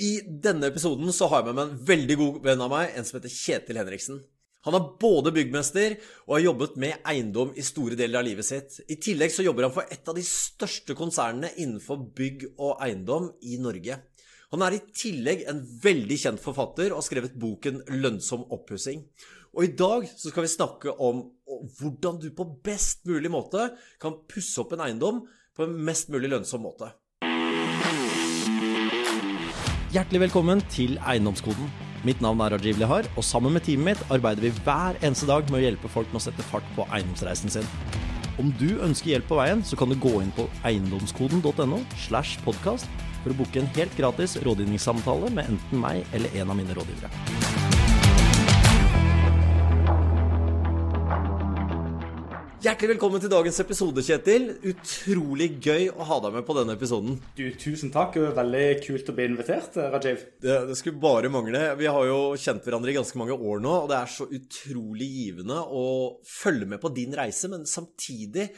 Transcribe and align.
I 0.00 0.20
denne 0.24 0.70
episoden 0.70 1.12
så 1.12 1.26
har 1.28 1.42
jeg 1.42 1.50
med 1.50 1.56
meg 1.58 1.70
en 1.70 1.80
veldig 1.90 2.14
god 2.16 2.36
venn 2.46 2.62
av 2.64 2.70
meg, 2.72 2.92
en 2.96 3.04
som 3.04 3.18
heter 3.18 3.32
Kjetil 3.34 3.80
Henriksen. 3.80 4.20
Han 4.64 4.76
er 4.76 4.86
både 5.00 5.32
byggmester 5.32 5.96
og 6.26 6.34
har 6.34 6.44
jobbet 6.44 6.78
med 6.80 7.04
eiendom 7.08 7.52
i 7.56 7.64
store 7.64 7.96
deler 7.96 8.20
av 8.20 8.26
livet 8.26 8.48
sitt. 8.48 8.78
I 8.92 8.96
tillegg 9.00 9.32
så 9.32 9.44
jobber 9.44 9.66
han 9.66 9.74
for 9.74 9.88
et 9.92 10.08
av 10.08 10.16
de 10.16 10.24
største 10.24 10.96
konsernene 10.96 11.52
innenfor 11.56 12.00
bygg 12.16 12.46
og 12.52 12.80
eiendom 12.84 13.30
i 13.48 13.56
Norge. 13.60 13.98
Han 14.52 14.64
er 14.66 14.76
i 14.76 14.82
tillegg 14.96 15.44
en 15.48 15.60
veldig 15.84 16.18
kjent 16.24 16.42
forfatter 16.42 16.90
og 16.90 17.02
har 17.02 17.06
skrevet 17.06 17.36
boken 17.40 17.84
'Lønnsom 17.88 18.48
oppussing'. 18.56 19.04
Og 19.56 19.66
i 19.66 19.74
dag 19.76 20.08
så 20.16 20.30
skal 20.30 20.46
vi 20.46 20.54
snakke 20.54 20.96
om 20.96 21.22
hvordan 21.80 22.20
du 22.22 22.30
på 22.32 22.48
best 22.64 23.04
mulig 23.04 23.30
måte 23.32 23.68
kan 24.00 24.20
pusse 24.30 24.60
opp 24.62 24.72
en 24.72 24.84
eiendom 24.86 25.24
på 25.56 25.66
en 25.66 25.76
mest 25.84 26.08
mulig 26.08 26.30
lønnsom 26.30 26.62
måte. 26.64 26.92
Hjertelig 29.90 30.20
velkommen 30.28 30.60
til 30.70 30.92
Eiendomskoden. 31.02 31.66
Mitt 32.06 32.20
navn 32.22 32.38
er 32.44 32.52
Rajiv 32.54 32.76
Lihar, 32.78 33.08
og 33.18 33.24
sammen 33.26 33.56
med 33.56 33.64
teamet 33.66 33.88
mitt 33.88 34.12
arbeider 34.14 34.44
vi 34.44 34.52
hver 34.62 34.94
eneste 35.02 35.26
dag 35.26 35.50
med 35.50 35.58
å 35.58 35.62
hjelpe 35.64 35.90
folk 35.90 36.12
med 36.12 36.20
å 36.20 36.22
sette 36.28 36.46
fart 36.46 36.68
på 36.76 36.86
eiendomsreisen 36.94 37.50
sin. 37.50 37.66
Om 38.38 38.52
du 38.60 38.78
ønsker 38.86 39.16
hjelp 39.16 39.26
på 39.26 39.40
veien, 39.40 39.66
så 39.66 39.74
kan 39.74 39.90
du 39.90 39.98
gå 39.98 40.14
inn 40.22 40.30
på 40.38 40.46
eiendomskoden.no 40.62 41.82
slash 42.06 42.38
podkast 42.46 42.86
for 43.24 43.34
å 43.34 43.40
booke 43.42 43.64
en 43.64 43.72
helt 43.74 43.98
gratis 43.98 44.38
rådgivningssamtale 44.46 45.34
med 45.34 45.56
enten 45.56 45.82
meg 45.82 46.06
eller 46.14 46.38
en 46.38 46.54
av 46.54 46.62
mine 46.62 46.78
rådgivere. 46.78 47.79
Hjertelig 52.60 52.90
velkommen 52.90 53.22
til 53.22 53.30
dagens 53.32 53.56
episode, 53.62 54.02
Kjetil. 54.04 54.50
Utrolig 54.68 55.46
gøy 55.64 55.86
å 55.94 56.04
ha 56.04 56.18
deg 56.20 56.34
med 56.34 56.44
på 56.44 56.56
denne 56.58 56.74
episoden. 56.76 57.14
Du, 57.38 57.46
Tusen 57.56 57.88
takk. 57.94 58.18
Det 58.18 58.26
var 58.26 58.34
veldig 58.42 58.64
kult 58.84 59.06
å 59.08 59.14
bli 59.16 59.28
invitert, 59.30 59.78
eh, 59.80 59.86
Rajiv. 59.94 60.26
Det, 60.44 60.56
det, 60.68 60.76
skulle 60.76 61.00
bare 61.00 61.30
mangle. 61.32 61.62
Vi 61.80 61.88
har 61.88 62.04
jo 62.04 62.18
kjent 62.36 62.68
hverandre 62.68 62.92
i 62.92 62.98
ganske 62.98 63.16
mange 63.16 63.32
år 63.32 63.62
nå, 63.64 63.72
og 63.86 63.88
det 63.88 63.96
er 63.96 64.12
så 64.12 64.26
utrolig 64.28 65.08
givende 65.08 65.56
å 65.56 65.86
følge 66.28 66.68
med 66.68 66.82
på 66.82 66.90
din 66.92 67.16
reise, 67.16 67.48
men 67.48 67.64
samtidig 67.64 68.50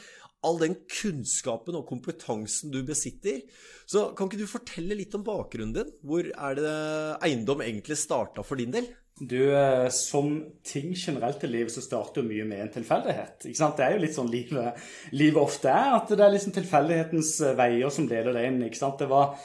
all 0.43 0.59
den 0.59 0.75
kunnskapen 0.91 1.79
og 1.79 1.87
kompetansen 1.87 2.75
du 2.75 2.81
besitter. 2.83 3.39
Så 3.87 4.09
kan 4.17 4.27
ikke 4.27 4.41
du 4.43 4.51
fortelle 4.51 4.99
litt 4.99 5.15
om 5.15 5.23
bakgrunnen 5.23 5.77
din? 5.79 5.95
Hvor 6.03 6.27
er 6.27 6.59
det 6.59 6.75
eiendom 7.23 7.63
egentlig 7.63 8.01
starta 8.03 8.43
for 8.43 8.59
din 8.59 8.75
del? 8.75 8.91
Du, 9.19 9.55
eh, 9.55 9.89
Som 9.89 10.45
ting 10.65 10.93
generelt 10.95 11.43
i 11.43 11.47
livet 11.47 11.71
så 11.71 11.81
starter 11.81 12.21
jo 12.21 12.27
mye 12.27 12.45
med 12.45 12.61
en 12.61 12.71
tilfeldighet. 12.73 13.45
ikke 13.45 13.57
sant? 13.57 13.77
Det 13.77 13.85
er 13.85 13.91
jo 13.93 14.01
litt 14.01 14.15
sånn 14.15 14.31
livet, 14.31 14.79
livet 15.11 15.41
ofte 15.41 15.69
er, 15.69 15.93
at 15.99 16.09
det 16.09 16.19
er 16.19 16.33
liksom 16.33 16.55
tilfeldighetens 16.55 17.35
eh, 17.41 17.57
veier 17.57 17.93
som 17.93 18.07
leder 18.07 18.33
deg 18.33 18.49
inn. 18.49 18.63
ikke 18.63 18.81
sant? 18.81 18.97
Det 18.99 19.09
var... 19.09 19.37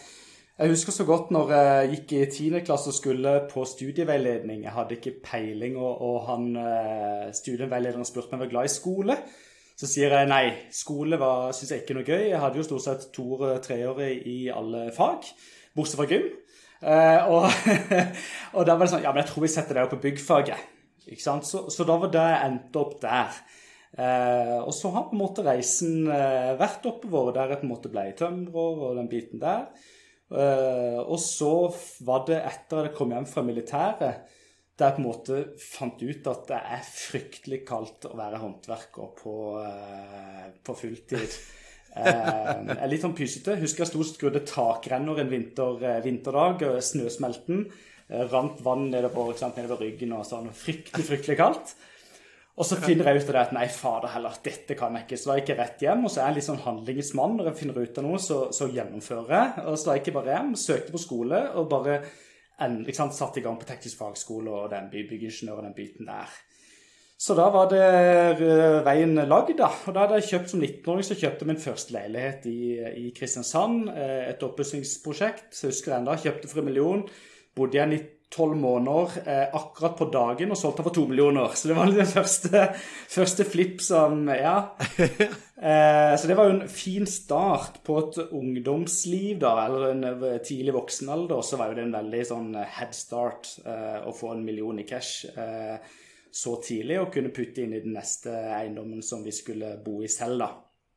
Jeg 0.58 0.72
husker 0.72 0.90
så 0.90 1.04
godt 1.06 1.28
når 1.30 1.52
jeg 1.54 1.90
gikk 1.92 2.12
i 2.16 2.22
10. 2.26 2.62
klasse 2.66 2.90
og 2.90 2.96
skulle 2.96 3.34
på 3.52 3.62
studieveiledning. 3.62 4.64
Jeg 4.64 4.74
hadde 4.74 4.96
ikke 4.96 5.20
peiling, 5.22 5.76
og, 5.78 6.00
og 6.02 6.16
han 6.26 6.48
eh, 6.58 7.28
studieveilederen 7.30 8.08
spurte 8.08 8.32
meg 8.32 8.40
om 8.40 8.42
jeg 8.42 8.48
var 8.48 8.54
glad 8.56 8.70
i 8.70 8.74
skole. 8.74 9.18
Så 9.78 9.86
sier 9.86 10.10
jeg 10.16 10.26
nei. 10.32 10.46
Skole 10.74 11.20
syns 11.54 11.70
jeg 11.70 11.84
ikke 11.84 11.94
noe 11.94 12.08
gøy. 12.08 12.24
Jeg 12.32 12.40
hadde 12.42 12.58
jo 12.58 12.66
stort 12.66 12.88
sett 12.88 13.06
to-treårig 13.14 14.10
i 14.26 14.38
alle 14.50 14.88
fag, 14.96 15.28
bortsett 15.76 16.00
fra 16.00 16.08
gym. 16.10 16.26
Uh, 16.78 17.20
og, 17.34 17.46
og, 18.54 18.62
da 18.66 18.76
var 18.76 18.86
det 18.86 18.92
sånn 18.92 19.02
Ja, 19.02 19.10
men 19.10 19.24
jeg 19.24 19.32
tror 19.32 19.42
vi 19.42 19.50
setter 19.50 19.78
det 19.78 19.84
opp 19.86 19.94
på 19.96 20.02
byggfaget. 20.06 20.66
Ikke 21.08 21.24
sant? 21.24 21.48
Så, 21.48 21.66
så 21.72 21.86
da 21.88 21.96
var 21.98 22.12
det 22.14 22.22
jeg 22.22 22.50
endte 22.52 22.82
opp 22.82 22.98
der. 23.02 23.38
Uh, 23.98 24.58
og 24.60 24.72
så 24.76 24.92
har 24.94 25.08
på 25.08 25.16
en 25.16 25.22
måte 25.22 25.44
reisen 25.46 26.06
uh, 26.06 26.54
vært 26.60 26.86
oppover, 26.86 27.32
der 27.34 27.54
jeg 27.54 27.62
på 27.62 27.66
en 27.66 27.72
måte 27.72 27.92
ble 27.92 28.04
tømrer 28.18 28.82
og 28.88 28.98
den 29.00 29.10
biten 29.10 29.42
der. 29.42 29.70
og 30.28 31.16
så 31.24 31.70
var 32.04 32.26
det 32.28 32.36
etter 32.36 32.82
at 32.82 32.88
jeg 32.90 32.96
kom 32.98 33.14
hjem 33.14 33.26
fra 33.26 33.40
militæret, 33.42 34.34
der 34.76 34.90
jeg 34.90 34.96
på 34.98 35.00
en 35.00 35.06
måte 35.06 35.38
fant 35.62 36.02
ut 36.04 36.28
at 36.28 36.42
det 36.50 36.58
er 36.76 36.82
fryktelig 36.84 37.62
kaldt 37.66 38.04
å 38.10 38.12
være 38.18 38.42
håndverker 38.42 39.14
på, 39.22 39.38
på 40.68 40.76
fulltid. 40.82 41.38
Eh, 41.96 42.72
er 42.74 42.90
litt 42.90 43.04
sånn 43.04 43.16
pysete. 43.16 43.56
Husker 43.60 43.84
jeg 43.84 43.92
sto 43.92 44.00
og 44.02 44.08
skrudde 44.08 44.44
takrenner 44.46 45.20
en 45.22 45.30
vinter, 45.32 45.84
eh, 45.84 46.00
vinterdag. 46.04 46.64
Snøsmelten. 46.84 47.66
Eh, 48.10 48.24
rant 48.32 48.60
vann 48.64 48.90
nedover, 48.90 49.34
nedover 49.56 49.84
ryggen 49.84 50.12
og 50.12 50.24
sånn. 50.24 50.50
Fryktelig, 50.52 51.04
fryktelig 51.04 51.36
kaldt. 51.36 51.74
Og 52.58 52.66
så 52.66 52.74
finner 52.82 53.06
jeg 53.06 53.22
ut 53.22 53.28
av 53.28 53.34
det 53.36 53.42
at 53.42 53.52
nei, 53.54 53.66
fader 53.70 54.10
heller, 54.10 54.34
dette 54.42 54.74
kan 54.74 54.96
jeg 54.96 55.06
ikke. 55.06 55.18
Så 55.20 55.30
da 55.30 55.36
gikk 55.38 55.52
jeg 55.52 55.58
rett 55.60 55.82
hjem, 55.84 56.04
og 56.04 56.10
så 56.10 56.22
er 56.22 56.32
jeg 56.32 56.38
litt 56.40 56.48
sånn 56.48 56.64
handlingsmann. 56.64 57.36
Når 57.38 57.50
jeg 57.52 57.58
finner 57.60 57.78
ut 57.78 58.00
av 58.00 58.06
noe, 58.08 58.18
så, 58.18 58.38
så 58.50 58.66
gjennomfører 58.66 59.34
jeg. 59.36 59.66
Og 59.70 59.78
så 59.78 59.90
da 59.90 59.94
gikk 59.98 60.10
jeg 60.10 60.16
bare 60.18 60.34
hjem, 60.34 60.56
søkte 60.58 60.94
på 60.94 61.02
skole 61.04 61.42
og 61.54 61.68
bare 61.70 62.00
en, 62.58 62.80
satt 63.14 63.38
i 63.38 63.44
gang 63.44 63.60
på 63.60 63.68
teknisk 63.68 64.00
fagskole 64.00 64.50
og 64.50 64.72
den 64.72 64.90
byggingeniør 64.90 65.60
og 65.60 65.68
den 65.68 65.76
biten 65.76 66.10
der. 66.10 66.34
Så 67.18 67.34
da 67.34 67.48
var 67.50 67.66
det 67.72 67.82
eh, 67.82 68.76
veien 68.86 69.16
lagd, 69.26 69.56
da. 69.58 69.72
Og 69.88 69.94
da 69.94 70.04
hadde 70.04 70.20
jeg 70.20 70.28
kjøpt 70.28 70.52
som 70.52 70.60
19-åring 70.62 71.06
så 71.06 71.16
kjøpte 71.18 71.48
min 71.48 71.58
første 71.58 71.96
leilighet 71.96 72.46
i, 72.46 72.60
i 72.78 73.08
Kristiansand. 73.16 73.88
Eh, 73.90 74.28
et 74.28 74.44
oppussingsprosjekt. 74.46 75.50
Husker 75.66 75.92
jeg 75.96 75.98
enda. 75.98 76.14
Kjøpte 76.14 76.50
for 76.50 76.62
en 76.62 76.70
million. 76.70 77.02
Bodde 77.58 77.74
igjen 77.74 77.96
i 77.96 78.04
tolv 78.30 78.54
måneder 78.60 79.18
eh, 79.24 79.44
akkurat 79.56 79.96
på 79.98 80.08
dagen 80.12 80.52
og 80.52 80.58
solgte 80.60 80.84
for 80.86 80.94
to 80.94 81.08
millioner. 81.08 81.50
Så 81.56 81.70
det 81.70 81.76
var 81.78 81.90
den 81.90 82.06
første, 82.06 82.64
første 83.10 83.48
flip 83.48 83.84
som 83.84 84.26
Ja. 84.30 84.56
Eh, 85.58 86.12
så 86.14 86.28
det 86.30 86.36
var 86.38 86.46
jo 86.46 86.52
en 86.54 86.68
fin 86.70 87.02
start 87.02 87.80
på 87.82 87.96
et 87.98 88.18
ungdomsliv, 88.30 89.40
da, 89.42 89.56
eller 89.64 89.88
en 89.88 90.04
eh, 90.06 90.36
tidlig 90.38 90.70
voksenalder. 90.76 91.40
Så 91.42 91.58
var 91.58 91.72
jo 91.72 91.80
det 91.80 91.88
en 91.88 91.96
veldig 91.96 92.20
sånn 92.28 92.52
head 92.76 92.94
start 92.94 93.56
eh, 93.66 93.96
å 94.06 94.12
få 94.14 94.36
en 94.36 94.44
million 94.46 94.78
i 94.78 94.84
cash. 94.86 95.26
Eh, 95.34 95.74
så 96.34 96.56
tidlig 96.64 97.00
og 97.02 97.12
kunne 97.14 97.32
putte 97.34 97.64
inn 97.64 97.76
i 97.76 97.82
den 97.84 97.96
neste 97.96 98.32
eiendommen 98.56 99.02
som 99.04 99.24
vi 99.24 99.34
skulle 99.34 99.76
bo 99.84 100.00
i 100.04 100.10
selv, 100.12 100.42
da. 100.42 100.52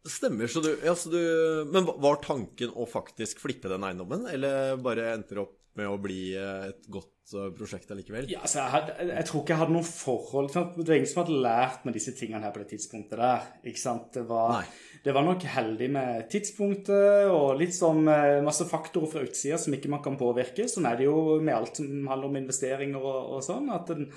Stemmer. 0.10 0.50
Så 0.50 0.64
du, 0.66 0.72
ja, 0.82 0.96
så 0.98 1.12
du, 1.14 1.22
men 1.70 1.86
var 1.86 2.22
tanken 2.24 2.74
å 2.74 2.88
faktisk 2.90 3.44
flippe 3.44 3.70
den 3.70 3.84
eiendommen, 3.86 4.26
eller 4.32 4.80
bare 4.82 5.12
endte 5.14 5.38
det 5.38 5.44
opp 5.44 5.58
med 5.78 5.88
å 5.88 6.00
bli 6.02 6.34
eh, 6.36 6.72
et 6.72 6.88
godt 6.92 7.36
eh, 7.38 7.52
prosjekt 7.56 7.92
allikevel? 7.94 8.26
Ja, 8.32 8.42
altså, 8.44 8.60
jeg, 8.60 8.74
hadde, 8.74 8.96
jeg, 9.12 9.28
tror 9.30 9.44
ikke 9.44 9.54
jeg 9.54 9.62
hadde 9.62 9.76
noe 9.78 9.88
forhold 9.88 10.50
Det 10.52 10.88
var 10.90 10.98
ingen 10.98 11.12
som 11.12 11.22
hadde 11.22 11.38
lært 11.46 11.86
med 11.88 11.96
disse 11.96 12.16
tingene 12.18 12.44
her 12.44 12.56
på 12.56 12.64
det 12.64 12.72
tidspunktet 12.74 13.22
der. 13.22 13.48
ikke 13.72 13.84
sant? 13.84 14.10
Det 14.18 14.26
var, 14.28 14.66
det 15.06 15.16
var 15.16 15.28
nok 15.28 15.48
heldig 15.54 15.90
med 15.96 16.28
tidspunktet 16.34 17.32
og 17.32 17.56
litt 17.62 17.78
sånn 17.78 18.04
masse 18.44 18.68
faktorer 18.68 19.14
fra 19.14 19.24
utsida 19.30 19.62
som 19.62 19.78
ikke 19.78 19.94
man 19.94 20.04
kan 20.04 20.20
påvirke. 20.20 20.68
Sånn 20.72 20.90
er 20.90 21.00
det 21.00 21.08
jo 21.08 21.40
med 21.40 21.56
alt 21.56 21.80
som 21.80 21.88
handler 22.10 22.28
om 22.28 22.42
investeringer 22.42 23.00
og, 23.00 23.38
og 23.38 23.46
sånn. 23.46 23.72
at 23.72 23.94
den, 23.94 24.10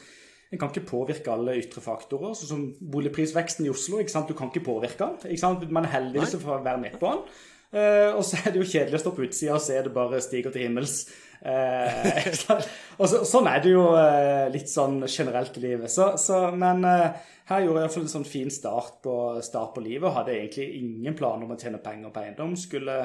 en 0.55 0.61
kan 0.61 0.71
ikke 0.71 0.87
påvirke 0.87 1.33
alle 1.35 1.57
ytre 1.59 1.83
faktorer. 1.83 2.37
sånn 2.39 2.51
som 2.51 2.63
Boligprisveksten 2.95 3.67
i 3.67 3.73
Oslo 3.73 3.99
ikke 3.99 4.15
sant? 4.15 4.31
du 4.31 4.39
kan 4.39 4.53
ikke 4.53 4.69
påvirke 4.69 5.03
den. 5.03 5.35
Ikke 5.35 5.43
sant? 5.43 5.67
Man 5.75 5.89
er 5.89 5.97
heldig 5.97 6.23
hvis 6.23 6.37
du 6.37 6.43
får 6.45 6.63
være 6.63 6.83
med 6.87 6.97
på 7.01 7.11
den. 7.11 7.27
Uh, 7.75 8.15
og 8.15 8.23
så 8.23 8.39
er 8.39 8.53
det 8.55 8.61
jo 8.61 8.71
kjedelig 8.71 9.01
å 9.01 9.03
stå 9.03 9.11
på 9.17 9.25
utsida 9.27 9.55
og 9.57 9.63
se 9.65 9.81
det 9.83 9.91
bare 9.95 10.21
stiger 10.23 10.55
til 10.55 10.69
himmels. 10.69 11.09
Uh, 11.43 12.21
og 13.01 13.09
så, 13.11 13.25
sånn 13.27 13.49
er 13.51 13.65
det 13.65 13.73
jo 13.73 13.89
uh, 13.97 14.47
litt 14.55 14.71
sånn 14.71 15.01
generelt 15.09 15.59
i 15.59 15.65
livet. 15.65 15.91
Så, 15.91 16.13
så, 16.23 16.45
men 16.55 16.87
her 16.87 17.65
gjorde 17.65 17.83
jeg 17.83 17.89
iallfall 17.89 18.07
en 18.07 18.15
sånn 18.15 18.29
fin 18.31 18.53
start 18.55 19.01
på, 19.03 19.17
start 19.43 19.75
på 19.75 19.83
livet 19.83 20.15
hadde 20.15 20.37
egentlig 20.37 20.69
ingen 20.79 21.19
planer 21.19 21.49
om 21.49 21.57
å 21.57 21.59
tjene 21.59 21.83
penger 21.83 22.15
på 22.15 22.23
eiendom. 22.23 22.55
Skulle, 22.61 23.01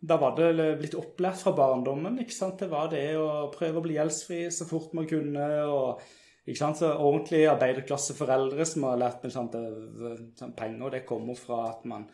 da 0.00 0.16
var 0.22 0.32
det 0.38 0.70
blitt 0.80 0.96
opplært 0.96 1.42
fra 1.44 1.52
barndommen. 1.58 2.16
ikke 2.24 2.38
sant? 2.38 2.56
Det 2.62 2.72
var 2.72 2.88
det 2.94 3.10
å 3.20 3.50
prøve 3.52 3.82
å 3.82 3.84
bli 3.84 3.98
gjeldsfri 3.98 4.46
så 4.54 4.64
fort 4.70 4.96
man 4.96 5.10
kunne. 5.10 5.50
og 5.68 6.00
ikke 6.46 6.60
sant? 6.60 6.78
Så 6.78 6.92
Ordentlige 6.94 7.50
arbeiderklasseforeldre 7.50 8.66
som 8.68 8.86
har 8.86 9.02
lært 9.02 9.26
meg 9.26 9.34
sant, 9.34 9.56
sånn, 10.38 10.54
penger, 10.58 10.94
det 10.94 11.06
kommer 11.08 11.38
fra 11.38 11.64
at 11.72 11.84
man 11.88 12.06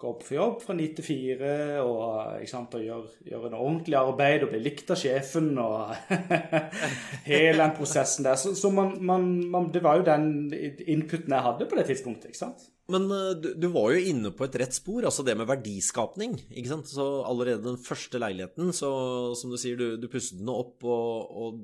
går 0.00 0.14
opp 0.14 0.22
for 0.24 0.36
jobb 0.36 0.60
fra 0.62 0.74
ni 0.78 0.86
til 0.96 1.04
fire 1.04 1.52
og, 1.84 2.40
sant, 2.48 2.76
og 2.78 2.84
gjør, 2.84 3.08
gjør, 3.28 3.46
en 3.50 3.56
ordentlig 3.58 3.98
arbeid 3.98 4.46
og 4.46 4.52
blir 4.54 4.62
likt 4.64 4.92
av 4.94 5.00
sjefen 5.00 5.50
og 5.60 5.90
hele 7.30 7.58
den 7.60 7.74
prosessen 7.76 8.24
der. 8.24 8.38
Så, 8.40 8.54
så 8.56 8.70
man, 8.72 8.94
man, 9.04 9.28
man, 9.52 9.68
det 9.74 9.82
var 9.84 10.00
jo 10.00 10.06
den 10.08 10.30
inputen 10.88 11.34
jeg 11.34 11.46
hadde 11.50 11.68
på 11.68 11.76
det 11.76 11.90
tidspunktet. 11.90 12.30
ikke 12.30 12.40
sant? 12.40 12.64
Men 12.90 13.06
eh, 13.12 13.34
du, 13.42 13.52
du, 13.60 13.68
var 13.74 13.92
jo 13.92 14.08
inne 14.14 14.32
på 14.34 14.46
et 14.46 14.56
rett 14.62 14.74
spor, 14.74 15.04
altså 15.04 15.26
det 15.26 15.36
med 15.38 15.50
verdiskapning. 15.50 16.38
ikke 16.48 16.72
sant? 16.72 16.90
Så 16.90 17.06
allerede 17.28 17.66
den 17.68 17.80
første 17.84 18.22
leiligheten, 18.22 18.72
så 18.76 18.90
som 19.38 19.52
du 19.52 19.60
sier, 19.60 19.76
du, 19.76 20.00
du 20.00 20.08
pusset 20.10 20.40
den 20.40 20.50
opp 20.52 20.80
og, 20.88 21.36
og 21.44 21.60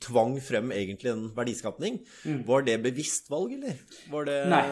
tvang 0.00 0.38
frem 0.42 0.72
egentlig 0.76 1.12
en 1.12 1.28
verdiskapning. 1.36 2.00
Mm. 2.24 2.40
Var 2.48 2.64
det 2.68 2.80
bevisst 2.84 3.30
valg, 3.32 3.52
eller? 3.58 3.76
Var 4.12 4.30
det 4.30 4.40
Nei. 4.52 4.64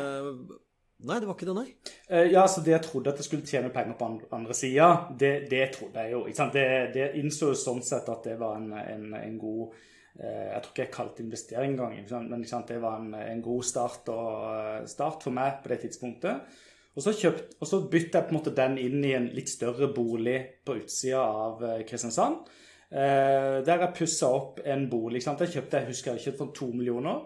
Nei, 0.98 1.20
det 1.22 1.28
var 1.28 1.36
ikke 1.36 1.46
det, 1.46 1.54
nei. 1.54 1.68
Uh, 2.10 2.24
ja, 2.26 2.42
så 2.50 2.62
det 2.66 2.72
jeg 2.72 2.82
trodde 2.88 3.12
at 3.12 3.20
jeg 3.20 3.28
skulle 3.28 3.46
tjene 3.46 3.70
penger 3.70 3.94
på 4.00 4.06
andre, 4.34 4.54
sida, 4.56 4.88
det, 5.20 5.46
det, 5.50 5.68
trodde 5.76 6.02
jeg 6.02 6.16
jo. 6.16 6.24
Det, 6.26 6.64
det, 6.96 7.04
innså 7.20 7.52
sånn 7.54 7.84
sett 7.86 8.08
at 8.10 8.26
det 8.26 8.34
var 8.40 8.56
en, 8.58 8.72
en, 8.74 9.12
en 9.14 9.36
god 9.38 9.76
uh, 9.76 10.24
Jeg 10.24 10.64
tror 10.64 10.72
ikke 10.72 10.82
jeg 10.82 10.94
kalte 10.96 11.22
investering 11.22 11.76
engang, 11.76 11.94
men 12.32 12.42
det 12.42 12.80
var 12.82 12.98
en, 12.98 13.12
en 13.14 13.44
god 13.44 13.68
start, 13.70 14.10
og, 14.10 14.32
uh, 14.50 14.88
start, 14.90 15.22
for 15.22 15.38
meg 15.38 15.60
på 15.62 15.70
det 15.70 15.84
tidspunktet. 15.86 16.58
Og 16.98 17.04
så, 17.04 17.14
kjøpt, 17.14 17.54
så 17.62 17.84
bytta 17.86 18.18
jeg 18.18 18.26
på 18.26 18.34
en 18.34 18.40
måte 18.40 18.56
den 18.58 18.74
inn 18.82 18.98
i 19.06 19.14
en 19.14 19.30
litt 19.30 19.52
større 19.52 19.92
bolig 19.94 20.40
på 20.66 20.80
utsida 20.80 21.22
av 21.22 21.62
Kristiansand. 21.86 22.48
Eh, 22.88 23.58
der 23.66 23.82
jeg 23.82 23.94
pussa 23.98 24.30
opp 24.32 24.62
en 24.64 24.86
bolig. 24.90 25.20
Sant? 25.22 25.42
Jeg 25.44 25.58
kjøpte 25.58 25.82
jeg 25.82 25.90
husker 25.90 26.16
jeg 26.16 26.24
kjøpte 26.28 26.44
for 26.44 26.54
to 26.56 26.70
millioner. 26.72 27.20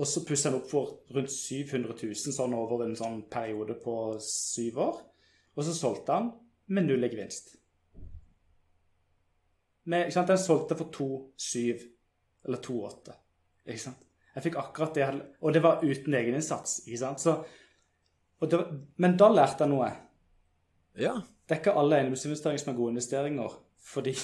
Og 0.00 0.06
så 0.08 0.24
pussa 0.26 0.48
jeg 0.48 0.54
den 0.54 0.62
opp 0.62 0.70
for 0.70 1.14
rundt 1.14 1.32
700 1.34 1.94
000 2.02 2.34
sånn 2.34 2.56
over 2.56 2.84
en 2.86 2.98
sånn 2.98 3.22
periode 3.30 3.76
på 3.82 3.94
syv 4.24 4.82
år. 4.86 5.00
Og 5.56 5.66
så 5.66 5.74
solgte 5.76 6.16
han 6.16 6.30
med 6.74 6.86
null 6.88 7.06
i 7.06 7.10
gevinst. 7.12 7.54
Med, 9.90 10.06
ikke 10.06 10.16
sant? 10.18 10.30
Den 10.30 10.42
solgte 10.42 10.78
for 10.78 10.92
2,7 10.94 11.86
eller 12.46 12.62
2,8. 12.62 13.16
Ikke 13.66 13.82
sant? 13.82 14.06
Jeg 14.34 14.46
fikk 14.46 14.60
akkurat 14.60 14.94
det, 14.94 15.06
og 15.42 15.54
det 15.54 15.62
var 15.62 15.82
uten 15.82 16.14
egeninnsats. 16.14 16.84
ikke 16.86 17.00
sant? 17.00 17.22
Så, 17.22 17.34
det, 18.46 18.60
men 19.02 19.16
da 19.18 19.28
lærte 19.32 19.66
jeg 19.66 19.72
noe. 19.72 19.88
Ja. 20.98 21.16
Det 21.46 21.56
er 21.56 21.62
ikke 21.62 21.74
alle 21.78 21.98
eiendomsinvesteringer 21.98 22.62
som 22.62 22.70
er 22.72 22.78
gode 22.78 22.94
investeringer, 22.94 23.56
fordi 23.84 24.14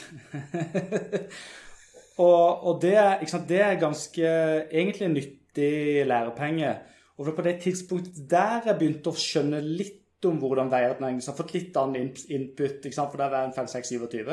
og, 2.24 2.66
og 2.66 2.80
det, 2.82 2.96
sant, 3.30 3.48
det, 3.48 3.60
er 3.64 3.80
ganske 3.80 4.32
egentlig 4.70 5.10
nyttig 5.12 6.06
lærepenge. 6.06 6.74
Og 7.16 7.32
på 7.32 7.44
det 7.46 7.58
tidspunktet 7.64 8.26
der 8.30 8.68
jeg 8.68 8.78
begynte 8.78 9.12
å 9.12 9.18
skjønne 9.20 9.62
litt 9.64 10.26
om 10.26 10.38
hvordan 10.40 10.70
verden 10.72 11.08
er. 11.08 11.18
Har 11.24 11.36
fått 11.38 11.54
litt 11.56 11.76
annen 11.80 12.12
input, 12.28 12.86
sant? 12.90 13.12
for 13.12 13.20
der 13.20 13.32
var 13.32 13.46
jeg 13.46 13.56
5-6-27, 13.58 14.32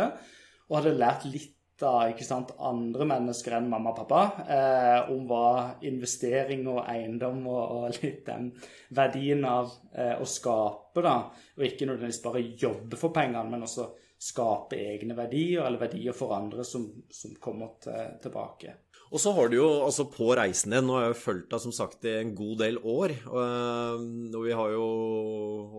og 0.70 0.80
hadde 0.80 0.96
lært 0.98 1.28
litt 1.30 1.52
av 1.84 2.20
sant, 2.24 2.54
andre 2.64 3.06
mennesker 3.10 3.58
enn 3.58 3.70
mamma 3.72 3.92
og 3.92 3.98
pappa 4.04 4.46
eh, 4.46 5.10
om 5.12 5.26
hva 5.28 5.80
investering 5.90 6.68
og 6.70 6.84
eiendom 6.86 7.42
og, 7.50 7.64
og 7.64 7.98
litt 7.98 8.22
den 8.28 8.52
verdien 8.96 9.44
av 9.48 9.74
eh, 9.92 10.14
å 10.22 10.28
skape, 10.30 11.04
da. 11.04 11.18
Og 11.58 11.68
ikke 11.68 11.90
nødvendigvis 11.90 12.22
bare 12.24 12.46
jobbe 12.46 13.00
for 13.00 13.16
pengene, 13.16 13.44
men 13.50 13.66
også 13.68 13.90
skape 14.24 14.80
egne 14.80 15.18
verdier, 15.18 15.66
eller 15.66 15.82
verdier 15.82 16.16
for 16.16 16.36
andre 16.38 16.64
som, 16.68 16.88
som 17.12 17.36
kommer 17.44 17.76
til, 17.84 18.18
tilbake. 18.24 18.78
Og 19.14 19.22
så 19.22 19.30
har 19.36 19.50
du 19.50 19.60
jo 19.60 19.68
altså 19.84 20.08
på 20.10 20.32
reisen 20.38 20.74
din 20.74 20.88
Nå 20.88 20.96
har 20.98 21.04
jeg 21.06 21.14
jo 21.14 21.20
fulgt 21.22 21.52
deg 21.52 21.62
som 21.62 21.76
sagt 21.76 22.08
i 22.10 22.16
en 22.18 22.32
god 22.38 22.64
del 22.64 22.80
år. 22.82 23.14
Og 23.30 24.40
vi 24.42 24.56
har 24.58 24.74
jo 24.74 24.88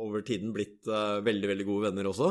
over 0.04 0.22
tiden 0.26 0.54
blitt 0.54 0.86
eh, 0.86 1.18
veldig, 1.26 1.50
veldig 1.50 1.66
gode 1.66 1.88
venner 1.88 2.10
også. 2.12 2.30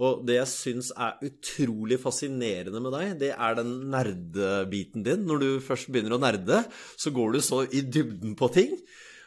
Og 0.00 0.22
det 0.24 0.38
jeg 0.38 0.48
syns 0.48 0.88
er 0.96 1.20
utrolig 1.26 1.98
fascinerende 2.00 2.80
med 2.80 2.94
deg, 2.96 3.12
det 3.20 3.34
er 3.34 3.58
den 3.58 3.74
nerdebiten 3.92 5.04
din. 5.04 5.26
Når 5.28 5.42
du 5.42 5.48
først 5.64 5.90
begynner 5.92 6.16
å 6.16 6.22
nerde, 6.22 6.62
så 6.96 7.12
går 7.12 7.36
du 7.36 7.42
så 7.44 7.66
i 7.68 7.84
dybden 7.84 8.32
på 8.38 8.48
ting. 8.54 8.78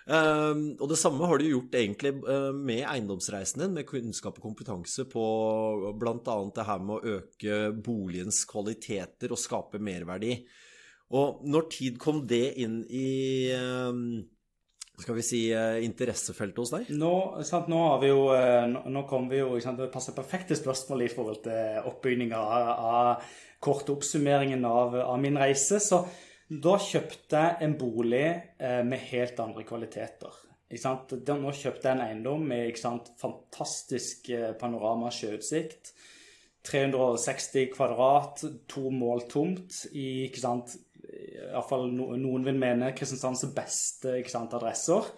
Um, 0.03 0.65
og 0.83 0.89
det 0.91 0.97
samme 0.99 1.27
har 1.29 1.39
du 1.39 1.47
gjort 1.47 1.77
egentlig 1.79 2.11
uh, 2.27 2.51
med 2.51 2.81
eiendomsreisen 2.83 3.63
din, 3.63 3.77
med 3.77 3.87
kunnskap 3.87 4.35
og 4.39 4.49
kompetanse 4.49 5.05
på 5.07 5.23
bl.a. 5.95 6.35
det 6.55 6.67
her 6.67 6.83
med 6.83 6.97
å 6.97 7.15
øke 7.19 7.61
boligens 7.85 8.43
kvaliteter 8.49 9.31
og 9.31 9.39
skape 9.39 9.79
merverdi. 9.79 10.35
Og 11.13 11.43
når 11.47 11.69
tid 11.71 11.99
kom 12.01 12.23
det 12.27 12.45
inn 12.63 12.81
i 12.89 13.53
um, 13.55 14.23
skal 14.99 15.15
vi 15.17 15.23
si, 15.25 15.39
eh, 15.53 15.83
interessefeltet 15.85 16.59
hos 16.61 16.73
deg? 16.73 16.91
Nå, 16.99 17.13
sant, 17.47 17.69
nå 17.71 17.79
har 17.81 18.01
vi 18.03 18.11
jo 18.11 18.27
eh, 18.35 18.65
Nå, 18.69 18.83
nå 18.93 19.05
kom 19.09 19.25
vi 19.31 19.39
jo 19.39 19.55
sant, 19.63 19.79
Det 19.81 19.89
passer 19.93 20.13
perfekte 20.13 20.57
spørsmål 20.57 21.05
i 21.05 21.09
forhold 21.09 21.41
til 21.47 21.89
oppbygninga 21.89 22.37
av, 22.37 22.69
av 22.91 23.39
kort 23.63 23.89
oppsummeringen 23.89 24.65
av, 24.67 24.93
av, 25.01 25.17
min 25.23 25.39
reise. 25.39 25.79
Så 25.81 26.03
da 26.61 26.77
kjøpte 26.81 27.39
jeg 27.39 27.65
en 27.65 27.75
bolig 27.79 28.25
eh, 28.59 28.81
med 28.85 29.05
helt 29.09 29.39
andre 29.41 29.63
kvaliteter. 29.67 30.41
Nå 30.73 31.53
kjøpte 31.53 31.87
jeg 31.87 31.93
en 31.93 32.03
eiendom 32.03 32.43
med 32.49 32.79
fantastisk 33.21 34.29
eh, 34.33 34.51
panorama 34.59 35.11
sjøutsikt. 35.13 35.93
360 36.63 37.69
kvadrat, 37.73 38.43
to 38.71 38.87
mål 38.93 39.25
tomt 39.31 39.81
i 39.91 40.25
ikke 40.29 40.39
sant, 40.39 40.77
iallfall 41.03 41.89
noen 41.91 42.45
vil 42.47 42.55
mene 42.55 42.93
Kristiansands 42.95 43.49
beste 43.55 44.15
sant, 44.31 44.55
adresser. 44.55 45.09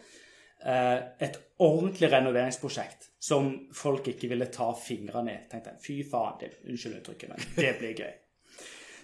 Eh, 0.66 0.98
et 1.22 1.38
ordentlig 1.62 2.10
renoveringsprosjekt 2.12 3.12
som 3.22 3.52
folk 3.76 4.10
ikke 4.10 4.30
ville 4.32 4.50
ta 4.54 4.72
fingrene 4.78 5.36
i. 5.36 5.42
Tenkte 5.52 5.76
jeg, 5.76 5.84
Fy 5.86 5.98
faen, 6.10 6.40
det, 6.42 6.56
unnskyld 6.66 7.02
uttrykket, 7.02 7.34
men 7.34 7.50
det 7.60 7.76
blir 7.80 8.00
gøy. 8.02 8.14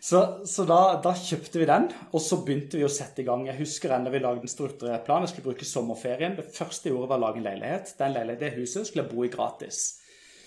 Så, 0.01 0.19
så 0.49 0.63
da, 0.65 0.79
da, 1.03 1.11
kjøpte 1.13 1.59
vi 1.61 1.65
den, 1.69 1.83
og 2.09 2.23
så 2.25 2.39
begynte 2.41 2.79
vi 2.79 2.85
å 2.87 2.89
sette 2.89 3.21
i 3.21 3.25
gang. 3.27 3.43
Jeg 3.45 3.59
husker 3.59 3.91
enda 3.93 4.09
vi 4.09 4.21
lagde 4.23 4.47
en 4.47 4.49
strukturert 4.49 5.03
plan. 5.05 5.21
Jeg 5.21 5.35
skulle 5.35 5.51
bruke 5.51 5.67
sommerferien. 5.69 6.33
Det 6.39 6.47
første 6.55 6.89
jeg 6.89 6.95
gjorde, 6.95 7.11
var 7.11 7.21
å 7.21 7.25
lage 7.27 7.37
en 7.37 7.45
leilighet. 7.45 7.91
Den 7.99 8.15
leilighet, 8.15 8.41
det 8.41 8.55
huset 8.55 8.89
skulle 8.89 9.05
jeg 9.05 9.13
bo 9.13 9.27
i 9.27 9.29
gratis. 9.29 9.83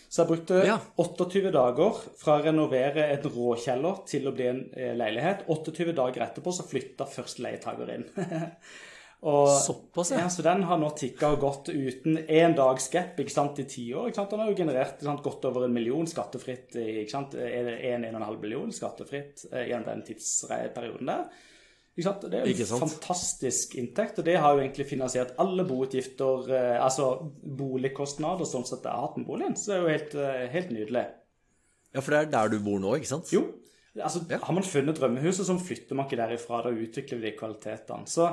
Så 0.08 0.24
jeg 0.24 0.30
brukte 0.32 0.58
ja. 0.66 0.80
28 0.98 1.52
dager 1.54 2.02
fra 2.18 2.40
å 2.40 2.42
renovere 2.42 3.06
en 3.14 3.30
råkjeller 3.36 4.02
til 4.10 4.26
å 4.26 4.34
bli 4.34 4.50
en 4.50 4.60
eh, 4.74 4.92
leilighet. 4.98 5.46
28 5.46 5.94
dager 6.02 6.26
etterpå 6.26 6.54
så 6.54 6.66
flytta 6.66 7.06
første 7.10 7.46
leietaker 7.46 7.94
inn. 7.94 8.04
og, 9.24 9.48
Såpass, 9.48 10.10
ja. 10.12 10.26
Så 10.28 10.44
den 10.44 10.66
har 10.68 10.76
nå 10.80 10.90
tikka 10.98 11.30
og 11.32 11.40
gått 11.40 11.70
uten 11.72 12.18
én 12.28 12.52
dags 12.56 12.90
gap 12.92 13.16
ikke 13.22 13.32
sant, 13.32 13.60
i 13.62 13.64
ti 13.68 13.86
år. 13.96 14.10
Ikke 14.10 14.20
sant? 14.20 14.34
Den 14.34 14.42
har 14.44 14.50
jo 14.52 14.58
generert 14.58 15.00
sant, 15.00 15.24
godt 15.24 15.46
over 15.48 15.64
en 15.64 15.72
million 15.72 16.04
skattefritt, 16.08 16.76
ikke 16.76 17.12
sant? 17.12 17.36
1-1,5 17.40 18.36
million 18.42 18.74
skattefritt 18.74 19.46
eh, 19.50 19.70
gjennom 19.70 19.88
den 19.88 20.04
tidsperioden 20.10 21.08
der. 21.08 21.26
Det 21.94 22.04
er 22.34 22.48
jo 22.50 22.64
en 22.74 22.80
fantastisk 22.88 23.76
inntekt, 23.78 24.18
og 24.18 24.26
det 24.26 24.34
har 24.42 24.56
jo 24.56 24.64
egentlig 24.64 24.88
finansiert 24.90 25.36
alle 25.38 25.62
boutgifter, 25.68 26.48
eh, 26.50 26.78
altså 26.82 27.12
boligkostnader, 27.60 28.48
sånn 28.50 28.66
sett 28.66 28.82
jeg 28.82 28.90
har 28.90 29.04
hatt 29.06 29.20
med 29.20 29.28
boligen. 29.28 29.54
Så 29.56 29.70
det 29.70 29.76
er 29.76 29.84
jo 29.84 29.92
helt, 29.92 30.16
eh, 30.18 30.46
helt, 30.52 30.72
nydelig. 30.74 31.04
Ja, 31.94 32.02
for 32.02 32.10
det 32.10 32.18
er 32.18 32.32
der 32.32 32.50
du 32.50 32.58
bor 32.66 32.82
nå, 32.82 32.96
ikke 32.98 33.12
sant? 33.14 33.30
Jo. 33.32 33.46
Altså, 33.94 34.24
ja. 34.28 34.40
Har 34.42 34.56
man 34.56 34.66
funnet 34.66 34.98
drømmehuset, 34.98 35.46
så 35.46 35.54
flytter 35.54 35.94
man 35.94 36.08
ikke 36.08 36.18
derifra. 36.18 36.64
Da 36.66 36.74
utvikler 36.74 37.20
vi 37.20 37.28
de 37.28 37.36
kvalitetene. 37.38 38.10
Så, 38.10 38.32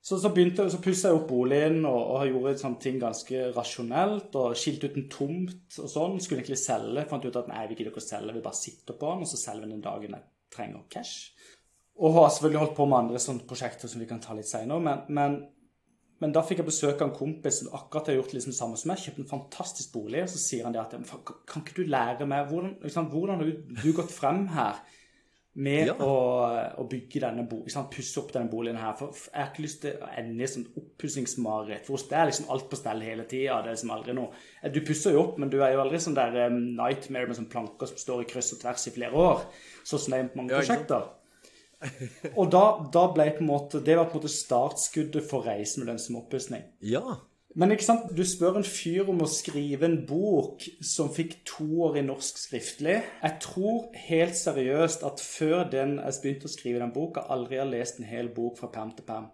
så, 0.00 0.16
så, 0.16 0.30
så 0.32 0.80
pussa 0.80 1.10
jeg 1.10 1.16
opp 1.18 1.26
boligen 1.28 1.82
og, 1.84 1.98
og 2.14 2.22
gjorde 2.24 2.56
sånne 2.62 2.80
ting 2.80 2.98
ganske 3.02 3.50
rasjonelt. 3.52 4.32
Og 4.40 4.56
skilte 4.56 4.88
ut 4.88 4.96
en 4.96 5.08
tomt 5.12 5.80
og 5.82 5.92
sånn. 5.92 6.18
Skulle 6.24 6.40
egentlig 6.40 6.60
selge. 6.62 7.04
Fant 7.10 7.26
ut 7.26 7.36
at 7.36 7.50
nei, 7.52 7.66
vi 7.68 7.76
gidder 7.76 7.92
ikke 7.92 8.02
å 8.02 8.08
selge, 8.08 8.34
vi 8.36 8.44
bare 8.44 8.56
sitter 8.56 8.96
på 8.96 9.12
den, 9.12 9.26
og 9.26 9.30
så 9.30 9.40
selger 9.40 9.68
vi 9.68 9.74
den 9.74 9.84
dagen 9.84 10.16
jeg 10.16 10.26
trenger 10.50 10.86
cash. 10.92 11.34
Og 12.00 12.16
har 12.16 12.30
selvfølgelig 12.32 12.62
holdt 12.62 12.76
på 12.78 12.86
med 12.88 13.02
andre 13.02 13.20
sånne 13.20 13.48
prosjekter 13.48 13.90
som 13.92 14.00
vi 14.00 14.08
kan 14.08 14.22
ta 14.24 14.32
litt 14.36 14.48
seinere. 14.48 14.80
Men, 14.86 15.02
men, 15.12 15.36
men, 16.22 16.32
da 16.32 16.42
fikk 16.48 16.62
jeg 16.62 16.70
besøk 16.70 17.02
av 17.02 17.10
en 17.10 17.18
kompis 17.18 17.60
som 17.60 17.74
akkurat 17.76 18.08
har 18.08 18.16
gjort 18.16 18.32
liksom 18.32 18.54
det 18.54 18.60
samme 18.62 18.80
som 18.80 18.88
meg. 18.88 19.02
Kjøpt 19.04 19.20
en 19.20 19.28
fantastisk 19.34 19.92
bolig. 19.98 20.24
Og 20.24 20.32
så 20.32 20.40
sier 20.40 20.64
han 20.64 20.72
det 20.72 20.80
at 20.80 20.96
Kan 21.44 21.66
ikke 21.66 21.76
du 21.82 21.84
lære 21.84 22.28
meg 22.30 22.48
Hvordan, 22.48 22.78
liksom, 22.86 23.12
hvordan 23.12 23.36
har 23.36 23.52
du, 23.52 23.76
du, 23.82 23.92
gått 24.00 24.16
frem 24.16 24.46
her 24.56 24.80
med 25.58 25.88
ja. 25.88 25.94
å, 25.98 26.10
å, 26.78 26.84
bygge 26.88 27.22
denne 27.24 27.42
boligen, 27.50 27.88
pusse 27.90 28.20
opp 28.20 28.30
denne 28.34 28.50
boligen 28.52 28.78
her? 28.78 28.94
For 28.98 29.10
jeg 29.10 29.34
har 29.34 29.50
ikke 29.50 29.64
lyst 29.64 29.80
til 29.82 29.96
å 29.98 30.10
ende 30.20 30.46
i 30.46 30.50
sånn 30.50 30.66
oppussingsmareritt. 30.78 31.88
For 31.88 32.10
det 32.10 32.18
er 32.18 32.30
liksom 32.30 32.50
alt 32.54 32.68
på 32.70 32.78
stell 32.78 33.02
hele 33.02 33.26
tida. 33.30 33.58
Det 33.64 33.72
er 33.72 33.78
liksom 33.78 33.94
aldri 33.96 34.16
noe 34.16 34.70
Du 34.74 34.80
pusser 34.86 35.16
jo 35.16 35.24
opp, 35.24 35.40
men 35.42 35.50
du 35.50 35.58
er 35.58 35.74
jo 35.74 35.82
aldri 35.82 36.02
sånn 36.02 36.18
der 36.18 36.38
um, 36.46 36.60
nightmare 36.78 37.30
med 37.30 37.40
sånn 37.40 37.50
planker 37.50 37.90
som 37.90 37.98
står 37.98 38.24
i 38.24 38.28
kryss 38.30 38.52
og 38.54 38.62
tvers 38.62 38.86
i 38.86 38.94
flere 38.94 39.24
år. 39.26 39.48
Sånn 39.82 40.04
som 40.04 40.14
det 40.14 40.20
er 40.20 40.30
på 40.30 40.42
mange 40.42 40.54
ja, 40.54 40.62
prosjekter. 40.62 41.08
Og 42.36 42.50
da, 42.52 42.64
da, 42.92 43.06
ble 43.08 43.24
på 43.32 43.40
en 43.40 43.48
måte 43.48 43.78
Det 43.80 43.94
var 43.96 44.10
på 44.10 44.18
en 44.18 44.20
måte 44.20 44.28
startskuddet 44.28 45.24
for 45.24 45.46
reisen 45.48 45.82
med 45.82 45.94
lønnsom 45.94 46.18
oppussing. 46.20 46.66
Ja. 46.84 47.16
Men 47.58 47.72
ikke 47.74 47.82
sant, 47.82 48.10
du 48.14 48.22
spør 48.26 48.60
en 48.60 48.66
fyr 48.66 49.08
om 49.10 49.24
å 49.24 49.30
skrive 49.30 49.88
en 49.88 49.96
bok 50.06 50.62
som 50.86 51.10
fikk 51.10 51.40
to 51.48 51.66
år 51.86 51.98
i 51.98 52.04
norsk 52.06 52.38
skriftlig. 52.38 53.00
Jeg 53.24 53.38
tror 53.42 53.88
helt 54.06 54.38
seriøst 54.38 55.02
at 55.06 55.22
før 55.24 55.64
den 55.72 55.96
jeg 55.98 56.20
begynte 56.22 56.46
å 56.46 56.52
skrive 56.52 56.82
den 56.84 56.94
boka, 56.94 57.26
aldri 57.26 57.58
har 57.58 57.66
lest 57.66 57.98
en 57.98 58.06
hel 58.06 58.30
bok 58.36 58.60
fra 58.60 58.70
perm 58.70 58.94
til 58.94 59.08
perm. 59.08 59.26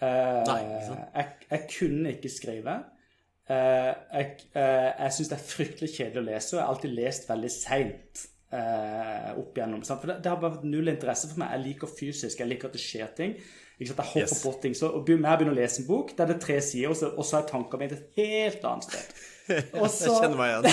Eh, 0.00 0.40
Nei, 0.48 0.62
jeg, 0.64 1.36
jeg, 1.50 1.66
kunne 1.74 2.14
ikke 2.16 2.32
skrive. 2.32 2.78
Eh, 3.50 3.92
jeg 3.92 4.30
eh, 4.56 4.88
jeg 4.94 5.16
syns 5.18 5.32
det 5.34 5.36
er 5.36 5.48
fryktelig 5.50 5.92
kjedelig 5.98 6.22
å 6.22 6.28
lese, 6.30 6.52
og 6.54 6.58
jeg 6.58 6.64
har 6.64 6.74
alltid 6.74 6.96
lest 6.96 7.28
veldig 7.28 7.52
seint 7.52 8.26
eh, 8.52 9.30
opp 9.38 9.58
igjennom. 9.58 9.82
Sant? 9.86 10.02
For 10.02 10.12
det, 10.12 10.20
det, 10.24 10.30
har 10.32 10.38
bare 10.42 10.56
vært 10.58 10.68
null 10.68 10.92
interesse 10.92 11.30
for 11.30 11.42
meg. 11.42 11.54
Jeg 11.56 11.66
liker 11.66 11.92
fysisk, 11.98 12.42
jeg 12.42 12.50
liker 12.50 12.70
at 12.70 12.76
det 12.76 12.82
skjer 12.84 13.10
ting. 13.16 13.36
Ikke 13.80 13.92
sant? 13.92 14.00
Jeg 14.02 14.10
hopper 14.12 14.36
yes. 14.36 14.42
på 14.44 14.54
ting. 14.64 14.76
Så 14.76 14.90
og 14.90 15.08
jeg 15.08 15.20
begynner 15.24 15.54
å 15.54 15.58
lese 15.58 15.82
en 15.82 15.88
bok, 15.88 16.14
der 16.18 16.30
det 16.30 16.36
er 16.38 16.44
tre 16.46 16.58
sider, 16.64 16.92
og 16.92 16.98
så, 17.00 17.12
og 17.14 17.24
så 17.26 17.40
er 17.40 17.50
tankene 17.50 17.84
mine 17.84 17.98
et 17.98 18.20
helt 18.20 18.66
annet 18.70 18.88
sted. 18.90 19.20
Og 19.80 19.88
så, 19.90 20.04
jeg 20.06 20.12
kjenner 20.22 20.38
meg 20.38 20.48
igjen. 20.52 20.66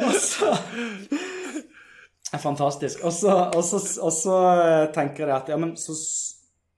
og 0.08 0.16
så 0.18 0.48
Fantastisk. 2.42 3.04
Og 3.06 3.12
så, 3.14 3.30
og, 3.54 3.62
så, 3.64 3.78
og 4.02 4.10
så, 4.12 4.38
tenker 4.96 5.28
jeg 5.28 5.36
at 5.36 5.52
ja, 5.52 5.58
men 5.60 5.76
så 5.78 5.94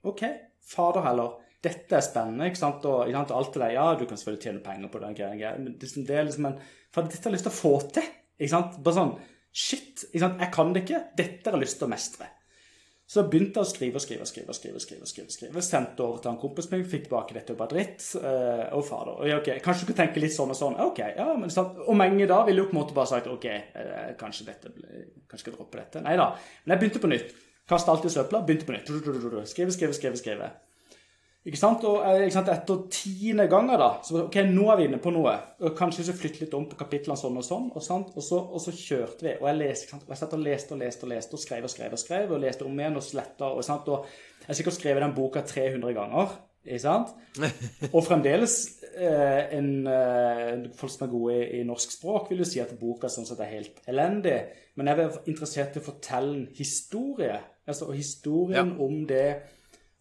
OK, 0.07 0.21
fader 0.69 1.07
heller. 1.07 1.38
Dette 1.64 1.97
er 1.97 2.05
spennende. 2.05 2.50
ikke 2.50 2.61
sant? 2.61 2.85
Og, 2.85 3.09
ikke 3.09 3.19
sant? 3.23 3.33
alt 3.38 3.55
det 3.55 3.62
der, 3.64 3.75
Ja, 3.75 3.87
du 3.99 4.05
kan 4.05 4.21
selvfølgelig 4.21 4.45
tjene 4.45 4.64
penger 4.67 4.93
på 4.93 5.00
den 5.02 5.17
greia, 5.19 5.55
men 5.57 5.78
det, 5.81 5.90
det 5.97 6.14
er 6.14 6.28
liksom 6.28 6.50
en, 6.50 6.61
for 6.95 7.09
dette 7.09 7.25
har 7.25 7.33
jeg 7.33 7.38
lyst 7.38 7.49
til 7.49 7.55
å 7.55 7.61
få 7.62 7.75
til. 7.97 8.12
Ikke 8.38 8.54
sant? 8.54 8.80
Bare 8.85 9.00
sånn 9.00 9.18
Shit, 9.59 10.04
ikke 10.12 10.21
sant? 10.23 10.42
jeg 10.42 10.52
kan 10.54 10.75
det 10.75 10.83
ikke. 10.85 10.99
Dette 11.18 11.49
har 11.49 11.57
jeg 11.57 11.64
lyst 11.64 11.80
til 11.80 11.88
å 11.88 11.90
mestre. 11.90 12.26
Så 13.09 13.23
jeg 13.23 13.30
begynte 13.33 13.62
jeg 13.62 13.64
å 13.64 13.71
skrive 13.71 13.97
og 13.97 14.02
skrive 14.04 14.23
og 14.23 14.28
skrive. 14.28 14.54
skrive, 14.54 14.80
skrive, 14.85 15.07
skrive, 15.09 15.33
skrive. 15.33 15.62
Sendte 15.64 16.04
over 16.04 16.21
til 16.21 16.30
en 16.30 16.40
kompis 16.42 16.68
min, 16.68 16.85
fikk 16.85 17.07
tilbake 17.07 17.35
dette 17.35 17.54
var 17.57 17.62
bare 17.62 17.73
dritt. 17.73 18.04
Uh, 18.21 18.66
og 18.76 18.85
fader. 18.85 19.14
Og, 19.16 19.33
ok, 19.40 19.49
Kanskje 19.64 19.87
du 19.87 19.90
kan 19.90 19.99
tenke 20.02 20.21
litt 20.21 20.37
sånn 20.37 20.52
og 20.52 20.59
sånn. 20.59 20.76
Ok, 20.85 21.00
ja, 21.16 21.26
men 21.40 21.50
sant? 21.50 21.80
Og 21.88 21.97
mange 21.97 22.28
da 22.28 22.42
ville 22.47 22.61
jo 22.61 22.68
på 22.68 22.76
en 22.76 22.83
måte 22.83 22.97
bare 22.99 23.11
sagt 23.14 23.33
ok, 23.33 23.49
uh, 23.80 24.12
kanskje 24.21 24.50
dette 24.50 24.75
kanskje 25.25 25.49
jeg 25.49 25.57
dropper 25.57 25.83
dette. 25.87 26.04
Nei 26.04 26.18
da. 26.21 26.30
Men 26.66 26.76
jeg 26.76 26.85
begynte 26.85 27.04
på 27.07 27.12
nytt. 27.14 27.33
Kaste 27.68 27.95
alt 27.95 28.04
i 28.04 28.12
søpla, 28.12 28.45
begynte 28.45 28.68
på 28.68 28.76
nytt. 28.76 28.92
Skrive, 29.49 29.73
skrive, 29.73 29.97
skrive. 29.97 30.21
skrive. 30.21 30.52
Ikke 31.47 31.61
sant? 31.61 31.85
Og 31.87 32.02
eh, 32.02 32.25
ikke 32.26 32.35
sant? 32.35 32.50
etter 32.52 32.80
tiende 32.92 33.47
ganger, 33.50 33.78
da 33.80 33.90
så 34.04 34.25
OK, 34.25 34.40
nå 34.50 34.66
er 34.73 34.80
vi 34.80 34.88
inne 34.88 34.99
på 35.02 35.12
noe. 35.14 35.35
Og 35.62 35.76
kanskje 35.78 36.09
så 36.09 36.16
flytte 36.16 36.42
litt 36.42 36.57
om 36.59 36.66
på 36.68 36.78
kapitlene 36.80 37.18
sånn 37.21 37.38
og 37.38 37.47
sånn. 37.47 37.71
Og, 37.73 37.85
sant? 37.85 38.11
og, 38.16 38.25
så, 38.25 38.40
og 38.42 38.62
så, 38.64 38.75
kjørte 38.75 39.28
vi. 39.28 39.37
Og 39.38 39.49
jeg 39.49 39.61
leste, 39.61 40.00
og 40.02 40.12
jeg 40.12 40.21
satt 40.23 40.37
og 40.37 40.45
leste 40.45 40.75
og 40.75 40.83
leste 40.83 41.07
og 41.07 41.14
leste 41.14 41.38
og 41.38 41.45
skrev 41.45 41.68
og 41.68 41.73
skrev 41.73 41.95
og 41.95 42.02
skrev. 42.02 42.35
Og 42.35 42.42
leste 42.42 42.66
om 42.66 42.83
igjen 42.83 43.00
og 43.00 43.07
sletta. 43.07 43.52
Og, 43.54 43.64
sant? 43.66 43.88
og 43.88 44.11
jeg 44.42 44.50
har 44.50 44.61
sikkert 44.61 44.78
skrevet 44.80 45.07
den 45.07 45.16
boka 45.16 45.45
300 45.47 45.97
ganger. 45.97 46.37
Ikke 46.68 46.83
sant? 46.83 47.14
Og 47.95 48.02
fremdeles 48.04 48.54
eh, 48.99 49.54
en, 49.57 49.71
eh, 49.88 50.66
Folk 50.76 50.92
som 50.92 51.07
er 51.07 51.12
gode 51.12 51.37
i, 51.38 51.45
i, 51.61 51.62
norsk 51.64 51.95
språk, 51.95 52.26
vil 52.28 52.42
jo 52.42 52.49
si 52.49 52.61
at 52.61 52.75
boka 52.80 53.09
sånn 53.12 53.28
sett 53.28 53.40
er 53.40 53.54
helt 53.54 53.78
elendig. 53.88 54.37
Men 54.76 54.90
jeg 54.90 55.04
er 55.04 55.21
interessert 55.30 55.78
i 55.78 55.80
å 55.80 55.87
fortelle 55.87 56.35
en 56.35 56.45
historie. 56.59 57.38
Altså 57.68 57.88
historien 57.95 58.75
ja. 58.75 58.85
om 58.85 59.00
det 59.09 59.28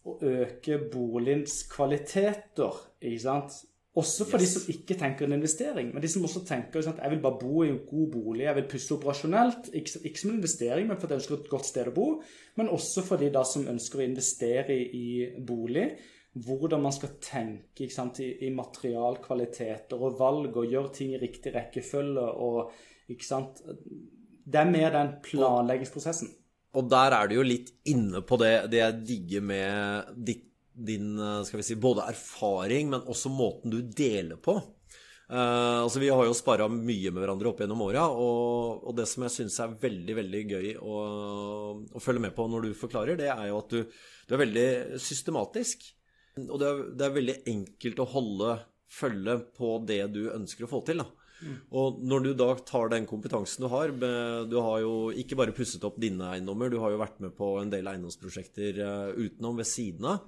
å 0.08 0.18
øke 0.24 0.78
boligens 0.92 1.62
kvaliteter. 1.70 2.78
ikke 3.00 3.24
sant? 3.24 3.58
Også 3.98 4.26
for 4.28 4.38
yes. 4.38 4.44
de 4.44 4.48
som 4.52 4.68
ikke 4.70 4.94
tenker 5.00 5.26
en 5.26 5.34
investering, 5.34 5.88
men 5.90 6.02
de 6.04 6.10
som 6.12 6.22
også 6.26 6.44
tenker 6.46 6.84
at 6.86 7.00
jeg 7.02 7.10
vil 7.10 7.22
bare 7.24 7.40
bo 7.40 7.64
i 7.64 7.70
en 7.72 7.80
god 7.88 8.10
bolig, 8.12 8.44
jeg 8.44 8.56
vil 8.58 8.68
pusse 8.70 8.94
operasjonelt. 8.94 9.70
Ikke, 9.74 10.02
ikke 10.06 10.20
som 10.20 10.30
en 10.30 10.36
investering, 10.38 10.86
men 10.86 11.00
fordi 11.00 11.16
jeg 11.16 11.22
ønsker 11.22 11.38
et 11.38 11.50
godt 11.50 11.66
sted 11.66 11.90
å 11.90 11.94
bo. 11.96 12.06
Men 12.60 12.70
også 12.74 13.02
for 13.06 13.18
de 13.18 13.32
da 13.34 13.42
som 13.48 13.66
ønsker 13.70 14.02
å 14.02 14.06
investere 14.06 14.76
i, 14.76 14.84
i 14.94 15.42
bolig. 15.50 15.88
Hvordan 16.38 16.84
man 16.84 16.94
skal 16.94 17.16
tenke 17.24 17.88
sant, 17.90 18.20
i, 18.22 18.28
i 18.46 18.52
materialkvaliteter 18.54 19.98
og 19.98 20.20
valg 20.20 20.60
og 20.60 20.70
gjøre 20.70 20.94
ting 21.00 21.16
i 21.16 21.22
riktig 21.22 21.56
rekkefølge. 21.56 22.28
og 22.28 23.10
ikke 23.10 23.26
sant, 23.26 23.64
Det 24.44 24.60
er 24.62 24.70
mer 24.70 24.94
den 24.94 25.16
planleggingsprosessen. 25.24 26.30
Og 26.76 26.88
der 26.92 27.14
er 27.16 27.28
du 27.28 27.38
jo 27.38 27.46
litt 27.46 27.72
inne 27.88 28.20
på 28.26 28.36
det, 28.40 28.68
det 28.72 28.82
jeg 28.82 28.98
digger 29.08 29.44
med 29.48 30.10
ditt, 30.28 30.44
din 30.78 31.16
skal 31.42 31.58
vi 31.58 31.64
si, 31.66 31.74
både 31.80 32.04
erfaring, 32.06 32.92
men 32.92 33.06
også 33.08 33.32
måten 33.34 33.72
du 33.72 33.80
deler 33.82 34.36
på. 34.38 34.60
Uh, 35.28 35.84
altså 35.84 36.00
Vi 36.00 36.08
har 36.08 36.24
jo 36.24 36.36
spara 36.36 36.64
mye 36.72 37.10
med 37.12 37.20
hverandre 37.20 37.50
opp 37.50 37.58
gjennom 37.60 37.82
åra, 37.84 38.06
og, 38.08 38.78
og, 38.80 38.94
det 38.96 39.04
som 39.10 39.26
jeg 39.26 39.34
syns 39.34 39.58
er 39.60 39.74
veldig 39.82 40.14
veldig 40.16 40.40
gøy 40.48 40.68
å, 40.80 41.00
å, 41.84 42.00
følge 42.00 42.22
med 42.24 42.32
på 42.36 42.46
når 42.48 42.64
du 42.64 42.78
forklarer, 42.78 43.18
det 43.20 43.28
er 43.34 43.50
jo 43.50 43.58
at 43.60 43.74
du, 43.74 43.98
du 44.24 44.32
er 44.32 44.42
veldig 44.46 44.70
systematisk. 45.04 45.84
Og 46.46 46.56
det 46.62 46.70
er, 46.70 46.80
det 46.96 47.04
er, 47.04 47.14
veldig 47.18 47.36
enkelt 47.52 48.00
å 48.00 48.08
holde 48.14 48.56
følge 48.88 49.36
på 49.58 49.74
det 49.84 50.00
du 50.14 50.22
ønsker 50.32 50.64
å 50.64 50.70
få 50.70 50.80
til. 50.88 51.04
da. 51.04 51.27
Og 51.70 52.00
når 52.02 52.24
du 52.24 52.30
da 52.38 52.48
tar 52.66 52.90
den 52.90 53.04
kompetansen 53.06 53.62
du 53.62 53.68
har 53.70 53.92
Du 54.50 54.56
har 54.58 54.80
jo 54.82 54.94
ikke 55.14 55.38
bare 55.38 55.54
pusset 55.54 55.84
opp 55.86 55.98
dine 56.02 56.32
eiendommer, 56.34 56.70
du 56.70 56.80
har 56.82 56.90
jo 56.90 57.02
vært 57.02 57.20
med 57.22 57.36
på 57.38 57.52
en 57.60 57.70
del 57.70 57.86
eiendomsprosjekter 57.86 58.80
eh, 58.82 59.12
utenom, 59.14 59.60
ved 59.60 59.68
siden 59.70 60.08
av. 60.14 60.24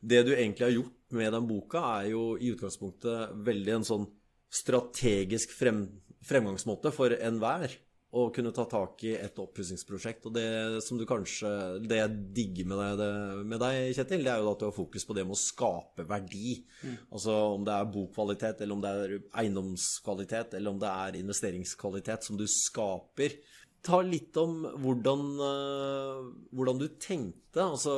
Det 0.00 0.22
du 0.24 0.32
egentlig 0.34 0.64
har 0.64 0.76
gjort 0.76 1.18
med 1.18 1.34
den 1.34 1.48
boka, 1.48 1.82
er 1.98 2.12
jo 2.14 2.22
i 2.38 2.52
utgangspunktet 2.54 3.34
veldig 3.44 3.74
en 3.76 3.86
sånn 3.86 4.06
strategisk 4.48 5.52
frem, 5.52 5.82
fremgangsmåte 6.24 6.92
for 6.94 7.12
enhver 7.12 7.74
å 8.08 8.28
kunne 8.32 8.54
ta 8.56 8.64
tak 8.64 9.02
i 9.04 9.12
et 9.18 9.36
oppussingsprosjekt. 9.36 10.28
Og 10.28 10.36
det 10.36 10.80
som 10.84 10.96
du 10.96 11.04
kanskje 11.08 11.50
Det 11.84 11.98
jeg 11.98 12.14
digger 12.36 12.70
med 12.70 12.80
deg, 13.00 13.42
med 13.44 13.60
deg, 13.60 13.92
Kjetil, 13.98 14.24
det 14.24 14.32
er 14.32 14.40
jo 14.40 14.54
at 14.54 14.62
du 14.62 14.66
har 14.68 14.76
fokus 14.76 15.04
på 15.04 15.16
det 15.16 15.26
med 15.28 15.36
å 15.36 15.40
skape 15.40 16.06
verdi. 16.08 16.56
Mm. 16.80 16.96
Altså 17.12 17.36
om 17.58 17.68
det 17.68 17.76
er 17.76 17.92
bokvalitet, 17.92 18.64
eller 18.64 18.78
om 18.78 18.82
det 18.84 18.94
er 18.94 19.14
eiendomskvalitet, 19.44 20.56
eller 20.56 20.72
om 20.72 20.80
det 20.80 20.94
er 21.04 21.20
investeringskvalitet 21.20 22.30
som 22.30 22.40
du 22.40 22.46
skaper. 22.48 23.36
Ta 23.84 24.00
litt 24.02 24.36
om 24.40 24.64
hvordan, 24.80 25.28
uh, 25.38 26.24
hvordan 26.56 26.80
du 26.80 26.88
tenkte. 26.96 27.60
Altså, 27.60 27.92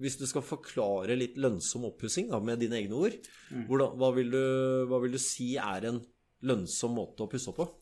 hvis 0.00 0.16
du 0.22 0.24
skal 0.30 0.46
forklare 0.46 1.18
litt 1.18 1.34
lønnsom 1.40 1.90
oppussing 1.90 2.30
med 2.46 2.62
dine 2.62 2.78
egne 2.78 2.96
ord, 3.10 3.18
mm. 3.50 3.66
hvordan, 3.66 3.98
hva, 3.98 4.14
vil 4.16 4.32
du, 4.32 4.42
hva 4.86 5.02
vil 5.02 5.18
du 5.18 5.20
si 5.22 5.56
er 5.58 5.90
en 5.90 6.00
lønnsom 6.46 6.94
måte 6.94 7.26
å 7.26 7.30
pusse 7.30 7.50
opp 7.50 7.58
på? 7.58 7.72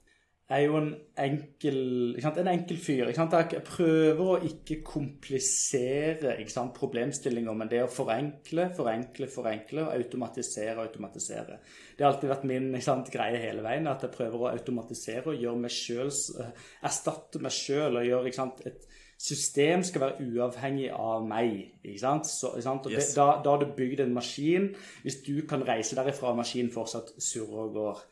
Er 0.50 0.64
jo 0.64 0.76
en 0.80 0.88
enkel, 1.22 1.78
en 2.18 2.50
enkel 2.50 2.78
fyr. 2.82 3.10
Jeg 3.14 3.62
prøver 3.66 4.22
å 4.24 4.38
ikke 4.46 4.80
komplisere 4.86 6.34
ikke 6.42 6.64
problemstillinger, 6.74 7.54
men 7.54 7.70
det 7.70 7.84
å 7.84 7.90
forenkle, 7.90 8.66
forenkle, 8.74 9.28
forenkle 9.30 9.86
og 9.86 9.94
automatisere, 9.94 10.82
automatisere. 10.82 11.60
Det 11.96 12.04
har 12.04 12.14
alltid 12.14 12.32
vært 12.32 12.48
min 12.50 12.72
sant, 12.82 13.12
greie 13.14 13.38
hele 13.38 13.62
veien, 13.62 13.86
at 13.90 14.02
jeg 14.06 14.14
prøver 14.16 14.42
å 14.42 14.50
automatisere 14.50 15.30
og 15.30 15.38
gjøre 15.44 15.64
meg 15.66 15.74
selv, 15.74 16.42
eh, 16.42 16.66
erstatte 16.90 17.42
meg 17.42 17.54
sjøl 17.54 18.00
og 18.00 18.08
gjøre 18.10 18.34
sant, 18.34 18.66
et 18.66 18.88
system 19.20 19.82
skal 19.84 20.00
være 20.00 20.26
uavhengig 20.32 20.88
av 20.96 21.26
meg. 21.28 21.74
ikke 21.84 22.00
sant? 22.00 22.26
Så, 22.26 22.54
ikke 22.54 22.64
sant? 22.64 22.88
Yes. 22.90 23.12
Det, 23.12 23.16
da, 23.20 23.26
da 23.44 23.54
har 23.54 23.62
du 23.62 23.74
bygd 23.76 24.00
en 24.06 24.14
maskin. 24.16 24.70
Hvis 25.04 25.20
du 25.26 25.42
kan 25.48 25.62
reise 25.68 25.98
derifra, 25.98 26.32
og 26.32 26.40
maskinen 26.40 26.72
fortsatt 26.72 27.12
surrer 27.20 27.66
og 27.66 27.74
går. 27.76 28.02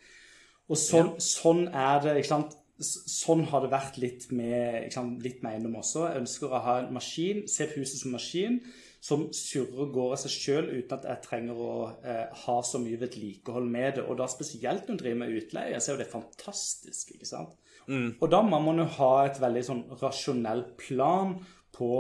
Og 0.69 0.79
sånn, 0.81 1.15
ja. 1.15 1.25
sånn 1.25 1.63
er 1.69 2.03
det. 2.05 2.17
ikke 2.21 2.33
sant? 2.35 2.57
Sånn 2.79 3.43
har 3.51 3.65
det 3.65 3.73
vært 3.73 3.97
litt 3.99 4.29
med, 4.31 4.93
sant, 4.95 5.23
litt 5.25 5.41
med 5.43 5.57
eiendom 5.57 5.81
også. 5.81 6.05
Jeg 6.07 6.23
ønsker 6.23 6.53
å 6.53 6.61
ha 6.63 6.77
en 6.85 6.93
maskin, 6.95 7.43
se 7.51 7.67
på 7.67 7.81
huset 7.83 8.05
som 8.05 8.15
maskin, 8.15 8.61
som 9.03 9.25
surrer 9.35 9.83
og 9.83 9.95
går 9.95 10.15
av 10.15 10.21
seg 10.23 10.35
sjøl 10.35 10.69
uten 10.71 10.95
at 10.95 11.07
jeg 11.09 11.25
trenger 11.25 11.59
å 11.63 11.73
eh, 12.03 12.41
ha 12.45 12.57
så 12.67 12.81
mye 12.83 13.01
vedlikehold 13.01 13.67
med 13.71 13.99
det. 13.99 14.05
Og 14.07 14.19
da 14.21 14.29
spesielt 14.31 14.87
når 14.87 14.99
du 14.99 15.05
driver 15.05 15.21
med 15.25 15.37
utleie, 15.41 15.81
så 15.81 15.93
er 15.93 15.97
jo 15.97 16.03
det 16.05 16.11
fantastisk. 16.13 17.15
ikke 17.17 17.31
sant? 17.31 17.57
Mm. 17.89 18.11
Og 18.21 18.27
da 18.31 18.43
må 18.45 18.61
man 18.63 18.83
jo 18.83 18.89
ha 18.99 19.13
et 19.27 19.41
veldig 19.41 19.65
sånn 19.65 19.85
rasjonell 20.03 20.67
plan 20.79 21.39
på 21.75 21.93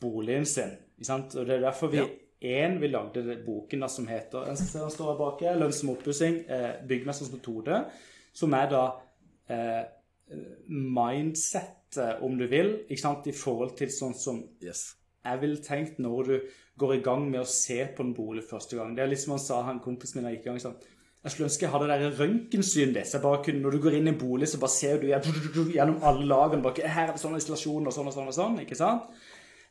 boligen 0.00 0.46
sin. 0.48 0.74
ikke 0.96 1.10
sant? 1.10 1.36
Og 1.38 1.46
det 1.46 1.58
er 1.58 1.66
derfor 1.68 1.92
vi 1.92 2.00
ja. 2.00 2.08
En, 2.40 2.76
vi 2.80 2.88
lagde 2.88 3.36
boken 3.42 3.82
da, 3.82 3.88
som 3.90 4.06
heter 4.06 4.46
den 4.46 4.90
står 4.94 5.16
bak 5.18 5.40
her, 5.42 5.56
'Lønnsom 5.58 5.90
oppussing. 5.90 6.44
Eh, 6.48 6.86
byggmesterens 6.88 7.32
metode', 7.34 7.84
som 8.32 8.52
er 8.54 8.68
da 8.70 8.84
eh, 9.50 9.84
mindsettet, 10.68 12.22
om 12.22 12.38
du 12.38 12.46
vil, 12.46 12.84
i 12.90 13.32
forhold 13.32 13.76
til 13.76 13.90
sånn 13.90 14.14
som 14.14 14.42
yes. 14.62 14.94
jeg 15.24 15.40
ville 15.40 15.62
tenkt 15.64 15.98
når 15.98 16.22
du 16.22 16.40
går 16.78 16.94
i 16.94 17.02
gang 17.02 17.30
med 17.30 17.40
å 17.40 17.48
se 17.48 17.80
på 17.96 18.04
en 18.04 18.14
bolig 18.14 18.44
første 18.44 18.76
gang. 18.76 18.94
Det 18.94 19.02
er 19.02 19.10
litt 19.10 19.20
som 19.20 19.34
han 19.34 19.42
sa, 19.42 19.62
han 19.62 19.80
kompisen 19.80 20.22
min 20.22 20.30
gikk 20.30 20.46
i 20.46 20.50
gang 20.50 20.60
sånn 20.62 20.78
jeg 21.18 21.32
skulle 21.32 21.48
ønske 21.48 21.64
jeg 21.64 21.72
hadde 21.72 21.86
det 21.90 22.10
røntgensynet 22.14 22.94
ditt. 22.94 23.56
Når 23.58 23.74
du 23.74 23.80
går 23.82 23.96
inn 23.98 24.06
i 24.06 24.12
en 24.12 24.20
bolig, 24.20 24.48
så 24.48 24.60
bare 24.62 24.70
ser 24.70 25.00
du 25.02 25.08
gjennom 25.10 25.98
alle 26.06 26.28
lagene. 26.30 26.62
Bare, 26.62 26.86
her 26.86 27.08
er 27.08 27.16
det 27.16 27.22
sånn 27.22 27.34
isolasjon 27.36 27.90
og 27.90 27.94
sånn 27.94 28.10
og 28.10 28.14
sånn. 28.14 28.30
og 28.30 28.36
sånn, 28.36 28.60
ikke 28.62 28.78
sant? 28.78 29.10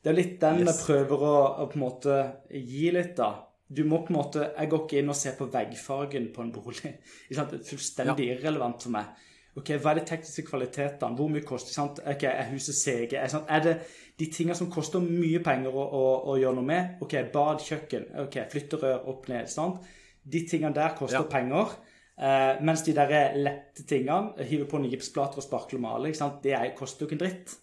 Det 0.04 0.12
er 0.12 0.18
litt 0.18 0.38
den 0.42 0.62
yes. 0.62 0.70
vi 0.70 0.88
prøver 0.88 1.24
å, 1.28 1.36
å, 1.64 1.68
på 1.72 1.80
en 1.80 1.84
måte 1.84 2.18
gi 2.54 2.90
litt, 2.94 3.16
da. 3.18 3.34
Du 3.68 3.82
må 3.84 3.98
på 4.00 4.14
en 4.14 4.16
måte 4.22 4.44
Jeg 4.54 4.70
går 4.72 4.84
ikke 4.86 5.00
inn 5.02 5.10
og 5.12 5.18
ser 5.20 5.34
på 5.36 5.50
veggfargen 5.52 6.30
på 6.36 6.44
en 6.46 6.54
bolig. 6.56 6.94
Det 7.28 7.40
er 7.42 7.66
fullstendig 7.68 8.30
ja. 8.30 8.38
irrelevant 8.38 8.86
for 8.86 8.96
meg. 8.96 9.26
Ok, 9.58 9.74
Hva 9.82 9.92
er 9.92 10.00
de 10.00 10.06
tekniske 10.06 10.46
kvalitetene? 10.46 11.18
Hvor 11.18 11.32
mye 11.34 11.46
koster 11.46 11.74
sant? 11.74 12.00
Ok, 12.06 12.28
Er 12.30 12.52
huset 12.52 12.78
CG? 12.78 13.18
Er, 13.18 13.34
er, 13.50 13.64
det 13.66 13.76
de 14.20 14.30
tingene 14.34 14.56
som 14.58 14.70
koster 14.72 15.02
mye 15.02 15.42
penger 15.46 15.74
å, 15.74 15.84
å, 15.84 16.04
å, 16.30 16.38
gjøre 16.38 16.60
noe 16.60 16.70
med? 16.70 16.98
Ok, 17.04 17.18
Bad, 17.34 17.64
kjøkken, 17.66 18.08
ok, 18.24 18.40
flytterør 18.54 19.10
opp 19.10 19.28
ned. 19.32 19.50
sant? 19.50 19.82
De 20.24 20.44
tingene 20.46 20.76
der 20.78 20.94
koster 20.98 21.24
ja. 21.24 21.30
penger. 21.32 21.74
Eh, 22.18 22.62
mens 22.66 22.82
de 22.86 22.94
der 22.98 23.38
lette 23.38 23.86
tingene, 23.90 24.46
hive 24.46 24.66
på 24.70 24.80
en 24.80 24.88
gipsplater 24.90 25.42
og 25.42 25.46
sparkle 25.46 25.78
og 25.78 25.84
male, 25.84 26.14
det 26.44 26.54
er, 26.54 26.72
koster 26.78 27.06
jo 27.06 27.10
ikke 27.10 27.18
en 27.18 27.26
dritt. 27.26 27.58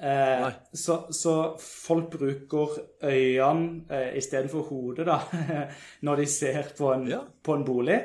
Eh, 0.00 0.46
så, 0.72 1.12
så, 1.12 1.34
folk 1.60 2.10
bruker 2.14 2.78
øynene 3.04 3.84
eh, 3.92 4.16
istedenfor 4.16 4.62
hodet 4.70 5.04
da, 5.06 5.18
når 6.06 6.22
de 6.22 6.26
ser 6.26 6.72
på 6.78 6.88
en, 6.94 7.04
ja. 7.10 7.20
på 7.44 7.54
en 7.58 7.64
bolig. 7.68 7.98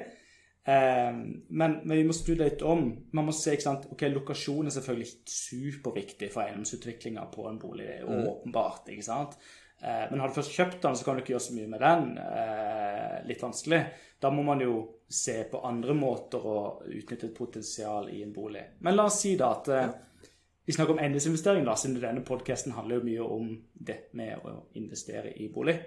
Eh, 0.67 1.11
men, 1.47 1.77
men, 1.83 1.93
vi 1.97 2.03
må 2.03 2.15
snu 2.15 2.33
litt 2.39 2.65
om. 2.67 2.87
Man 3.15 3.29
må 3.29 3.35
se, 3.35 3.53
ikke 3.55 3.67
sant, 3.67 3.85
ok, 3.95 4.07
Lokasjon 4.11 4.67
er 4.67 4.75
selvfølgelig 4.75 5.11
superviktig 5.29 6.31
for 6.33 6.43
eiendomsutviklinga 6.43 7.29
på 7.31 7.47
en 7.51 7.61
bolig. 7.61 7.87
Mm. 8.03 8.25
Åpenbart. 8.33 8.91
ikke 8.91 9.07
sant? 9.07 9.37
Eh, 9.79 10.05
men 10.11 10.19
har 10.19 10.27
du 10.27 10.35
først 10.35 10.55
kjøpt 10.55 10.81
den, 10.83 10.97
så 10.97 11.05
kan 11.05 11.15
du 11.15 11.23
ikke 11.23 11.35
gjøre 11.35 11.45
så 11.47 11.55
mye 11.55 11.71
med 11.71 11.85
den. 11.85 12.17
Eh, 12.23 13.15
litt 13.29 13.43
vanskelig. 13.43 13.81
Da 14.19 14.31
må 14.33 14.43
man 14.47 14.63
jo 14.63 14.81
se 15.07 15.37
på 15.51 15.61
andre 15.67 15.93
måter 15.95 16.43
å 16.43 16.59
utnytte 16.89 17.29
et 17.29 17.37
potensial 17.37 18.09
i 18.11 18.23
en 18.25 18.33
bolig. 18.33 18.63
Men 18.83 18.97
la 18.97 19.07
oss 19.07 19.21
si 19.23 19.35
da 19.39 19.51
at 19.53 19.71
eh, 19.71 19.95
vi 20.65 20.73
snakker 20.73 20.95
om 20.95 20.99
endesinvestering, 21.05 21.65
da, 21.67 21.75
siden 21.77 21.99
denne 22.01 22.23
podkasten 22.25 22.73
handler 22.73 22.99
jo 22.99 23.05
mye 23.05 23.27
om 23.37 23.51
det 23.73 23.99
med 24.17 24.41
å 24.45 24.55
investere 24.79 25.33
i 25.37 25.47
bolig. 25.53 25.77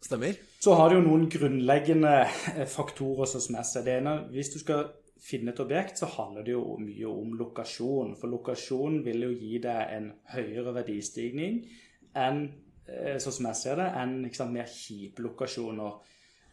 Stemmer. 0.00 0.38
Så 0.62 0.74
har 0.78 0.88
du 0.88 0.96
jo 0.96 1.02
noen 1.04 1.26
grunnleggende 1.28 2.14
eh, 2.54 2.64
faktorer 2.70 3.28
som 3.28 3.58
er 3.58 3.66
seg. 3.68 3.84
Det 3.84 3.98
ene, 3.98 4.14
hvis 4.32 4.52
du 4.54 4.58
skal 4.62 4.86
finne 5.20 5.52
et 5.52 5.60
objekt, 5.60 5.98
så 6.00 6.08
handler 6.08 6.46
det 6.46 6.54
jo 6.54 6.62
mye 6.80 7.10
om 7.10 7.34
lokasjon. 7.36 8.14
For 8.16 8.32
lokasjon 8.32 9.02
vil 9.04 9.26
jo 9.26 9.34
gi 9.36 9.58
deg 9.66 9.92
en 9.98 10.08
høyere 10.32 10.72
verdistigning 10.78 11.60
enn 12.16 12.46
eh, 12.88 13.18
sånn 13.20 13.36
som 13.36 13.50
jeg 13.50 13.58
ser 13.60 13.82
det, 13.82 13.90
enn 14.00 14.14
sant, 14.32 14.54
mer 14.54 14.70
kjipe 14.70 15.26
lokasjoner. 15.26 15.98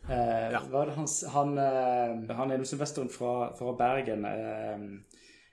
Eh, 0.09 0.49
Ja. 0.57 0.59
Er 0.81 0.91
han, 0.97 1.07
han, 1.37 1.55
eh, 1.61 2.35
han 2.35 2.51
eiendomsinvestoren 2.51 3.09
fra, 3.11 3.53
fra 3.55 3.77
Bergen 3.79 4.27
eh, 4.27 4.83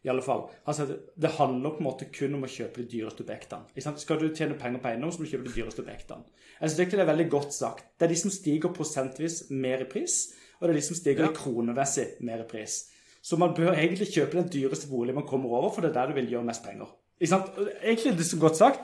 i 0.04 0.10
alle 0.12 0.22
fall. 0.22 0.42
Han 0.66 0.76
sier 0.76 0.90
at 0.92 1.20
det 1.24 1.30
handler 1.38 1.70
på 1.74 1.80
en 1.82 1.86
måte 1.88 2.08
kun 2.12 2.34
om 2.36 2.44
å 2.44 2.50
kjøpe 2.50 2.82
de 2.82 2.88
dyreste 2.92 3.24
objektene. 3.24 3.96
Skal 4.02 4.18
du 4.20 4.26
tjene 4.36 4.58
penger 4.60 4.82
på 4.82 4.90
eiendom, 4.90 5.12
så 5.12 5.20
må 5.22 5.26
du 5.28 5.32
kjøpe 5.32 5.48
de 5.48 5.54
dyreste 5.56 5.80
objektene. 5.84 6.24
Jeg 6.60 6.70
synes 6.70 6.80
egentlig 6.80 6.98
det 7.00 7.04
er 7.06 7.12
veldig 7.12 7.28
godt 7.32 7.54
sagt. 7.56 7.86
Det 7.98 8.06
er 8.08 8.12
de 8.12 8.18
som 8.20 8.30
stiger 8.34 8.74
prosentvis 8.76 9.38
mer 9.50 9.80
i 9.84 9.88
pris, 9.88 10.18
og 10.60 10.68
det 10.68 10.74
er 10.74 10.80
de 10.80 10.86
som 10.86 10.96
stiger 10.98 11.24
Ja. 11.26 11.32
kronemessig 11.36 12.06
mer 12.20 12.44
i 12.44 12.48
pris. 12.48 12.90
Så 13.24 13.38
man 13.40 13.54
bør 13.56 13.72
egentlig 13.72 14.12
kjøpe 14.12 14.36
den 14.36 14.48
dyreste 14.52 14.88
boligen 14.90 15.14
man 15.16 15.26
kommer 15.26 15.48
over, 15.56 15.70
for 15.72 15.80
det 15.80 15.90
er 15.90 16.00
der 16.00 16.12
du 16.12 16.20
vil 16.20 16.28
gjøre 16.30 16.44
mest 16.44 16.62
penger. 16.64 16.86
Ikke 17.20 17.30
sant? 17.30 17.50
Egentlig 17.82 18.12
er 18.12 18.16
det 18.16 18.26
så 18.26 18.38
godt 18.38 18.56
sagt. 18.60 18.80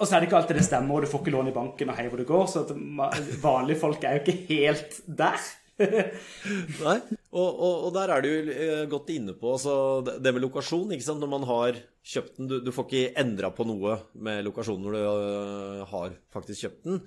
Og 0.00 0.06
så 0.08 0.16
er 0.16 0.20
det 0.20 0.26
ikke 0.28 0.36
alltid 0.40 0.56
det 0.56 0.64
stemmer, 0.64 0.94
og 0.96 1.02
du 1.02 1.06
får 1.06 1.20
ikke 1.20 1.30
lån 1.36 1.48
i 1.48 1.52
banken 1.54 1.90
og 1.92 1.96
hei 1.96 2.08
hvor 2.08 2.18
det 2.18 2.26
går. 2.26 2.46
Så 2.50 2.64
at 2.64 2.72
vanlige 3.42 3.78
folk 3.78 4.02
er 4.04 4.16
jo 4.16 4.22
ikke 4.24 4.46
helt 4.48 4.96
der. 5.06 5.38
Nei, 6.84 6.96
og, 7.34 7.60
og, 7.66 7.74
og 7.88 7.94
der 7.96 8.12
er 8.14 8.22
du 8.22 8.28
jo 8.30 8.42
eh, 8.54 8.82
godt 8.90 9.10
inne 9.10 9.34
på 9.38 9.56
altså, 9.56 9.74
det, 10.06 10.30
med 10.30 10.44
lokasjon. 10.44 10.92
ikke 10.94 11.06
sant? 11.06 11.22
Når 11.22 11.32
man 11.32 11.46
har 11.48 11.78
kjøpt 12.04 12.36
den 12.38 12.50
Du, 12.50 12.58
du 12.62 12.70
får 12.74 12.86
ikke 12.86 13.22
endra 13.24 13.50
på 13.54 13.66
noe 13.66 13.96
med 14.14 14.44
lokasjonen 14.46 14.86
når 14.86 14.94
du 14.94 15.00
øh, 15.02 15.80
har 15.90 16.14
faktisk 16.34 16.66
kjøpt 16.66 16.86
den. 16.86 17.00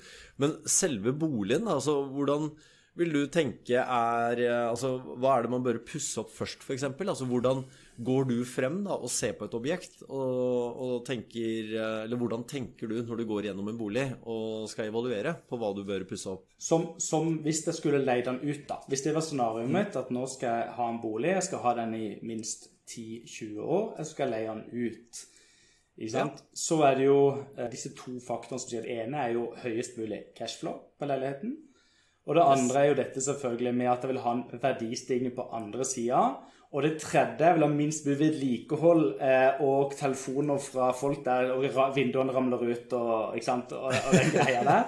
Men 0.43 0.57
selve 0.67 1.15
boligen, 1.15 1.69
altså 1.71 2.01
hvordan 2.11 2.51
vil 2.97 3.13
du 3.13 3.21
tenke 3.31 3.79
er 3.79 4.43
eh, 4.43 4.63
altså, 4.67 4.97
Hva 5.15 5.37
er 5.37 5.45
det 5.45 5.53
man 5.53 5.65
bør 5.65 5.79
pusse 5.87 6.19
opp 6.19 6.33
først, 6.33 6.65
f.eks.? 6.65 6.89
Altså, 6.91 7.29
hvordan 7.29 7.63
går 7.97 8.27
du 8.29 8.35
frem 8.45 8.81
da, 8.85 8.93
og 8.93 9.09
ser 9.11 9.33
på 9.37 9.47
et 9.47 9.55
objekt 9.57 10.03
og, 10.05 10.81
og 10.85 10.93
tenker 11.07 11.71
eh, 11.73 12.03
Eller 12.05 12.19
hvordan 12.19 12.43
tenker 12.49 12.89
du 12.91 12.99
når 13.01 13.21
du 13.21 13.25
går 13.29 13.47
gjennom 13.49 13.71
en 13.71 13.79
bolig 13.79 14.05
og 14.29 14.67
skal 14.69 14.91
evaluere 14.91 15.33
på 15.49 15.57
hva 15.57 15.71
du 15.73 15.83
bør 15.87 16.05
pusse 16.09 16.29
opp? 16.29 16.45
Som, 16.61 16.91
som 17.01 17.39
hvis 17.45 17.63
jeg 17.65 17.77
skulle 17.79 18.03
leie 18.03 18.25
den 18.25 18.41
ut, 18.43 18.65
da. 18.69 18.79
Hvis 18.87 19.05
det 19.07 19.15
var 19.17 19.25
scenarioet 19.25 19.73
mitt 19.73 19.97
at 19.97 20.11
nå 20.13 20.27
skal 20.29 20.61
jeg 20.61 20.75
ha 20.77 20.89
en 20.91 21.01
bolig, 21.01 21.33
jeg 21.33 21.47
skal 21.49 21.63
ha 21.65 21.73
den 21.81 21.95
i 21.97 22.07
minst 22.27 22.69
10-20 22.87 23.57
år, 23.63 23.87
jeg 23.97 24.11
skal 24.13 24.31
leie 24.31 24.53
den 24.53 24.87
ut. 24.87 25.23
Sant? 26.13 26.43
Så 26.53 26.77
er 26.85 26.99
det 26.99 27.07
jo 27.07 27.21
eh, 27.57 27.69
disse 27.73 27.95
to 27.97 28.19
faktorene 28.21 28.61
som 28.61 28.69
sier 28.69 28.85
det 28.85 28.99
ene 29.01 29.23
er 29.23 29.33
jo 29.39 29.47
høyest 29.63 29.97
mulig 29.97 30.27
cashflow 30.37 30.77
på 30.99 31.09
leiligheten. 31.09 31.55
Og 32.27 32.35
det 32.35 32.43
andre 32.43 32.83
er 32.83 32.91
jo 32.91 32.99
dette 32.99 33.23
selvfølgelig 33.23 33.73
med 33.73 33.89
at 33.89 34.03
jeg 34.03 34.11
vil 34.11 34.21
ha 34.21 34.35
en 34.35 34.61
verdistigning 34.61 35.33
på 35.33 35.47
andre 35.55 35.85
sida. 35.87 36.21
Og 36.77 36.83
det 36.85 36.99
tredje 37.01 37.41
jeg 37.47 37.55
vil 37.57 37.63
ha 37.65 37.69
minst 37.73 38.05
mulig 38.05 38.19
vedlikehold 38.19 39.03
eh, 39.23 39.61
og 39.65 39.95
telefoner 39.97 40.59
fra 40.61 40.91
folk 40.93 41.23
der 41.25 41.49
og 41.55 41.65
vinduene 41.95 42.35
ramler 42.35 42.61
ut 42.69 42.93
og, 42.93 43.33
ikke 43.39 43.47
sant? 43.47 43.71
og, 43.73 43.89
og 43.89 44.13
den 44.13 44.29
greia 44.35 44.61
der. 44.67 44.83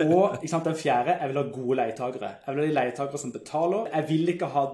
Og 0.00 0.38
ikke 0.40 0.48
sant, 0.50 0.64
den 0.66 0.74
fjerde, 0.80 1.12
jeg 1.20 1.28
vil 1.30 1.38
ha 1.38 1.42
gode 1.54 1.76
leietakere. 1.78 2.30
Jeg 2.46 2.54
vil 2.56 2.62
ha 2.64 2.66
de 2.70 2.74
leietakere 2.78 3.20
som 3.20 3.32
betaler. 3.34 3.90
Jeg 3.92 4.08
vil 4.08 4.32
ikke 4.32 4.48
ha 4.50 4.64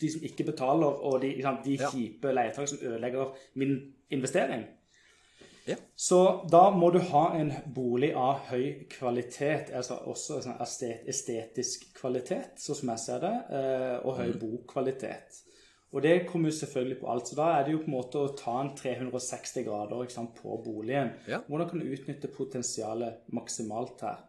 de 0.00 0.08
som 0.14 0.22
ikke 0.30 0.46
betaler, 0.48 1.02
og 1.10 1.18
de, 1.26 1.32
sant, 1.44 1.64
de 1.66 1.74
Ja. 1.76 1.90
kjipe 1.92 2.32
leietakere 2.32 2.70
som 2.70 2.78
ødelegger 2.86 3.34
min 3.60 3.74
investering. 4.10 4.64
Ja. 5.66 5.74
Så 5.98 6.20
da 6.52 6.70
må 6.70 6.92
du 6.94 7.00
ha 7.10 7.24
en 7.36 7.50
bolig 7.74 8.12
av 8.14 8.46
høy 8.52 8.86
kvalitet, 8.94 9.72
altså 9.74 9.98
også 10.06 10.38
sånn 10.46 10.60
estet- 10.62 11.04
estetisk 11.10 11.88
kvalitet, 11.98 12.54
sånn 12.62 12.78
som 12.80 12.94
jeg 12.94 13.02
ser 13.02 13.18
det, 13.26 13.34
eh, 13.58 13.96
og 14.06 14.16
høy 14.22 14.30
bokvalitet. 14.40 15.42
Og 15.96 16.02
det 16.04 16.26
kommer 16.28 16.52
jo 16.52 16.58
selvfølgelig 16.58 16.98
på 17.00 17.08
alt. 17.08 17.30
Så 17.30 17.36
da 17.38 17.46
er 17.56 17.64
det 17.64 17.72
jo 17.72 17.78
på 17.80 17.88
en 17.88 17.94
måte 17.96 18.20
å 18.20 18.32
ta 18.36 18.58
en 18.60 18.74
360 18.76 19.64
grader 19.64 20.02
ikke 20.04 20.16
sant, 20.18 20.34
på 20.36 20.58
boligen. 20.60 21.14
Ja. 21.30 21.38
Hvordan 21.48 21.70
kan 21.70 21.80
du 21.80 21.86
utnytte 21.88 22.28
potensialet 22.34 23.22
maksimalt 23.32 24.04
her? 24.04 24.26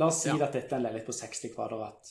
La 0.00 0.08
oss 0.10 0.24
si 0.24 0.30
Ja. 0.32 0.38
at 0.46 0.56
dette 0.56 0.74
er 0.74 0.80
en 0.80 0.88
leilighet 0.88 1.06
på 1.06 1.14
60 1.14 1.54
kvadrat 1.54 2.10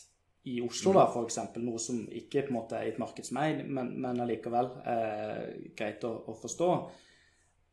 i 0.50 0.62
Oslo, 0.64 0.94
da, 0.96 1.04
for 1.12 1.28
eksempel, 1.28 1.64
noe 1.68 1.80
som 1.84 2.00
ikke 2.08 2.46
på 2.48 2.54
en 2.54 2.56
måte 2.56 2.78
er 2.78 2.88
i 2.88 2.94
et 2.94 3.00
marked 3.02 3.28
som 3.28 3.36
meg, 3.38 3.60
men, 3.68 3.92
men 4.02 4.22
allikevel 4.24 4.72
eh, 4.88 5.44
greit 5.76 6.04
å, 6.08 6.14
å 6.32 6.36
forstå. 6.40 6.70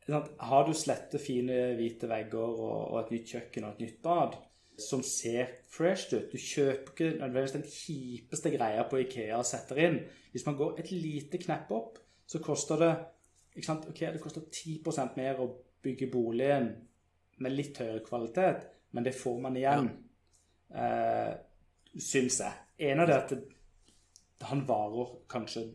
Sånn, 0.07 0.27
Har 0.51 0.67
du 0.67 0.75
slette, 0.75 1.19
fine, 1.23 1.77
hvite 1.79 2.11
vegger 2.11 2.43
og, 2.43 2.75
og 2.93 2.99
et 3.05 3.15
nytt 3.15 3.33
kjøkken 3.37 3.67
og 3.67 3.75
et 3.77 3.87
nytt 3.87 4.03
bad 4.03 4.37
som 4.79 5.03
ser 5.03 5.47
fresh 5.73 6.15
ut 6.15 6.33
Du 6.33 6.39
kjøper 6.39 6.93
ikke 6.93 7.11
nødvendigvis 7.19 7.55
den 7.57 7.67
kjipeste 7.71 8.51
greia 8.53 8.85
på 8.89 9.01
Ikea 9.03 9.39
og 9.39 9.47
setter 9.49 9.81
inn. 9.81 9.99
Hvis 10.33 10.47
man 10.47 10.57
går 10.59 10.81
et 10.81 10.91
lite 10.93 11.39
knepp 11.41 11.71
opp, 11.73 11.99
så 12.27 12.41
koster 12.45 12.81
det 12.83 12.93
ikke 13.57 13.67
sant? 13.67 13.87
Ok, 13.89 14.01
det 14.13 14.21
koster 14.21 14.45
10% 14.53 15.17
mer 15.17 15.41
å 15.41 15.49
bygge 15.83 16.11
boligen 16.13 16.71
med 17.39 17.53
litt 17.53 17.79
høyere 17.81 18.03
kvalitet, 18.05 18.67
men 18.93 19.05
det 19.05 19.15
får 19.17 19.41
man 19.41 19.57
igjen, 19.57 19.91
eh, 20.75 21.35
syns 21.97 22.41
jeg. 22.41 22.53
En 22.91 23.01
av 23.01 23.07
det 23.09 23.17
at 23.17 23.29
det, 23.31 23.43
han 24.43 24.65
varer 24.69 25.15
kanskje 25.29 25.67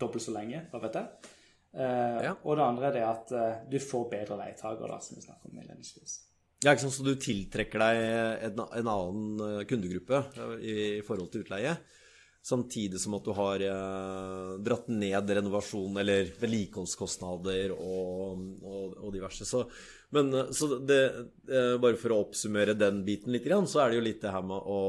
dobbelt 0.00 0.22
så 0.24 0.32
lenge, 0.32 0.66
hva 0.70 0.80
vet 0.80 0.94
jeg. 1.00 1.32
Eh, 1.74 2.22
Ja. 2.24 2.34
Og 2.44 2.56
det 2.56 2.64
andre 2.64 2.86
er 2.86 2.92
det 2.92 3.04
at 3.04 3.32
eh, 3.32 3.70
du 3.70 3.78
får 3.78 4.10
bedre 4.10 4.36
leietager, 4.36 4.86
da, 4.88 4.98
som 5.00 5.16
vi 5.16 5.22
snakket 5.22 5.50
om 5.50 5.58
innledningsvis. 5.58 6.20
Ja, 6.66 6.72
ikke 6.74 6.82
sant, 6.82 6.96
Så 6.96 7.04
du 7.06 7.14
tiltrekker 7.14 7.78
deg 7.78 8.00
en, 8.48 8.64
en 8.64 8.88
annen 8.90 9.44
eh, 9.44 9.60
kundegruppe 9.70 10.18
eh, 10.18 10.56
i, 10.58 10.74
i 10.96 11.04
forhold 11.06 11.30
til 11.30 11.44
utleie. 11.44 11.76
Samtidig 12.46 12.98
som 13.02 13.14
at 13.14 13.26
du 13.26 13.30
har 13.38 13.62
eh, 13.62 14.50
dratt 14.66 14.88
ned 14.90 15.30
renovasjon 15.38 16.00
eller 16.02 16.32
vedlikeholdskostnader 16.40 17.70
og, 17.76 18.42
og, 18.66 18.96
og 18.98 19.14
diverse. 19.14 19.46
Så, 19.46 19.62
men 20.14 20.34
eh, 20.34 20.50
så 20.50 20.72
det, 20.82 20.98
eh, 21.46 21.76
bare 21.82 22.00
for 22.02 22.16
å 22.16 22.20
oppsummere 22.24 22.74
den 22.74 23.04
biten 23.06 23.34
litt, 23.34 23.46
så 23.70 23.84
er 23.84 23.94
det 23.94 24.00
jo 24.00 24.06
litt 24.08 24.26
det 24.26 24.34
her 24.34 24.46
med 24.50 24.66
å 24.66 24.80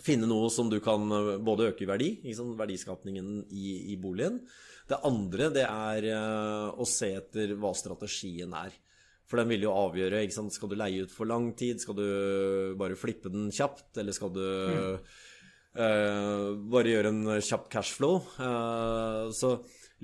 finne 0.00 0.24
noe 0.24 0.48
som 0.48 0.72
du 0.72 0.78
kan 0.80 1.04
både 1.44 1.74
øke 1.74 1.84
i 1.84 1.90
verdi, 1.92 2.12
liksom 2.24 2.54
verdiskapningen 2.56 3.42
i, 3.52 3.92
i 3.92 3.98
boligen. 4.00 4.40
Det 4.88 5.02
andre 5.04 5.52
det 5.52 5.66
er 5.68 6.08
eh, 6.08 6.72
å 6.72 6.88
se 6.88 7.12
etter 7.20 7.52
hva 7.60 7.76
strategien 7.76 8.56
er. 8.56 8.72
For 9.32 9.40
den 9.40 9.48
vil 9.48 9.62
jo 9.64 9.72
avgjøre 9.72 10.26
ikke 10.26 10.36
sant? 10.36 10.52
Skal 10.52 10.68
du 10.68 10.74
leie 10.76 11.06
ut 11.06 11.12
for 11.14 11.24
lang 11.24 11.54
tid? 11.56 11.80
Skal 11.80 11.96
du 11.96 12.04
bare 12.76 12.98
flippe 13.00 13.30
den 13.32 13.46
kjapt? 13.48 13.96
Eller 13.96 14.12
skal 14.12 14.28
du 14.34 14.44
eh, 14.44 16.48
bare 16.74 16.92
gjøre 16.92 17.12
en 17.14 17.30
kjapp 17.40 17.70
cashflow? 17.72 18.18
Uh, 18.36 19.32
så 19.32 19.54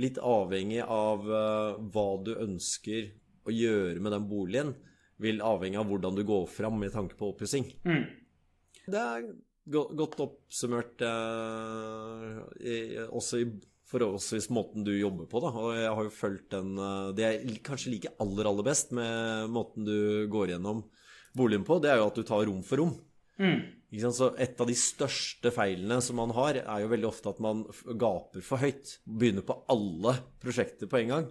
litt 0.01 0.17
avhengig 0.17 0.81
av 0.81 1.29
uh, 1.29 1.77
hva 1.93 2.07
du 2.25 2.33
ønsker 2.39 3.11
å 3.45 3.53
gjøre 3.53 4.01
med 4.01 4.17
den 4.17 4.25
boligen, 4.31 4.73
vil 5.21 5.45
avhenge 5.45 5.77
av 5.83 5.93
hvordan 5.93 6.17
du 6.17 6.25
går 6.25 6.49
fram 6.49 6.81
med 6.81 6.97
tanke 6.97 7.13
på 7.21 7.29
oppussing. 7.35 7.69
Det 8.89 8.97
er 8.97 9.29
godt 9.69 10.25
oppsummert 10.25 11.05
også 13.13 13.43
i 13.43 13.45
forholdsvis 13.89 14.51
måten 14.55 14.85
du 14.87 14.93
jobber 14.95 15.29
på, 15.31 15.41
da. 15.45 15.53
Og 15.57 15.73
jeg 15.77 15.95
har 15.97 16.07
jo 16.07 16.15
fulgt 16.15 16.53
den 16.55 16.77
eh, 16.77 17.11
Det 17.17 17.27
jeg 17.27 17.59
kanskje 17.67 17.95
liker 17.95 18.17
aller, 18.23 18.51
aller 18.51 18.67
best 18.67 18.95
med 18.97 19.53
måten 19.55 19.89
du 19.89 20.29
går 20.33 20.55
gjennom 20.55 20.85
boligen 21.39 21.67
på, 21.67 21.79
det 21.83 21.93
er 21.93 22.01
jo 22.01 22.09
at 22.11 22.19
du 22.19 22.25
tar 22.27 22.47
rom 22.49 22.65
for 22.67 22.83
rom. 22.83 22.97
Sant? 24.03 24.17
Så 24.19 24.33
et 24.37 24.59
av 24.61 24.69
de 24.69 24.75
største 24.77 25.53
feilene 25.55 26.01
som 26.05 26.19
man 26.21 26.33
har, 26.37 26.59
er 26.61 26.83
jo 26.83 26.91
veldig 26.91 27.09
ofte 27.09 27.31
at 27.31 27.39
man 27.41 27.63
gaper 28.01 28.45
for 28.45 28.61
høyt. 28.61 28.99
Begynner 29.07 29.47
på 29.47 29.57
alle 29.73 30.17
prosjekter 30.43 30.91
på 30.91 31.01
en 31.01 31.15
gang. 31.15 31.31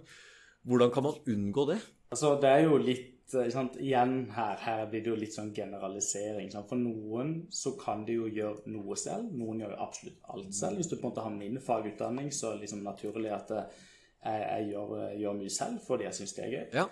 Hvordan 0.68 0.90
kan 0.94 1.06
man 1.06 1.20
unngå 1.28 1.68
det? 1.70 1.78
Altså, 2.10 2.34
det 2.40 2.50
er 2.50 2.64
jo 2.66 2.80
litt 2.80 3.17
sant? 3.52 3.76
Igjen 3.80 4.30
her, 4.36 4.56
her 4.64 4.86
blir 4.90 5.02
det 5.04 5.10
jo 5.12 5.16
litt 5.20 5.34
sånn 5.36 5.52
generalisering. 5.54 6.50
sant? 6.52 6.68
For 6.70 6.76
noen 6.80 7.46
så 7.50 7.74
kan 7.80 8.04
de 8.08 8.16
jo 8.18 8.26
gjøre 8.32 8.66
noe 8.72 8.96
selv. 8.96 9.30
Noen 9.36 9.60
gjør 9.62 9.74
jo 9.76 9.82
absolutt 9.86 10.18
alt 10.34 10.54
selv. 10.54 10.76
Hvis 10.80 10.88
du 10.90 10.96
på 10.96 11.04
en 11.06 11.10
måte 11.10 11.24
har 11.26 11.34
min 11.36 11.60
fagutdanning, 11.60 12.30
så 12.32 12.50
er 12.52 12.58
det 12.58 12.66
liksom 12.66 12.82
naturlig 12.86 13.32
at 13.36 13.50
eh, 13.50 13.78
jeg, 14.24 14.42
jeg 14.48 14.68
gjør, 14.72 14.96
gjør 15.22 15.38
mye 15.42 15.54
selv 15.60 15.80
fordi 15.86 16.04
jeg 16.08 16.18
syns 16.20 16.36
det 16.38 16.44
er 16.46 16.52
gøy. 16.56 16.66
Ja. 16.82 16.88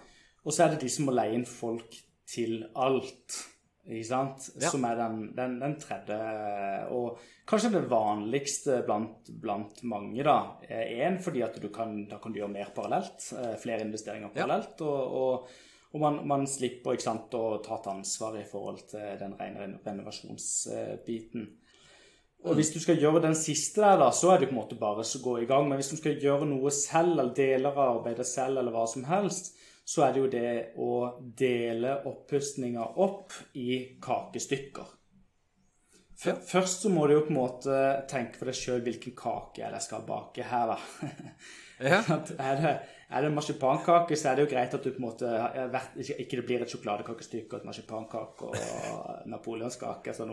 Og 0.46 0.52
så 0.54 0.64
er 0.66 0.74
det 0.76 0.80
de 0.84 0.88
som 0.94 1.08
må 1.08 1.14
leie 1.16 1.34
inn 1.34 1.46
folk 1.48 1.96
til 2.30 2.60
alt. 2.74 3.40
Ikke 3.86 4.06
sant? 4.08 4.48
Ja. 4.58 4.70
Som 4.72 4.82
er 4.88 4.96
den, 4.98 5.18
den, 5.36 5.52
den 5.62 5.76
tredje 5.78 6.16
Og 6.90 7.20
kanskje 7.46 7.68
det 7.76 7.84
vanligste 7.90 8.80
blant, 8.86 9.28
blant 9.42 9.78
mange, 9.86 10.24
da. 10.26 10.56
Én 10.66 11.20
fordi 11.22 11.44
at 11.46 11.60
du 11.62 11.68
kan, 11.74 11.92
da 12.10 12.18
kan 12.18 12.34
du 12.34 12.40
gjøre 12.40 12.50
mer 12.50 12.72
parallelt. 12.74 13.28
eh, 13.38 13.54
Flere 13.62 13.86
investeringer 13.86 14.26
Ja. 14.34 14.42
parallelt. 14.42 14.82
Og, 14.82 15.14
og, 15.22 15.48
og 15.96 16.02
man, 16.02 16.18
man 16.28 16.42
slipper 16.48 16.98
sant, 17.00 17.32
å 17.32 17.58
ta 17.64 17.78
et 17.78 17.86
ansvar 17.88 18.36
i 18.36 18.44
forhold 18.44 18.82
til 18.90 19.14
den 19.20 19.32
rene 19.38 19.78
renovasjonsbiten. 19.80 21.46
Og 22.46 22.58
hvis 22.58 22.70
du 22.74 22.76
skal 22.82 23.00
gjøre 23.00 23.22
den 23.24 23.34
siste 23.38 23.80
der, 23.80 23.96
da, 23.98 24.10
så 24.14 24.34
er 24.34 24.42
det 24.42 24.50
på 24.50 24.54
en 24.54 24.60
måte 24.60 24.78
bare 24.78 25.02
å 25.02 25.22
gå 25.22 25.38
i 25.40 25.48
gang. 25.48 25.64
Men 25.66 25.80
hvis 25.80 25.94
du 25.94 25.96
skal 25.98 26.20
gjøre 26.20 26.46
noe 26.50 26.70
selv, 26.74 27.16
eller 27.16 27.32
deler 27.34 27.72
av 27.72 27.96
arbeidet 27.96 28.28
selv, 28.28 28.60
eller 28.60 28.74
hva 28.74 28.84
som 28.90 29.06
helst, 29.08 29.54
så 29.86 30.04
er 30.04 30.12
det 30.12 30.20
jo 30.20 30.28
det 30.30 30.52
å 30.82 30.92
dele 31.40 31.96
oppussninga 32.10 32.84
opp 33.02 33.34
i 33.56 33.98
kakestykker. 34.02 34.92
Først 36.16 36.86
så 36.86 36.90
må 36.92 37.06
du 37.06 37.16
jo 37.16 37.24
på 37.26 37.32
en 37.32 37.40
måte 37.40 37.80
tenke 38.10 38.38
for 38.40 38.48
deg 38.48 38.56
sjøl 38.56 38.84
hvilken 38.84 39.16
kake 39.16 39.64
jeg 39.64 39.82
skal 39.84 40.04
bake 40.08 40.50
her, 40.52 40.74
da. 40.74 40.78
Ja. 41.76 41.98
Er, 42.40 42.54
det, 42.56 42.70
Er 43.10 43.22
det 43.22 43.28
marsipankake, 43.30 44.16
så 44.18 44.32
er 44.32 44.38
det 44.40 44.46
jo 44.46 44.50
greit 44.50 44.72
at 44.74 44.82
du 44.82 44.90
på 44.90 44.98
en 44.98 45.04
måte 45.06 45.28
vært, 45.70 45.92
ikke, 46.02 46.40
det 46.40 46.44
blir 46.48 46.62
et 46.64 46.72
sjokoladekakestykke 46.72 47.52
og 47.54 47.60
et 47.60 47.68
marsipankake 47.68 48.48
og 48.48 49.28
napoleonskake. 49.30 50.14
Sånn, 50.16 50.32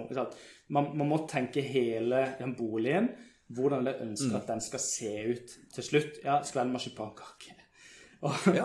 man, 0.73 0.89
man 0.97 1.11
må 1.11 1.19
tenke 1.29 1.61
hele 1.61 2.23
den 2.39 2.55
boligen, 2.57 3.11
hvordan 3.53 3.85
det 3.85 3.93
ønsker 4.01 4.39
at 4.39 4.49
den 4.49 4.63
skal 4.65 4.81
se 4.81 5.11
ut 5.35 5.53
til 5.75 5.85
slutt. 5.85 6.17
Ja, 6.25 6.39
skal 6.41 6.63
være 6.63 6.71
en 6.71 6.75
marsipankake. 6.79 7.59
Og, 8.23 8.45
Ja. 8.55 8.63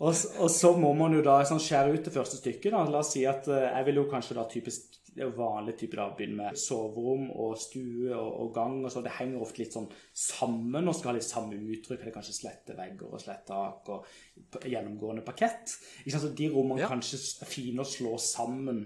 og, 0.00 0.14
og 0.40 0.48
så 0.50 0.70
må 0.80 0.94
man 0.96 1.12
jo 1.12 1.20
da 1.22 1.36
sånn, 1.46 1.60
skjære 1.60 1.92
ut 1.92 2.06
det 2.08 2.12
første 2.14 2.38
stykket. 2.40 2.72
Da. 2.72 2.80
La 2.88 3.02
oss 3.04 3.10
si 3.12 3.26
at 3.28 3.44
eh, 3.52 3.66
jeg 3.68 3.84
vil 3.90 3.98
jo 4.00 4.04
kanskje 4.08 4.36
da 4.38 4.46
typisk 4.50 4.93
det 5.14 5.22
er 5.22 5.28
jo 5.28 5.36
vanlig 5.38 5.76
type 5.78 5.94
da 5.94 6.08
begynne 6.16 6.40
med 6.40 6.58
soverom 6.58 7.28
og 7.30 7.52
stue 7.62 8.10
og, 8.16 8.30
og 8.42 8.48
gang. 8.56 8.80
og 8.82 8.90
så 8.90 9.02
Det 9.04 9.12
henger 9.14 9.44
ofte 9.44 9.62
litt 9.62 9.76
sånn 9.76 9.86
sammen 10.10 10.90
og 10.90 10.96
skal 10.98 11.12
ha 11.12 11.18
litt 11.20 11.28
samme 11.28 11.54
uttrykk. 11.54 12.00
Det 12.02 12.10
er 12.10 12.16
kanskje 12.16 12.34
slette 12.40 12.74
vegger 12.74 13.12
og 13.12 13.22
slette 13.22 13.46
tak 13.52 13.92
og 13.94 14.66
gjennomgående 14.66 15.22
parkett. 15.26 15.76
Ikke 16.02 16.16
sant? 16.16 16.26
Så 16.26 16.34
de 16.34 16.48
rommene 16.50 16.82
Ja. 16.82 16.90
kanskje 16.90 17.20
er 17.46 17.50
fine 17.50 17.84
å 17.84 17.86
slå 17.86 18.16
sammen. 18.18 18.82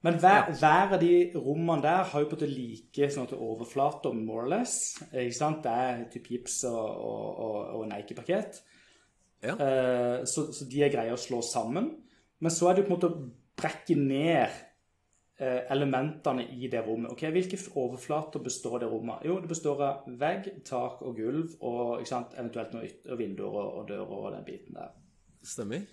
Men 0.00 0.16
hver, 0.16 0.48
hver 0.56 0.94
av 0.96 1.00
de 1.02 1.32
rommene 1.36 1.82
der 1.84 2.04
har 2.08 2.22
jo 2.22 2.30
på 2.30 2.38
en 2.38 2.40
måte 2.40 2.48
like 2.48 3.10
sånn 3.12 3.28
at 3.28 3.36
overflater, 3.36 4.16
more 4.16 4.46
or 4.46 4.48
less. 4.48 4.96
Ikke 5.12 5.36
sant? 5.36 5.60
Det 5.66 5.74
er 5.84 6.06
type 6.14 6.32
gips 6.32 6.62
og, 6.70 6.80
og, 6.80 7.26
og, 7.44 7.58
og 7.76 7.84
en 7.84 7.92
eikeparkett. 7.98 8.62
Ja. 9.44 9.52
Uh, 9.52 10.24
så, 10.24 10.48
så 10.52 10.64
de 10.64 10.80
er 10.80 10.92
greie 10.92 11.12
å 11.12 11.20
slå 11.20 11.42
sammen. 11.44 11.92
Men 12.40 12.56
så 12.56 12.70
er 12.70 12.74
det 12.74 12.86
jo 12.86 12.88
på 12.88 12.94
en 12.94 12.96
måte 12.96 13.12
å 13.12 13.28
brekke 13.60 14.00
ned 14.00 14.48
elementene 15.40 16.44
i 16.52 16.68
det 16.68 16.82
rommet. 16.84 17.12
Ok, 17.14 17.22
Hvilke 17.32 17.58
overflater 17.80 18.42
består 18.44 18.78
det 18.82 18.90
rommet? 18.90 19.24
Jo, 19.24 19.38
det 19.40 19.48
består 19.48 19.82
av 19.86 20.10
vegg, 20.20 20.50
tak 20.66 21.00
og 21.06 21.16
gulv, 21.16 21.54
og 21.64 22.04
sant, 22.08 22.36
eventuelt 22.36 22.74
noen 22.74 22.88
ytter, 22.88 23.14
og 23.14 23.22
vinduer 23.22 23.56
og, 23.56 23.70
og 23.80 23.88
dører 23.88 24.18
og 24.18 24.30
den 24.34 24.44
biten 24.44 24.76
der. 24.76 24.92
Stemmer. 25.46 25.86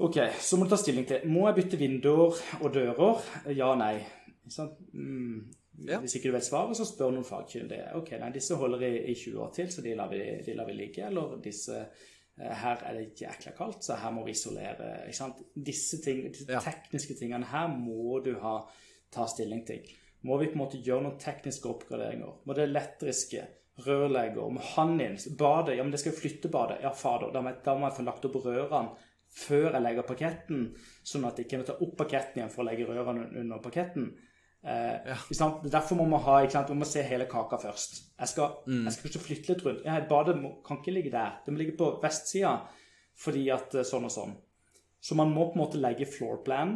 Ok, 0.00 0.16
så 0.40 0.56
må 0.56 0.64
du 0.64 0.72
ta 0.72 0.78
stilling 0.80 1.04
til 1.08 1.24
Må 1.28 1.46
jeg 1.48 1.56
bytte 1.58 1.78
vinduer 1.80 2.36
og 2.60 2.68
dører? 2.72 3.24
Ja, 3.52 3.74
nei. 3.76 3.98
Ikke 4.44 4.54
sant? 4.54 4.78
Mm. 4.92 5.50
Ja. 5.88 5.98
Hvis 6.00 6.14
ikke 6.16 6.28
du 6.28 6.36
vet 6.36 6.44
svaret, 6.44 6.76
så 6.76 6.84
spør 6.88 7.12
noen 7.14 7.24
fagkyndige. 7.24 7.90
Ok, 7.96 8.12
nei, 8.20 8.30
disse 8.34 8.56
holder 8.60 8.84
i, 8.84 8.94
i 9.12 9.16
20 9.16 9.42
år 9.44 9.52
til, 9.56 9.68
så 9.72 9.84
de 9.84 9.94
lar 9.96 10.10
vi, 10.12 10.20
de 10.44 10.56
lar 10.56 10.68
vi 10.68 10.76
ligge. 10.76 11.06
Eller 11.08 11.36
disse 11.44 11.76
eh, 11.76 12.08
her 12.40 12.82
er 12.88 12.96
det 12.96 13.20
jækla 13.20 13.52
kaldt, 13.56 13.84
så 13.84 13.96
her 14.00 14.10
må 14.16 14.24
vi 14.24 14.32
isolere. 14.32 15.04
Ikke 15.06 15.16
sant? 15.16 15.40
Disse 15.54 16.00
ting, 16.04 16.22
disse 16.32 16.48
Ja. 16.50 16.60
tekniske 16.64 17.14
tingene 17.18 17.46
her 17.50 17.68
må 17.68 18.22
du 18.24 18.34
ha, 18.40 18.58
ta 19.12 19.26
stilling 19.26 19.64
til. 19.66 19.82
Må 20.22 20.38
vi 20.38 20.46
på 20.46 20.52
en 20.58 20.62
måte 20.64 20.80
gjøre 20.82 21.02
noen 21.02 21.18
tekniske 21.18 21.68
oppgraderinger? 21.68 22.40
Må 22.46 22.54
det 22.54 22.68
elektriske, 22.68 23.46
rørlegger, 23.86 24.50
må 24.52 24.60
han 24.74 25.00
inn? 25.00 25.16
Badet, 25.38 25.76
ja, 25.76 25.82
men 25.82 25.90
det 25.92 26.00
skal 26.00 26.12
jo 26.12 26.18
flytte 26.20 26.50
badet. 26.52 26.80
Ja, 26.82 26.90
fader, 26.92 27.32
da 27.32 27.40
må, 27.40 27.48
jeg, 27.52 27.62
da 27.64 27.74
må 27.74 27.88
jeg 27.88 27.96
få 27.96 28.04
lagt 28.04 28.24
opp 28.28 28.34
rørene 28.44 28.96
før 29.30 29.72
jeg 29.72 29.82
legger 29.82 30.02
parketten, 30.02 30.64
sånn 31.06 31.24
at 31.28 31.38
jeg 31.38 31.46
ikke 31.46 31.60
må 31.60 31.66
ta 31.68 31.76
opp 31.80 31.96
parketten 31.96 32.40
igjen 32.40 32.50
for 32.50 32.64
å 32.64 32.66
legge 32.66 32.88
rørene 32.88 33.28
under 33.38 33.58
parketten. 33.62 34.08
Eh, 34.62 35.08
ja. 35.08 35.16
Derfor 35.72 35.96
må 35.96 36.04
man 36.10 36.20
ha, 36.26 36.40
ikke? 36.44 36.60
Man 36.68 36.82
må 36.82 36.88
se 36.88 37.02
hele 37.06 37.24
kaka 37.30 37.56
først. 37.62 38.12
Jeg 38.20 38.28
skal, 38.28 38.58
jeg 38.68 38.92
skal 38.92 39.06
kanskje 39.08 39.22
flytte 39.24 39.52
litt 39.54 39.64
rundt. 39.64 39.82
Ja, 39.86 39.96
badet 40.10 40.36
må, 40.36 40.56
kan 40.66 40.82
ikke 40.82 40.92
ligge 40.92 41.12
der. 41.14 41.38
Det 41.46 41.54
må 41.54 41.62
ligge 41.62 41.76
på 41.80 41.94
vestsida 42.02 42.58
fordi 43.20 43.46
at 43.52 43.74
eh, 43.74 43.84
sånn 43.84 44.04
og 44.08 44.12
sånn. 44.14 44.34
Så 45.00 45.16
man 45.16 45.32
må 45.32 45.48
på 45.48 45.56
en 45.56 45.62
måte 45.64 45.80
legge 45.80 46.06
floorplan. 46.08 46.74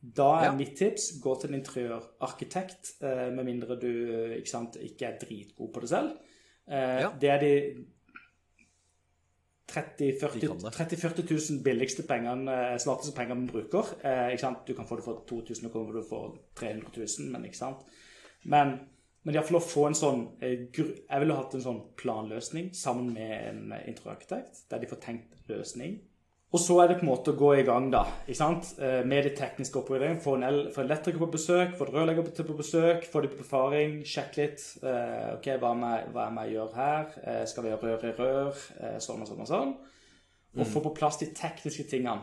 Da 0.00 0.28
er 0.38 0.44
Ja. 0.44 0.52
mitt 0.54 0.76
tips 0.78 1.20
gå 1.20 1.32
til 1.40 1.50
en 1.50 1.58
interiørarkitekt, 1.60 2.92
eh, 3.02 3.30
med 3.34 3.44
mindre 3.44 3.74
du 3.80 3.88
eh, 3.90 4.36
ikke, 4.38 4.50
sant, 4.52 4.76
ikke 4.78 5.06
er 5.08 5.18
dritgod 5.18 5.72
på 5.74 5.80
det 5.82 5.88
selv. 5.90 6.12
Eh. 6.70 7.08
Det 7.18 7.30
er 7.34 7.38
de 7.42 7.52
30 9.68 9.98
De 9.98 10.12
40 10.72 10.96
30 10.96 11.24
000 11.30 11.62
billigste 11.64 12.02
pengene, 12.08 12.52
eh, 12.52 12.78
smarteste 12.80 13.12
pengene 13.16 13.42
man 13.42 13.50
bruker. 13.50 13.90
Eh? 14.02 14.36
Du 14.66 14.74
kan 14.74 14.86
få 14.88 14.96
det 14.96 15.04
for 15.04 15.24
2000, 15.28 15.66
og 15.66 15.72
kommer 15.72 15.92
du 15.92 16.02
for 16.08 16.38
300 16.56 16.88
000, 16.96 17.32
men 17.32 17.44
ikke 17.44 17.60
sant. 17.60 17.84
Men, 18.44 18.78
men 19.24 19.34
iallfall 19.34 19.60
å 19.60 19.64
få 19.64 19.86
en 19.88 19.98
sånn 19.98 20.22
eh, 20.40 20.68
Jeg 20.72 21.20
ville 21.20 21.36
hatt 21.36 21.54
en 21.54 21.64
sånn 21.64 21.82
planløsning 22.00 22.70
sammen 22.72 23.12
med 23.12 23.34
en 23.50 23.74
interiørarkitekt, 23.84 24.64
der 24.70 24.80
de 24.80 24.88
får 24.88 25.02
tenkt 25.04 25.36
løsning. 25.50 25.98
Og 26.48 26.60
så 26.64 26.78
er 26.80 26.88
det 26.88 26.94
på 26.96 27.04
en 27.04 27.10
måte 27.10 27.32
å 27.34 27.36
gå 27.36 27.48
i 27.58 27.64
gang, 27.66 27.90
da. 27.92 28.06
ikke 28.24 28.38
sant? 28.38 28.70
Eh, 28.80 29.02
Med 29.04 29.24
de 29.26 29.34
tekniske 29.36 29.76
oppgraderingene. 29.82 30.22
Få 30.24 30.36
en, 30.38 30.44
en 30.48 30.60
elektriker 30.84 31.18
på 31.20 31.28
besøk, 31.34 31.74
få 31.76 31.84
en 31.88 31.92
rørlegger 31.92 32.24
på- 32.24 32.56
besøk, 32.56 33.04
få 33.04 33.20
dem 33.20 33.30
på 33.34 33.42
befaring, 33.42 33.98
sjekke 34.08 34.36
litt. 34.40 34.64
Eh, 34.82 35.34
ok, 35.34 35.48
hva 35.60 35.74
hva 36.14 36.30
må 36.32 36.46
jeg 36.46 36.54
gjøre 36.56 36.74
her? 36.74 37.12
Eh, 37.22 37.44
skal 37.44 37.64
vi 37.66 37.68
gjøre 37.74 37.90
rør 37.98 38.08
i 38.08 38.14
rør? 38.16 38.62
Eh, 38.80 38.96
sånn 38.98 39.20
og 39.20 39.28
sånn 39.28 39.44
og 39.44 39.50
sånn. 39.52 39.74
Og 40.58 40.66
få 40.66 40.80
på 40.82 40.94
plass 40.96 41.18
de 41.20 41.26
tekniske 41.36 41.84
tingene. 41.90 42.22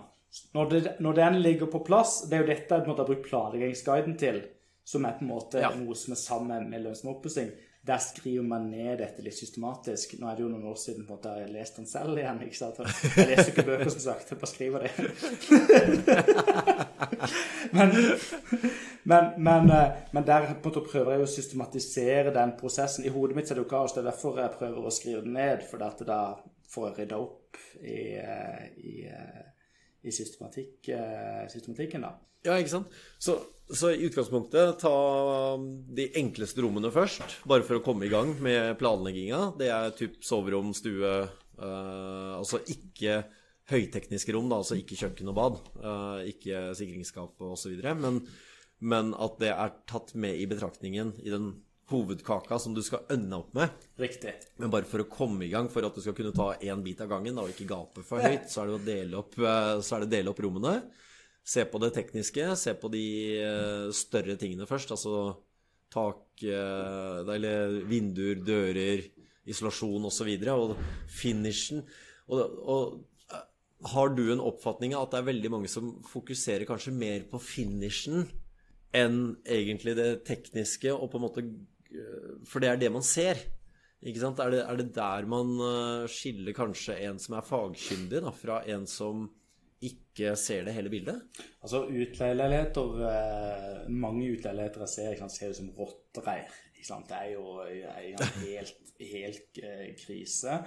Når, 0.55 0.69
det, 0.69 0.95
når 0.99 1.13
den 1.21 1.37
ligger 1.43 1.67
på 1.71 1.85
plass, 1.85 2.23
det 2.27 2.33
er 2.39 2.41
jo 2.41 2.49
dette 2.49 2.75
jeg 2.81 2.87
har 2.97 3.05
brukt 3.05 3.29
planleggingsguiden 3.29 4.17
til, 4.19 4.41
som 4.83 5.05
er 5.05 5.13
på 5.19 5.21
en 5.21 5.29
måte 5.29 5.61
Ja. 5.61 5.69
noe 5.69 5.93
som 5.95 6.11
er 6.13 6.19
sammen 6.19 6.69
med 6.69 6.81
lønnsom 6.83 7.13
oppussing. 7.13 7.51
Der 7.85 7.97
skriver 8.01 8.41
man 8.43 8.63
ned 8.71 8.97
dette 8.97 9.21
litt 9.21 9.37
systematisk. 9.37 10.15
Nå 10.17 10.25
er 10.29 10.37
det 10.37 10.41
jo 10.41 10.49
noen 10.49 10.65
år 10.71 10.77
siden 10.81 11.05
på 11.05 11.13
en 11.13 11.19
måte 11.19 11.33
jeg 11.35 11.45
har 11.45 11.51
lest 11.53 11.75
den 11.77 11.85
selv 11.89 12.17
igjen. 12.17 12.39
ikke 12.41 12.57
sant? 12.57 12.79
Jeg 12.81 13.27
leser 13.29 13.51
ikke 13.51 13.65
bøker, 13.67 13.91
som 13.93 14.01
sagt. 14.01 14.31
Jeg 14.31 14.39
bare 14.41 14.49
skriver 14.49 14.85
det. 14.85 14.91
men, 17.77 17.93
men, 19.11 19.29
men, 19.37 19.69
eh, 19.77 20.01
men 20.17 20.25
der 20.25 20.47
på 20.47 20.55
en 20.55 20.63
måte 20.65 20.85
prøver 20.87 21.13
jeg 21.13 21.27
å 21.27 21.31
systematisere 21.35 22.33
den 22.33 22.55
prosessen. 22.57 23.05
I 23.05 23.13
hodet 23.13 23.37
mitt 23.37 23.53
er 23.53 23.59
det 23.59 23.67
jo 23.67 23.69
kaos. 23.75 23.93
Det 23.93 24.01
er 24.01 24.09
derfor 24.09 24.41
jeg 24.41 24.55
prøver 24.57 24.81
å 24.81 24.95
skrive 24.97 25.21
den 25.27 25.37
ned. 25.37 25.61
For 25.69 25.85
at 25.85 26.01
da 26.09 26.21
får 26.73 26.89
jeg 26.89 26.97
rydda 27.03 27.21
opp 27.21 27.61
i, 27.85 27.99
eh, 28.17 28.63
i, 28.81 28.95
eh, 29.11 29.43
i 30.01 30.13
systematikk, 30.13 30.89
systematikken, 31.53 32.09
da. 32.09 32.15
Ja, 32.45 32.57
ikke 32.57 32.79
sant? 32.79 32.97
Så, 33.21 33.37
så 33.73 33.91
i 33.91 34.03
utgangspunktet, 34.05 34.79
ta 34.79 35.55
um, 35.55 35.65
de 35.95 36.09
enkleste 36.19 36.61
rommene 36.61 36.91
først, 36.93 37.39
bare 37.49 37.65
for 37.65 37.79
å 37.79 37.83
komme 37.85 38.05
i 38.05 38.11
gang 38.11 38.35
med 38.43 38.75
planlegginga. 38.77 39.55
Det 39.57 39.71
er 39.73 39.95
typ 39.97 40.19
soverom, 40.25 40.73
stue 40.77 41.13
eh, 41.25 42.33
Altså 42.35 42.59
ikke 42.69 43.23
høytekniske 43.71 44.35
rom, 44.35 44.49
da, 44.51 44.59
altså 44.61 44.77
ikke 44.77 44.97
kjøkken 44.99 45.31
og 45.31 45.37
bad. 45.39 45.61
eh, 45.81 46.27
ikke 46.35 46.67
sikringsskap 46.77 47.41
osv. 47.47 47.79
Men, 47.97 48.21
men 48.85 49.13
at 49.17 49.39
det 49.41 49.53
er 49.55 49.73
tatt 49.89 50.13
med 50.13 50.37
i 50.37 50.45
betraktningen 50.51 51.15
i 51.23 51.33
den 51.33 51.55
hovedkaka 51.89 52.57
som 52.61 52.73
du 52.73 52.81
skal 52.85 53.05
ønne 53.13 53.39
opp 53.39 53.53
med. 53.57 53.73
Riktig. 54.01 54.33
Men 54.61 54.71
bare 54.73 54.89
for 54.89 55.03
å 55.03 55.09
komme 55.09 55.45
i 55.45 55.51
gang, 55.53 55.69
for 55.73 55.85
at 55.85 55.97
du 55.97 56.01
skal 56.01 56.15
kunne 56.17 56.33
ta 56.35 56.51
én 56.57 56.85
bit 56.85 57.01
av 57.01 57.11
gangen 57.13 57.37
da, 57.37 57.45
og 57.45 57.53
ikke 57.53 57.69
gape 57.69 58.05
for 58.05 58.21
høyt, 58.21 58.47
så 58.49 58.63
er 58.63 58.69
det 58.69 58.77
å 58.77 58.85
dele 58.85 59.19
opp, 59.21 59.37
eh, 59.41 59.73
så 59.81 59.97
er 59.97 60.05
det 60.05 60.09
å 60.11 60.15
dele 60.15 60.33
opp 60.33 60.45
rommene. 60.45 60.77
Se 61.45 61.61
på 61.69 61.77
det 61.77 61.91
tekniske, 61.93 62.45
se 62.57 62.73
på 62.81 62.89
de 62.89 63.05
eh, 63.37 63.89
større 63.93 64.33
tingene 64.41 64.65
først. 64.65 64.95
Altså 64.95 65.35
tak, 65.93 66.23
eh, 66.41 67.19
eller 67.35 67.75
vinduer, 67.85 68.41
dører, 68.41 69.03
isolasjon 69.45 70.07
osv. 70.09 70.31
Og, 70.31 70.47
så 70.47 70.55
og 70.55 71.11
finishen. 71.13 71.83
Og, 72.33 72.41
og 72.65 73.29
eh, 73.29 73.45
har 73.93 74.15
du 74.17 74.23
en 74.33 74.41
oppfatning 74.41 74.97
av 74.97 75.05
at 75.05 75.13
det 75.13 75.21
er 75.21 75.29
veldig 75.29 75.53
mange 75.53 75.69
som 75.69 75.93
fokuserer 76.09 76.65
kanskje 76.65 76.95
mer 76.97 77.29
på 77.29 77.41
finishen 77.43 78.25
enn 78.95 79.35
egentlig 79.43 79.93
det 79.99 80.09
tekniske, 80.25 80.89
og 80.95 81.09
på 81.11 81.19
en 81.19 81.25
måte 81.27 81.41
For 82.47 82.63
det 82.63 82.69
er 82.71 82.77
det 82.79 82.89
man 82.91 83.03
ser. 83.05 83.37
Ikke 84.01 84.21
sant? 84.21 84.39
Er 84.39 84.53
det, 84.53 84.65
er 84.65 84.77
det 84.79 84.91
der 84.95 85.27
man 85.29 85.53
skiller 86.11 86.55
kanskje 86.57 86.95
en 87.05 87.19
som 87.21 87.37
er 87.37 87.45
fagkyndig, 87.45 88.23
da, 88.23 88.31
fra 88.33 88.63
en 88.71 88.87
som 88.89 89.27
ikke 89.89 90.33
ser 90.39 90.65
det 90.67 90.75
hele 90.75 90.91
bildet? 90.93 91.41
Altså 91.61 91.83
utleieleiligheter 91.85 93.01
eh, 93.09 93.89
Mange 93.91 94.29
utleieleiligheter 94.31 94.85
jeg 94.85 94.93
ser, 94.93 95.09
jeg 95.11 95.19
kan 95.19 95.33
ser 95.33 95.51
ut 95.51 95.59
som 95.59 95.71
sant? 96.85 97.09
Det 97.09 97.17
er 97.17 97.31
jo 97.33 97.61
en 97.65 98.25
helt, 98.43 98.91
helt 98.99 99.61
eh, 99.63 99.87
krise. 99.99 100.59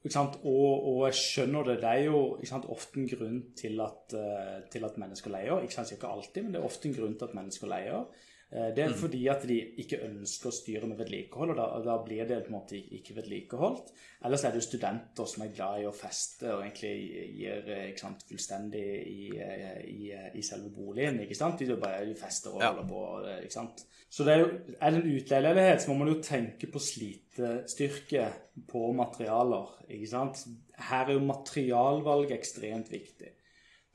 Og, 0.00 0.86
og 0.88 1.02
jeg 1.10 1.18
skjønner 1.18 1.66
det. 1.68 1.76
Det 1.82 1.90
er 1.90 2.06
jo 2.08 2.20
sant, 2.48 2.68
ofte 2.72 3.02
en 3.02 3.08
grunn 3.10 3.40
til 3.58 3.80
at, 3.84 4.16
eh, 4.16 4.58
til 4.72 4.86
at 4.88 4.98
mennesker 5.00 5.32
leier. 5.34 5.60
Ikke 5.60 5.76
sant, 5.76 5.92
Ikke 5.92 6.08
alltid, 6.08 6.44
men 6.44 6.54
det 6.54 6.62
er 6.62 6.68
ofte 6.70 6.88
en 6.88 6.96
grunn 6.96 7.18
til 7.18 7.28
at 7.28 7.36
mennesker 7.36 7.70
leier. 7.70 8.28
Eh, 8.52 8.70
Det 8.74 8.82
er 8.82 8.94
fordi 8.98 9.28
at 9.30 9.44
de 9.46 9.56
ikke 9.78 10.00
ønsker 10.08 10.48
å 10.50 10.54
styre 10.54 10.86
med 10.90 10.98
vedlikehold, 10.98 11.50
og 11.52 11.56
da, 11.56 11.66
da 11.86 11.96
blir 12.02 12.24
det 12.26 12.40
på 12.42 12.50
en 12.50 12.56
måte 12.56 12.74
ikke 12.98 13.14
vedlikeholdt. 13.20 13.92
Ellers 14.26 14.42
er 14.44 14.50
det 14.50 14.58
jo 14.58 14.66
studenter 14.66 15.28
som 15.30 15.44
er 15.44 15.52
glad 15.54 15.80
i 15.80 15.86
å 15.86 15.92
feste 15.94 16.50
og 16.50 16.64
egentlig 16.64 16.90
gir 17.38 17.70
eh, 17.76 17.94
sant, 17.96 18.24
fullstendig 18.26 18.82
i, 19.06 19.30
eh, 19.38 19.80
i, 19.86 20.10
i 20.34 20.42
selve 20.42 20.72
boligen. 20.74 21.20
ikke 21.22 21.38
sant? 21.38 21.62
De 21.62 21.76
bare 21.78 22.10
fester 22.18 22.50
og 22.56 22.62
holder 22.62 22.88
på. 22.90 23.04
ikke 23.44 23.54
sant? 23.54 23.84
Så 24.10 24.24
det 24.26 24.32
er 24.34 24.40
jo, 24.42 24.48
er 24.80 24.90
det 24.90 24.98
en 25.04 25.12
utleieleilighet, 25.14 25.82
så 25.84 25.92
må 25.92 26.00
man 26.02 26.08
jo 26.10 26.20
tenke 26.26 26.66
på 26.66 26.82
slitestyrke 26.82 28.24
på 28.68 28.92
materialer. 28.98 29.68
ikke 29.88 30.08
sant? 30.10 30.42
Her 30.90 31.06
er 31.06 31.12
jo 31.14 31.20
materialvalg 31.28 32.32
ekstremt 32.34 32.90
viktig. 32.90 33.30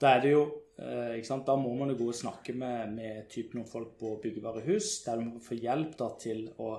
Da 0.01 0.15
er 0.15 0.21
det 0.23 0.31
jo? 0.31 0.45
Da 0.75 1.55
må 1.55 1.71
man 1.79 1.93
jo 1.93 1.99
gå 2.01 2.09
og 2.11 2.17
snakke 2.17 2.53
med, 2.57 2.91
med 2.97 3.29
typ 3.31 3.53
noen 3.55 3.67
folk 3.69 3.93
på 3.99 4.17
byggevarehus, 4.23 5.03
der 5.05 5.21
man 5.21 5.37
må 5.37 5.43
få 5.43 5.55
hjelp 5.55 5.93
da 6.01 6.09
til 6.19 6.49
å, 6.59 6.71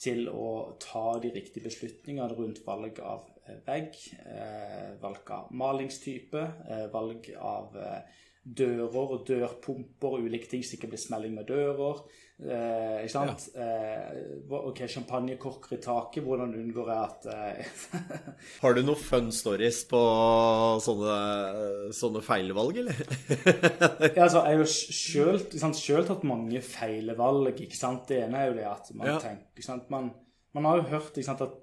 til 0.00 0.30
å 0.32 0.78
ta 0.80 1.18
de 1.20 1.34
riktige 1.34 1.66
beslutningene 1.68 2.38
rundt 2.38 2.62
valg 2.64 3.02
av 3.04 3.28
eh, 3.44 3.60
vegg, 3.66 3.98
eh, 4.24 4.94
valg 5.02 5.34
av 5.36 5.52
malingstype, 5.52 6.46
eh, 6.64 6.86
valg 6.94 7.28
av 7.36 7.76
eh, 7.76 8.24
dører 8.56 8.94
og 9.12 9.26
dørpumper 9.28 10.14
og 10.16 10.24
ulike 10.24 10.48
ting, 10.48 10.62
så 10.64 10.72
det 10.72 10.78
ikke 10.78 10.90
blir 10.94 11.00
smelling 11.02 11.34
med 11.36 11.46
dører. 11.50 11.98
Eh, 12.38 13.00
ikke 13.02 13.10
sant? 13.10 13.48
Eh, 13.58 14.18
hva- 14.48 14.60
ok, 14.70 14.84
Champagnekorker 14.88 15.74
i 15.74 15.80
taket, 15.82 16.22
hvordan 16.22 16.54
unngår 16.54 16.90
jeg 16.92 17.02
at 17.02 17.26
eh, 17.34 18.12
Har 18.62 18.76
du 18.76 18.82
noen 18.86 19.00
fun 19.02 19.32
stories 19.34 19.80
på 19.90 20.00
sånne, 20.84 21.16
sånne 21.98 22.22
feilvalg, 22.24 22.78
eller? 22.84 23.02
Ja, 24.16 24.24
altså, 24.28 24.44
jeg 24.46 24.54
har 24.54 24.62
jo 24.62 24.68
sjøl, 24.70 26.06
tatt 26.08 26.24
mange 26.30 26.62
feilvalg. 26.64 27.58
ikke 27.66 27.76
sant? 27.78 28.06
Det 28.08 28.22
ene 28.28 28.44
er 28.44 28.52
jo 28.52 28.58
det 28.60 28.68
at 28.70 28.92
man 28.94 29.10
Ja. 29.12 29.18
tenker 29.22 29.58
ikke 29.58 29.66
sant? 29.72 29.90
Man, 29.90 30.12
man 30.54 30.70
har 30.70 30.80
jo 30.80 30.88
hørt 30.94 31.18
ikke 31.18 31.28
sant, 31.32 31.42
at 31.42 31.58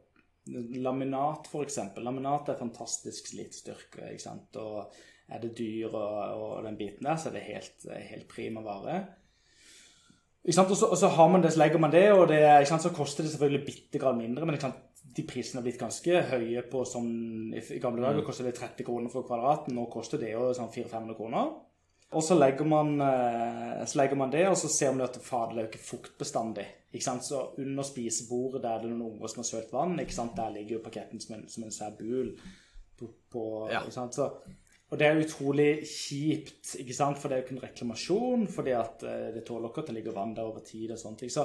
laminat, 0.85 1.47
for 1.49 1.63
eksempel, 1.65 2.03
laminat 2.05 2.51
er 2.51 2.59
fantastisk 2.59 3.31
slitestyrke. 3.31 4.11
ikke 4.11 4.21
sant? 4.27 4.59
Og 4.61 4.91
er 5.29 5.41
det 5.41 5.55
dyr 5.57 5.89
og, 5.89 6.17
og 6.41 6.63
den 6.65 6.77
biten 6.77 7.07
der, 7.07 7.17
så 7.17 7.29
er 7.29 7.37
det 7.37 7.47
helt, 7.47 7.85
helt 8.11 8.27
prima 8.29 8.61
vare. 8.65 8.99
Og, 10.45 10.53
så, 10.53 10.85
og 10.85 10.97
så 10.97 11.07
har 11.09 11.29
man 11.33 11.41
det, 11.41 11.53
så 11.53 11.59
legger 11.63 11.81
man 11.81 11.93
det, 11.93 12.11
og 12.13 12.27
det, 12.29 12.41
ikke 12.43 12.69
sant? 12.69 12.83
så 12.85 12.93
koster 12.93 13.25
det 13.25 13.31
selvfølgelig 13.33 13.65
bitte 13.65 14.01
grann 14.01 14.19
mindre. 14.19 14.45
Men 14.45 14.57
ikke 14.57 14.67
sant? 14.67 14.83
de 15.15 15.23
prisene 15.23 15.61
har 15.61 15.63
blitt 15.63 15.79
ganske 15.79 16.21
høye 16.27 16.61
på 16.67 16.81
sånn 16.89 17.11
I 17.55 17.77
gamle 17.79 18.03
dager 18.03 18.25
kostet 18.27 18.49
det 18.49 18.57
30 18.57 18.83
kroner 18.87 19.11
for 19.13 19.23
kvadraten. 19.27 19.75
Nå 19.77 19.85
koster 19.91 20.19
det 20.19 20.33
jo 20.33 20.49
sånn 20.57 20.73
400-500 20.73 21.17
kroner. 21.17 21.53
Og 22.15 22.23
så 22.23 22.35
legger, 22.37 22.67
man, 22.69 22.91
eh, 23.01 23.85
så 23.87 23.99
legger 23.99 24.19
man 24.19 24.33
det, 24.33 24.43
og 24.49 24.57
så 24.59 24.69
ser 24.71 24.93
man 24.93 25.07
at 25.07 25.17
fader, 25.23 25.55
det 25.55 25.61
er 25.61 25.65
jo 25.65 25.71
ikke 25.71 25.87
fuktbestandig. 25.87 26.65
Ikke 26.91 27.07
sant? 27.07 27.25
Så 27.27 27.41
under 27.63 27.87
spisebordet 27.87 28.61
der 28.63 28.83
det 28.83 28.89
er 28.89 28.93
noen 28.93 29.15
unger 29.15 29.31
som 29.31 29.41
har 29.41 29.49
sølt 29.49 29.73
vann, 29.73 29.97
ikke 30.03 30.15
sant? 30.15 30.35
der 30.37 30.53
ligger 30.53 30.77
jo 30.77 30.83
paketten 30.85 31.23
som 31.23 31.39
en, 31.39 31.47
som 31.51 31.65
en 31.65 31.73
svær 31.73 31.95
bul. 31.97 32.35
På, 32.99 33.09
på, 33.31 33.45
Ja. 33.71 33.81
ikke 33.81 33.97
sant? 33.97 34.15
Så, 34.15 34.29
og 34.95 34.99
det 35.01 35.07
er 35.09 35.17
utrolig 35.19 35.71
kjipt, 35.83 36.77
ikke 36.79 36.95
sant? 36.95 37.19
for 37.19 37.27
det 37.27 37.35
er 37.35 37.43
jo 37.43 37.51
en 37.57 37.65
reklamasjon, 37.65 38.47
fordi 38.47 38.71
at 38.79 39.03
eh, 39.03 39.35
det 39.35 39.43
tåler 39.43 39.67
ikke 39.67 39.83
at 39.83 39.89
det 39.91 39.97
ligger 39.97 40.15
vann 40.15 40.31
der 40.37 40.47
over 40.47 40.63
tid 40.63 40.93
og 40.95 40.99
sånne 41.01 41.19
ting. 41.19 41.31
Så, 41.33 41.43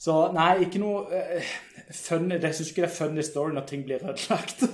så 0.00 0.32
nei, 0.32 0.64
ikke 0.64 0.80
noe 0.80 1.04
uh, 1.04 1.44
fun 1.92 2.32
Jeg 2.32 2.56
syns 2.56 2.70
ikke 2.72 2.82
det 2.82 2.88
er 2.88 2.96
funny 2.96 3.22
story 3.28 3.52
når 3.52 3.64
ting 3.68 3.84
blir 3.84 4.00
ødelagt. 4.08 4.64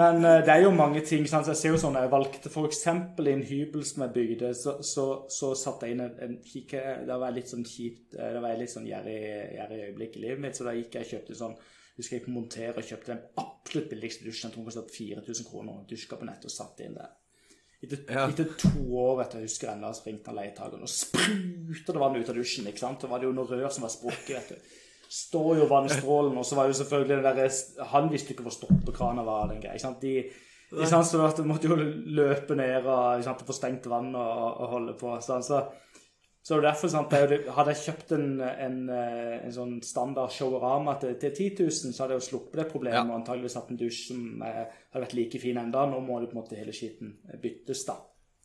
men 0.00 0.14
uh, 0.26 0.42
det 0.42 0.52
er 0.56 0.66
jo 0.66 0.74
mange 0.74 1.06
ting. 1.06 1.22
Sant? 1.30 1.46
Så 1.46 1.54
jeg 1.54 1.62
ser 1.62 1.70
jo 1.76 1.82
sånn, 1.86 2.02
jeg 2.02 2.10
valgte 2.10 2.50
f.eks. 2.50 2.82
i 2.90 2.92
en 3.30 3.46
hybel 3.46 3.86
som 3.86 4.02
jeg 4.08 4.14
bygde, 4.18 4.50
så, 4.58 4.82
så, 4.82 5.30
så 5.30 5.54
satte 5.54 5.86
jeg 5.86 5.94
inn 5.94 6.02
en, 6.08 6.18
en 6.26 6.34
kikke, 6.42 7.06
Da 7.06 7.14
var 7.14 7.30
jeg 7.30 7.44
litt 7.44 7.54
sånn 7.54 7.66
kjipt 7.66 8.18
da 8.18 8.42
var 8.42 8.50
jeg 8.56 8.62
litt 8.64 8.74
sånn 8.74 8.90
gjerrig 8.90 9.22
gjerrig 9.54 9.84
øyeblikk 9.86 10.18
i 10.18 10.26
livet 10.26 10.42
mitt, 10.48 10.58
så 10.58 10.66
da 10.66 10.74
gikk 10.74 10.98
jeg 10.98 11.06
og 11.06 11.12
kjøpte 11.14 11.44
sånn 11.44 11.60
husker 12.00 12.16
jeg 12.18 12.24
på 12.26 12.34
montere 12.34 12.76
og 12.76 12.84
kjøpte 12.86 13.12
den 13.14 13.22
absolutt 13.42 13.88
billigste 13.92 14.24
dusjen. 14.26 14.48
Jeg 14.50 14.54
tror 14.56 14.62
den 14.64 14.70
kostet 14.70 14.94
4000 14.96 15.48
kroner. 15.50 15.80
Dusjkabinett 15.90 16.44
og 16.48 16.54
satte 16.54 16.84
inn 16.86 16.94
der. 16.98 17.10
Etter, 17.80 18.02
Ja. 18.12 18.26
etter 18.28 18.44
to 18.60 18.70
år, 19.00 19.22
du, 19.32 19.38
jeg 19.38 19.46
husker 19.48 19.70
ennå, 19.72 19.88
så 19.96 20.04
ringte 20.06 20.28
han 20.28 20.36
leietakeren, 20.36 20.82
og 20.84 20.88
spruta 20.92 21.92
det 21.96 22.00
vann 22.02 22.16
ut 22.20 22.28
av 22.28 22.36
dusjen. 22.36 22.66
ikke 22.68 22.82
sant? 22.82 23.00
Så 23.00 23.08
var 23.08 23.18
det 23.22 23.30
jo 23.30 23.32
noe 23.32 23.48
rør 23.48 23.70
som 23.72 23.82
var 23.86 23.92
sprukket. 23.94 24.36
vet 24.36 24.48
du. 24.52 24.76
Står 25.10 25.56
jo 25.58 25.64
vannstrålen, 25.66 26.36
og 26.38 26.44
så 26.46 26.54
var 26.58 26.68
jo 26.68 26.76
selvfølgelig 26.78 27.16
det 27.22 27.24
derre 27.24 27.86
Han 27.94 28.10
visste 28.12 28.30
ikke 28.34 28.44
hvor 28.46 28.52
stoppekrana 28.54 29.24
var. 29.26 29.48
den 29.48 29.60
greia, 29.62 29.72
ikke 29.74 29.86
sant? 29.86 30.00
De, 30.04 30.12
ikke 30.70 30.86
sant? 30.92 31.06
Så 31.08 31.36
du 31.36 31.42
måtte 31.48 31.66
jo 31.66 31.74
løpe 31.76 32.54
ned 32.54 32.84
og 32.86 33.16
ikke 33.18 33.24
sant? 33.30 33.46
få 33.48 33.56
stengt 33.56 33.88
vann 33.90 34.14
og, 34.14 34.60
og 34.60 34.68
holde 34.76 34.94
på. 35.00 35.16
sånn, 35.24 35.42
så 35.42 35.64
så 36.42 36.56
det 36.56 36.62
er 36.64 36.66
derfor, 36.70 36.88
sant, 36.88 37.10
det 37.12 37.18
er 37.18 37.24
jo 37.26 37.30
det- 37.36 37.54
Hadde 37.54 37.72
jeg 37.74 37.82
kjøpt 37.94 38.12
en, 38.16 38.28
en, 38.40 38.76
eh, 38.88 39.40
en 39.44 39.52
sånn 39.52 39.74
standard 39.84 40.30
showerama 40.32 40.94
til, 41.00 41.14
til 41.20 41.30
10 41.36 41.50
000, 41.60 41.92
så 41.92 42.02
hadde 42.06 42.16
jeg 42.16 42.22
jo 42.22 42.28
sluppet 42.30 42.56
det 42.62 42.68
problemet 42.72 42.96
Ja. 42.96 43.02
og 43.04 43.18
antageligvis 43.20 43.58
hatt 43.60 43.70
en 43.70 43.76
dusj 43.80 44.06
som 44.08 44.42
eh, 44.42 44.62
hadde 44.92 45.04
vært 45.04 45.16
like 45.18 45.40
fin 45.42 45.58
enda. 45.60 45.84
Nå 45.90 46.00
må 46.00 46.20
det 46.20 46.30
på 46.30 46.38
en 46.38 46.42
måte 46.42 46.56
hele 46.56 46.72
skitten 46.72 47.12
byttes, 47.42 47.84
da. 47.86 47.98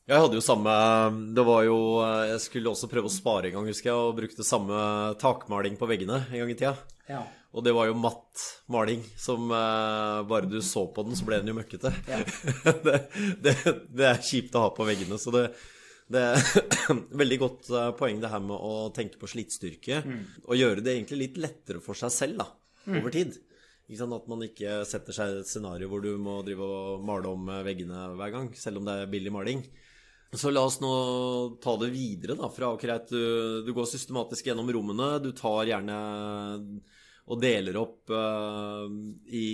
Jeg 0.06 0.22
hadde 0.22 0.38
jo 0.38 0.42
samme 0.46 0.70
Det 1.34 1.44
var 1.48 1.64
jo 1.66 1.78
Jeg 2.30 2.38
skulle 2.44 2.70
også 2.70 2.86
prøve 2.92 3.10
å 3.10 3.16
spare 3.16 3.48
en 3.50 3.56
gang, 3.56 3.66
husker 3.72 3.90
jeg, 3.90 3.96
og 3.98 4.20
brukte 4.20 4.46
samme 4.46 5.16
takmaling 5.18 5.80
på 5.80 5.88
veggene 5.90 6.20
en 6.30 6.38
gang 6.44 6.52
i 6.54 6.58
tida. 6.60 6.76
Ja. 7.10 7.24
Og 7.56 7.64
det 7.64 7.72
var 7.74 7.88
jo 7.88 7.96
matt 7.96 8.44
maling, 8.70 9.02
som 9.18 9.48
eh, 9.50 10.20
bare 10.28 10.46
du 10.52 10.60
så 10.62 10.84
på 10.94 11.06
den, 11.08 11.16
så 11.16 11.26
ble 11.26 11.40
den 11.40 11.48
jo 11.54 11.56
møkkete. 11.58 11.94
Ja. 12.12 12.20
det, 12.86 13.00
det, 13.42 13.56
det 13.96 14.06
er 14.12 14.22
kjipt 14.22 14.54
å 14.60 14.66
ha 14.68 14.70
på 14.76 14.86
veggene, 14.86 15.18
så 15.18 15.32
det 15.34 15.46
det 16.12 16.22
er 16.22 16.38
veldig 17.22 17.38
godt 17.42 17.72
eh, 17.74 17.90
poeng 17.98 18.22
det 18.22 18.30
her 18.30 18.44
med 18.44 18.56
å 18.56 18.90
tenke 18.96 19.20
på 19.22 19.30
slitstyrke. 19.32 20.04
Og 20.46 20.60
gjøre 20.60 20.84
det 20.86 20.96
egentlig 20.96 21.22
litt 21.24 21.42
lettere 21.42 21.82
for 21.84 21.98
seg 21.98 22.14
selv 22.14 22.44
da, 22.44 22.50
over 22.94 23.14
tid. 23.14 23.40
Ikke 23.86 24.02
sant? 24.02 24.18
At 24.18 24.30
man 24.30 24.46
ikke 24.46 24.80
setter 24.90 25.16
seg 25.16 25.32
i 25.32 25.42
et 25.44 25.50
scenario 25.50 25.90
hvor 25.92 26.02
du 26.02 26.16
må 26.22 26.40
drive 26.46 26.66
og 26.66 27.06
male 27.06 27.32
om 27.32 27.50
eh, 27.50 27.64
veggene 27.66 28.08
hver 28.18 28.34
gang, 28.34 28.52
selv 28.58 28.82
om 28.82 28.88
det 28.88 29.00
er 29.02 29.12
billig 29.12 29.34
maling. 29.34 29.66
Så 30.36 30.52
la 30.52 30.66
oss 30.68 30.82
nå 30.82 30.92
ta 31.64 31.76
det 31.80 31.94
videre 31.94 32.36
da, 32.36 32.50
fra 32.52 32.74
greit, 32.82 33.12
du, 33.14 33.64
du 33.64 33.72
går 33.74 33.88
systematisk 33.88 34.50
gjennom 34.50 34.70
rommene. 34.74 35.16
Du 35.24 35.30
tar 35.38 35.70
gjerne 35.70 36.00
og 37.26 37.42
deler 37.42 37.78
opp 37.80 38.12
uh, 38.14 38.86
i 39.34 39.48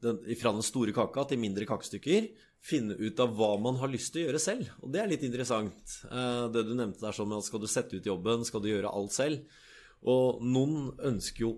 den, 0.00 0.20
fra 0.38 0.52
den 0.54 0.64
store 0.64 0.94
kaka 0.96 1.26
til 1.28 1.40
mindre 1.42 1.66
kakestykker. 1.68 2.28
Finne 2.64 2.96
ut 2.98 3.20
av 3.22 3.36
hva 3.38 3.52
man 3.62 3.78
har 3.80 3.90
lyst 3.92 4.12
til 4.12 4.24
å 4.24 4.28
gjøre 4.28 4.40
selv. 4.42 4.72
Og 4.82 4.90
det 4.92 5.02
er 5.02 5.12
litt 5.12 5.22
interessant. 5.26 5.94
Eh, 6.10 6.46
det 6.52 6.64
du 6.66 6.74
nevnte 6.74 7.04
der 7.04 7.14
sånn 7.16 7.30
med 7.30 7.38
at 7.38 7.46
skal 7.46 7.62
du 7.62 7.68
sette 7.70 7.96
ut 7.96 8.08
jobben, 8.10 8.44
skal 8.44 8.64
du 8.64 8.70
gjøre 8.72 8.90
alt 8.90 9.14
selv. 9.14 9.62
Og 10.08 10.42
noen 10.44 10.90
ønsker 11.10 11.46
jo, 11.46 11.52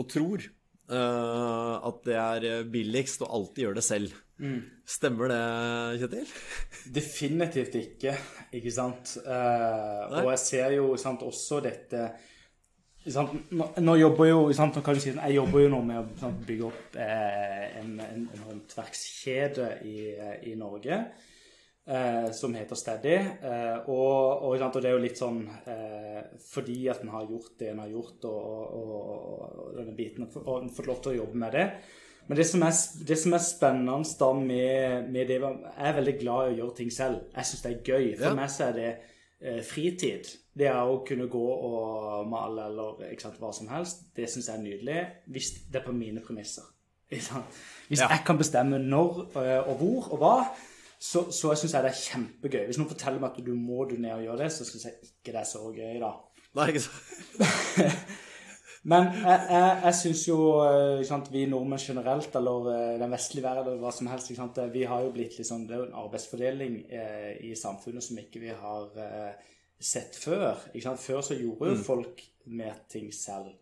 og 0.00 0.08
tror, 0.10 0.46
eh, 0.90 1.76
at 1.90 2.02
det 2.08 2.16
er 2.16 2.66
billigst 2.72 3.22
å 3.24 3.30
alltid 3.36 3.66
gjøre 3.68 3.80
det 3.80 3.86
selv. 3.86 4.16
Stemmer 4.88 5.28
det, 5.28 5.40
Kjetil? 6.00 6.30
Definitivt 6.98 7.74
ikke, 7.76 8.14
ikke 8.56 8.72
sant. 8.72 9.18
Eh, 9.20 10.04
Nei. 10.10 10.22
og 10.24 10.30
jeg 10.32 10.42
ser 10.46 10.76
jo 10.78 10.94
sant, 11.00 11.22
også 11.26 11.60
dette? 11.64 12.06
Nå, 13.06 13.66
nå 13.80 13.94
jobber 13.96 14.28
jo 14.28 14.40
sant, 14.52 14.76
nå 14.76 14.82
kan 14.84 14.94
du 14.94 15.00
si, 15.00 15.14
Jeg 15.14 15.34
jobber 15.38 15.62
jo 15.64 15.68
nå 15.72 15.78
med 15.88 16.02
å 16.02 16.18
sant, 16.20 16.42
bygge 16.44 16.66
opp 16.66 16.96
eh, 17.00 17.78
en, 17.80 17.94
en, 18.04 18.26
en 18.28 18.42
håndverkskjede 18.50 19.68
i, 19.88 19.94
i 20.50 20.52
Norge 20.60 20.98
eh, 21.86 22.28
som 22.36 22.54
heter 22.54 22.76
Steady. 22.76 23.14
Eh, 23.16 23.88
og, 23.88 24.44
og, 24.44 24.58
sant, 24.60 24.76
og 24.76 24.84
det 24.84 24.90
er 24.90 24.98
jo 24.98 25.04
litt 25.06 25.20
sånn 25.20 25.40
eh, 25.48 26.20
fordi 26.50 26.82
at 26.92 27.00
en 27.00 27.14
har 27.14 27.24
gjort 27.30 27.56
det 27.62 27.70
en 27.72 27.80
har 27.86 27.88
gjort, 27.94 28.28
og, 28.28 28.76
og, 28.82 28.92
og, 29.00 29.56
og 29.64 29.72
denne 29.80 29.96
biten, 29.96 30.28
og 30.44 30.52
en 30.58 30.70
fått 30.76 30.92
lov 30.92 31.00
til 31.00 31.14
å 31.14 31.18
jobbe 31.22 31.40
med 31.46 31.56
det. 31.56 31.66
Men 32.28 32.38
det 32.38 32.46
som 32.46 32.62
er, 32.62 32.76
det 33.08 33.16
som 33.18 33.32
er 33.34 33.42
spennende 33.42 33.96
da 34.20 34.28
med, 34.36 35.08
med 35.10 35.26
det 35.32 35.40
Jeg 35.40 35.88
er 35.88 35.96
veldig 35.96 36.16
glad 36.20 36.42
i 36.44 36.52
å 36.52 36.58
gjøre 36.60 36.76
ting 36.78 36.92
selv. 36.94 37.24
Jeg 37.32 37.48
syns 37.48 37.64
det 37.64 37.72
er 37.72 37.80
gøy. 37.80 38.12
For 38.20 38.28
Ja. 38.28 38.36
meg 38.38 38.52
så 38.52 38.68
er 38.68 38.76
det 38.76 38.90
eh, 39.40 39.62
fritid. 39.66 40.30
Det 40.58 40.66
er 40.66 40.80
å 40.82 40.96
kunne 41.06 41.28
gå 41.30 41.44
og 41.66 42.26
male 42.28 42.64
eller 42.66 43.04
sant, 43.22 43.36
hva 43.38 43.52
som 43.54 43.68
helst. 43.70 44.02
Det 44.16 44.26
syns 44.30 44.48
jeg 44.50 44.58
er 44.58 44.62
nydelig. 44.64 44.98
Hvis 45.30 45.52
det 45.70 45.80
er 45.80 45.84
på 45.86 45.92
mine 45.94 46.20
premisser. 46.24 46.66
Hvis 47.10 47.30
Ja. 47.98 48.08
jeg 48.08 48.22
kan 48.26 48.38
bestemme 48.38 48.78
når 48.78 49.22
eh, 49.36 49.68
og 49.68 49.76
hvor 49.80 50.12
og 50.14 50.18
hva, 50.18 50.34
så, 51.00 51.24
så 51.32 51.54
syns 51.58 51.72
jeg 51.74 51.82
det 51.86 51.90
er 51.90 52.02
kjempegøy. 52.02 52.64
Hvis 52.66 52.78
noen 52.78 52.90
forteller 52.90 53.20
meg 53.22 53.30
at 53.38 53.46
du 53.46 53.54
må 53.54 53.84
du 53.90 53.96
ned 53.96 54.12
og 54.18 54.22
gjøre 54.26 54.42
det, 54.44 54.50
så 54.52 54.64
syns 54.68 54.84
jeg 54.84 54.94
ikke 55.08 55.32
det 55.34 55.40
er 55.40 55.48
så 55.48 55.62
gøy, 55.74 55.96
da. 56.02 56.10
Nei, 56.58 56.66
ikke 56.70 56.82
så. 56.84 56.90
Men 58.90 59.10
jeg, 59.12 59.40
jeg, 59.50 59.72
jeg 59.84 59.94
syns 59.98 60.22
jo 60.28 60.36
eh, 60.64 61.02
sant, 61.04 61.26
vi 61.32 61.42
nordmenn 61.50 61.82
generelt, 61.82 62.32
eller 62.38 62.68
eh, 62.72 62.94
den 63.02 63.12
vestlige 63.12 63.44
verden, 63.44 63.66
eller 63.74 63.82
hva 63.82 63.90
som 63.92 64.08
helst, 64.08 64.30
sant, 64.38 64.56
vi 64.72 64.86
har 64.88 65.02
jo 65.04 65.10
blitt 65.12 65.36
litt 65.36 65.48
sånn, 65.48 65.66
Det 65.68 65.74
er 65.76 65.82
jo 65.82 65.88
en 65.90 65.98
arbeidsfordeling 66.06 66.78
eh, 66.88 67.34
i 67.44 67.50
samfunnet 67.60 68.06
som 68.06 68.16
ikke 68.22 68.40
vi 68.40 68.54
har 68.56 68.86
eh, 69.04 69.50
sett 69.80 70.16
før. 70.20 70.58
Ikke 70.74 70.84
sant? 70.90 71.00
Før 71.00 71.20
så 71.24 71.34
gjorde 71.38 71.70
jo 71.72 71.80
folk 71.84 72.22
med 72.46 72.72
ting 72.92 73.10
selv. 73.14 73.52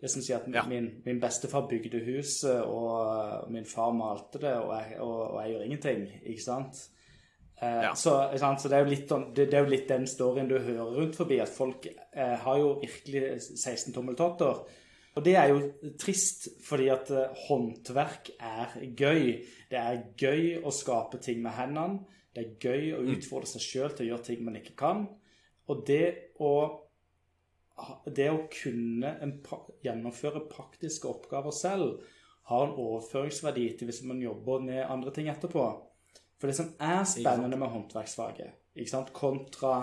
Det 0.00 0.10
som 0.12 0.20
sier 0.22 0.36
at 0.42 0.48
Ja. 0.52 0.62
min, 0.68 0.90
min 1.06 1.20
bestefar 1.20 1.68
bygde 1.70 2.02
huset, 2.04 2.60
og 2.62 3.50
min 3.50 3.64
far 3.64 3.92
malte 3.96 4.38
det, 4.42 4.52
og 4.52 4.74
jeg, 4.76 4.98
og, 5.00 5.20
og 5.30 5.42
jeg 5.42 5.52
gjør 5.54 5.64
ingenting. 5.64 6.06
ikke 6.26 6.42
sant? 6.42 6.82
Eh, 7.62 7.82
Ja. 7.86 7.94
så, 7.94 8.16
ikke 8.28 8.38
sant? 8.42 8.60
så 8.60 8.68
det, 8.68 8.76
er 8.76 8.84
jo 8.84 8.90
litt, 8.90 9.08
det, 9.36 9.46
det 9.50 9.54
er 9.54 9.64
jo 9.64 9.70
litt 9.72 9.88
den 9.88 10.06
storyen 10.06 10.48
du 10.50 10.58
hører 10.58 10.92
rundt 10.98 11.16
forbi, 11.16 11.38
at 11.40 11.48
folk 11.48 11.86
eh, 11.86 12.36
har 12.44 12.58
jo 12.58 12.74
virkelig 12.82 13.40
16 13.56 13.94
tommeltotter. 13.96 14.60
Og 15.16 15.24
det 15.24 15.32
er 15.40 15.48
jo 15.48 15.62
trist, 15.98 16.48
fordi 16.66 16.90
at 16.92 17.10
eh, 17.10 17.32
håndverk 17.48 18.34
er 18.38 18.74
gøy. 19.00 19.44
Det 19.70 19.78
er 19.80 20.02
gøy 20.20 20.58
å 20.62 20.70
skape 20.76 21.18
ting 21.24 21.40
med 21.42 21.56
hendene. 21.56 22.02
Det 22.36 22.44
er 22.44 22.58
gøy 22.60 22.90
å 22.98 23.04
utfordre 23.16 23.48
seg 23.48 23.64
sjøl 23.64 23.94
til 23.96 24.04
å 24.04 24.10
gjøre 24.12 24.24
ting 24.28 24.44
man 24.44 24.56
ikke 24.60 24.76
kan. 24.76 25.06
Og 25.72 25.82
det 25.88 26.34
å, 26.42 26.52
det 28.06 28.28
å 28.30 28.44
kunne 28.52 29.16
en, 29.24 29.34
gjennomføre 29.84 30.44
praktiske 30.50 31.10
oppgaver 31.10 31.54
selv 31.54 32.04
har 32.50 32.68
en 32.68 32.76
overføringsverdi 32.78 33.66
til 33.78 33.90
hvis 33.90 34.04
man 34.06 34.22
jobber 34.22 34.62
med 34.62 34.84
andre 34.84 35.14
ting 35.14 35.30
etterpå. 35.32 35.66
For 36.36 36.50
det 36.50 36.56
som 36.58 36.70
er 36.82 37.02
spennende 37.08 37.58
med 37.58 37.72
håndverksfaget, 37.72 38.62
kontra 39.16 39.74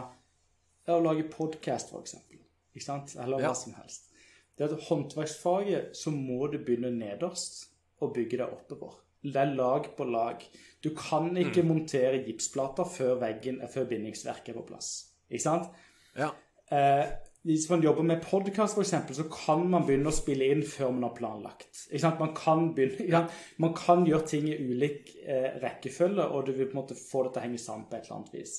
å 0.87 1.03
lage 1.03 1.27
podkast, 1.31 1.91
f.eks., 1.91 3.15
eller 3.17 3.41
hva 3.41 3.53
som 3.57 3.75
helst 3.77 4.13
det 4.57 4.65
er 4.65 4.75
at 4.75 4.85
håndverksfaget 4.87 5.95
så 5.97 6.11
må 6.13 6.47
du 6.51 6.59
begynne 6.61 6.91
nederst 6.93 7.65
og 8.03 8.13
bygge 8.13 8.39
deg 8.41 8.53
oppover. 8.53 8.99
Det 9.23 9.39
er 9.39 9.55
lag 9.55 9.87
på 9.97 10.05
lag. 10.05 10.43
Du 10.83 10.91
kan 10.97 11.31
ikke 11.39 11.63
montere 11.65 12.21
gipsplater 12.25 12.87
før 12.89 13.15
veggen, 13.21 13.61
før 13.71 13.87
bindingsverket 13.89 14.51
er 14.51 14.59
på 14.59 14.65
plass. 14.67 14.89
Ikke 15.33 15.45
sant? 15.47 15.71
Ja. 16.15 16.29
Eh, 16.73 17.07
hvis 17.43 17.65
man 17.69 17.81
jobber 17.83 18.05
med 18.07 18.21
podkast, 18.23 18.77
f.eks., 18.77 19.15
så 19.17 19.25
kan 19.27 19.65
man 19.67 19.83
begynne 19.83 20.07
å 20.07 20.15
spille 20.15 20.45
inn 20.53 20.61
før 20.63 20.93
man 20.95 21.09
har 21.09 21.17
planlagt. 21.17 21.81
Man, 22.19 22.31
kan 22.37 22.69
begynne, 22.75 23.25
man 23.63 23.73
kan 23.75 24.05
gjøre 24.07 24.29
ting 24.31 24.47
i 24.47 24.55
ulik 24.61 25.11
eh, 25.25 25.49
rekkefølge, 25.59 26.29
og 26.29 26.47
du 26.47 26.53
vil 26.53 26.69
på 26.69 26.77
en 26.77 26.81
måte 26.83 26.95
få 26.95 27.25
det 27.25 27.33
til 27.33 27.41
å 27.41 27.45
henge 27.49 27.59
sammen 27.59 27.89
på 27.89 27.97
et 27.97 28.07
eller 28.07 28.21
annet 28.21 28.37
vis. 28.37 28.55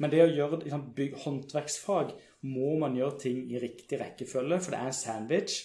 Men 0.00 0.14
det 0.14 0.22
å 0.24 0.30
gjøre 0.32 0.62
sant, 0.72 0.88
bygg, 0.96 1.18
håndverksfag 1.26 2.14
må 2.48 2.72
man 2.80 2.96
gjøre 2.96 3.18
ting 3.26 3.44
i 3.52 3.60
riktig 3.60 4.00
rekkefølge, 4.00 4.62
for 4.64 4.74
det 4.74 4.80
er 4.80 4.90
en 4.94 4.96
sandwich. 4.96 5.58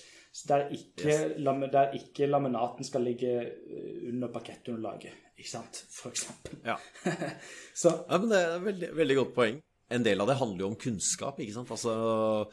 Der 0.47 0.67
ikke, 0.69 1.13
lam, 1.41 1.63
der 1.71 1.95
ikke 1.97 2.27
laminaten 2.27 2.85
skal 2.85 3.07
ligge 3.07 3.31
eh, 3.47 3.87
under 4.11 4.29
parkettunderlaget, 4.35 5.15
ikke 5.39 5.53
sant, 5.55 5.79
for 5.95 6.11
eksempel. 6.11 6.59
Ja. 6.67 6.75
Så 7.81 7.95
Ja, 8.03 8.19
men 8.19 8.29
Det 8.35 8.43
er 8.43 8.53
et 8.57 8.67
veldig, 8.67 8.91
veldig 8.99 9.17
godt 9.23 9.33
poeng. 9.39 9.63
En 9.93 10.03
del 10.03 10.23
av 10.23 10.29
det 10.29 10.39
handler 10.39 10.65
jo 10.65 10.71
om 10.71 10.79
kunnskap. 10.79 11.39
ikke 11.39 11.55
sant? 11.55 11.71
Altså 11.71 12.47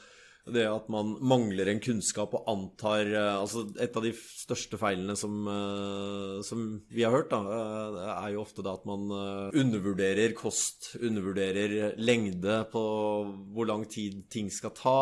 Det 0.45 0.65
at 0.69 0.89
man 0.93 1.15
mangler 1.25 1.71
en 1.73 1.81
kunnskap 1.81 2.35
og 2.37 2.49
antar 2.53 3.09
eh, 3.09 3.37
altså 3.41 3.65
Et 3.81 3.97
av 3.97 4.05
de 4.05 4.13
største 4.13 4.77
feilene 4.81 5.17
som, 5.17 5.39
eh, 5.49 6.43
som 6.45 6.67
vi 6.93 7.07
har 7.07 7.15
hørt, 7.15 7.31
da, 7.33 7.41
eh, 7.41 8.11
er 8.15 8.35
jo 8.35 8.43
ofte 8.45 8.65
da 8.65 8.75
at 8.77 8.85
man 8.87 9.09
undervurderer 9.55 10.37
kost, 10.37 10.95
undervurderer 11.01 11.97
lengde 11.97 12.61
på 12.73 12.85
hvor 13.57 13.71
lang 13.71 13.89
tid 13.89 14.27
ting 14.31 14.53
skal 14.53 14.77
ta. 14.77 15.01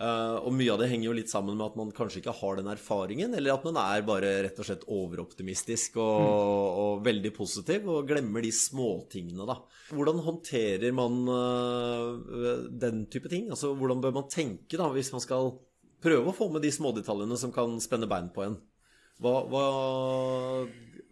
Eh, 0.00 0.36
og 0.40 0.54
mye 0.56 0.72
av 0.72 0.80
det 0.80 0.88
henger 0.88 1.10
jo 1.10 1.16
litt 1.18 1.32
sammen 1.32 1.58
med 1.58 1.66
at 1.66 1.76
man 1.76 1.90
kanskje 1.92 2.22
ikke 2.22 2.34
har 2.38 2.56
den 2.56 2.70
erfaringen, 2.72 3.34
eller 3.36 3.52
at 3.52 3.66
man 3.68 3.78
er 3.82 4.06
bare 4.08 4.30
rett 4.46 4.60
og 4.62 4.68
slett 4.68 4.86
overoptimistisk 4.88 5.98
og, 6.00 6.78
og 6.84 7.02
veldig 7.04 7.34
positiv 7.36 7.90
og 7.92 8.08
glemmer 8.08 8.44
de 8.46 8.52
småtingene, 8.56 9.44
da. 9.48 9.58
Hvordan 9.92 10.22
håndterer 10.24 10.96
man 10.96 11.20
eh, 11.34 12.64
den 12.86 13.04
type 13.12 13.28
ting? 13.32 13.50
Altså 13.52 13.74
hvordan 13.76 14.00
bør 14.00 14.16
man 14.22 14.32
tenke 14.32 14.80
da, 14.80 14.88
hvis 14.94 15.12
man 15.12 15.24
skal 15.24 15.52
prøve 16.00 16.32
å 16.32 16.36
få 16.36 16.48
med 16.54 16.64
de 16.64 16.72
smådetaljene 16.72 17.36
som 17.36 17.52
kan 17.52 17.76
spenne 17.84 18.08
bein 18.08 18.32
på 18.32 18.46
en? 18.46 18.56
Hva, 19.20 19.36
hva 19.52 19.64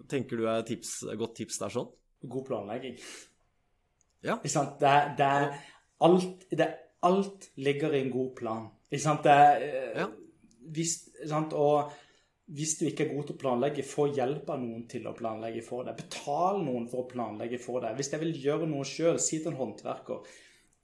tenker 0.09 0.40
du 0.40 0.48
er 0.48 0.64
tips, 0.64 1.03
godt 1.20 1.37
tips 1.42 1.61
der 1.61 1.77
sånn? 1.77 1.92
god 2.22 2.46
planlegging. 2.46 2.96
Ja. 4.24 4.38
Ikke 4.38 4.51
sant? 4.51 4.79
Det, 4.81 4.94
det 5.18 5.31
alt 6.05 6.46
det, 6.51 6.68
Alt 7.03 7.51
ligger 7.57 7.93
i 7.95 8.01
en 8.05 8.11
god 8.11 8.31
plan. 8.37 8.69
Ikke 8.91 9.03
sant? 9.05 9.25
Det 9.25 9.33
eh, 9.63 10.01
Ja. 10.01 10.07
hvis, 10.75 10.97
sant? 11.29 11.53
Og 11.53 11.93
hvis 12.49 12.79
du 12.81 12.87
ikke 12.89 13.05
er 13.07 13.15
god 13.15 13.25
til 13.29 13.37
å 13.37 13.39
planlegge, 13.43 13.85
få 13.85 14.07
hjelp 14.17 14.49
av 14.51 14.59
noen 14.63 14.87
til 14.89 15.07
å 15.07 15.13
planlegge 15.15 15.63
for 15.67 15.85
deg. 15.85 15.97
Betal 16.01 16.63
noen 16.65 16.89
for 16.89 17.05
å 17.05 17.09
planlegge 17.11 17.59
for 17.61 17.81
deg. 17.85 17.95
Hvis 17.99 18.11
jeg 18.13 18.21
vil 18.23 18.33
gjøre 18.43 18.67
noe 18.71 18.85
sjøl, 18.89 19.19
si 19.21 19.39
til 19.43 19.53
en 19.53 19.61
håndverker 19.61 20.25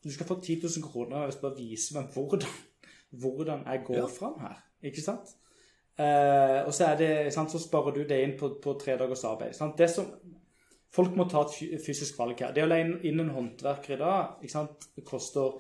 Du 0.05 0.11
skal 0.13 0.27
få 0.29 0.37
10 0.43 0.61
000 0.63 0.85
kroner 0.85 1.25
hvis 1.25 1.39
du 1.41 1.41
bare 1.47 1.57
viser 1.57 1.97
meg 1.97 2.11
hvordan, 2.13 2.51
hvordan 3.23 3.63
jeg 3.65 3.85
går 3.87 3.97
Ja. 4.03 4.07
fram 4.13 4.35
her. 4.45 4.59
Ikke 4.85 5.01
sant? 5.01 5.33
Eh, 5.99 6.61
og 6.67 6.73
så, 6.75 6.91
er 6.91 6.97
det, 7.01 7.33
sant, 7.33 7.51
så 7.51 7.59
sparer 7.63 7.95
du 7.95 8.03
det 8.05 8.19
inn 8.23 8.37
på, 8.39 8.51
på 8.61 8.75
tre 8.79 8.99
dagers 9.01 9.25
arbeid. 9.25 9.55
Sant? 9.57 9.79
Det 9.79 9.89
som, 9.91 10.11
folk 10.93 11.17
må 11.17 11.25
ta 11.31 11.47
et 11.47 11.81
fysisk 11.83 12.19
valg 12.19 12.37
her. 12.45 12.53
Det 12.53 12.63
å 12.67 12.69
leie 12.69 12.99
inn 13.09 13.21
en 13.25 13.31
håndverker 13.33 13.95
i 13.97 14.01
dag 14.03 14.43
ikke 14.43 14.53
sant, 14.53 14.89
det 14.97 15.05
koster 15.09 15.57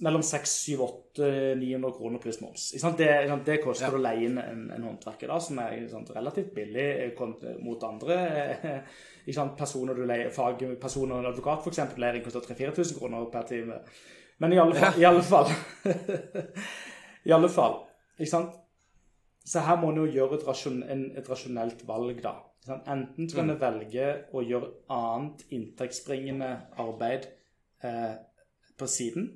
mellom 0.00 0.22
600 0.22 0.86
700 1.16 1.54
900 1.60 1.90
kroner 1.98 2.18
pluss 2.22 2.40
moms. 2.40 2.70
Det, 2.98 3.08
det 3.46 3.56
koster 3.64 3.86
Ja. 3.90 3.92
å 3.98 4.00
leie 4.00 4.24
inn 4.28 4.38
en, 4.40 4.62
en 4.72 4.86
håndverker 4.88 5.28
da, 5.28 5.36
som 5.40 5.58
er 5.60 5.82
sant, 5.90 6.10
relativt 6.16 6.54
billig 6.56 6.86
eh, 7.04 7.56
mot 7.60 7.84
andre 7.84 8.16
eh, 9.26 9.34
sant, 9.36 9.52
personer 9.58 9.94
du 9.94 10.06
leier, 10.08 10.30
fagpersoner 10.32 11.18
og 11.18 11.24
en 11.24 11.30
advokat 11.34 11.66
f.eks. 11.66 11.82
leier 12.00 12.16
inn 12.20 12.24
koster 12.24 12.40
3000-4000 12.48 12.98
kroner 12.98 13.28
per 13.34 13.42
time. 13.50 13.80
Men 14.40 14.52
i 14.56 14.58
alle 14.58 14.74
fall, 14.74 14.96
i 15.00 15.04
alle 15.04 15.22
fall 15.22 15.52
I 17.28 17.32
alle 17.36 17.48
fall, 17.52 17.76
ikke 18.18 18.30
sant? 18.32 18.56
Så 19.44 19.60
her 19.66 19.76
må 19.82 19.90
en 19.92 20.00
jo 20.04 20.06
gjøre 20.10 20.38
et, 20.38 20.46
rasjon, 20.46 20.80
en, 20.90 21.04
et 21.18 21.28
rasjonelt 21.28 21.84
valg, 21.86 22.20
da. 22.22 22.36
Enten 22.70 23.26
kan 23.34 23.48
Mm. 23.50 23.56
velge 23.60 24.08
å 24.32 24.42
gjøre 24.46 24.68
annet 24.94 25.40
inntektsbringende 25.50 26.50
arbeid 26.78 27.26
eh, 27.82 28.12
på 28.78 28.86
siden. 28.86 29.32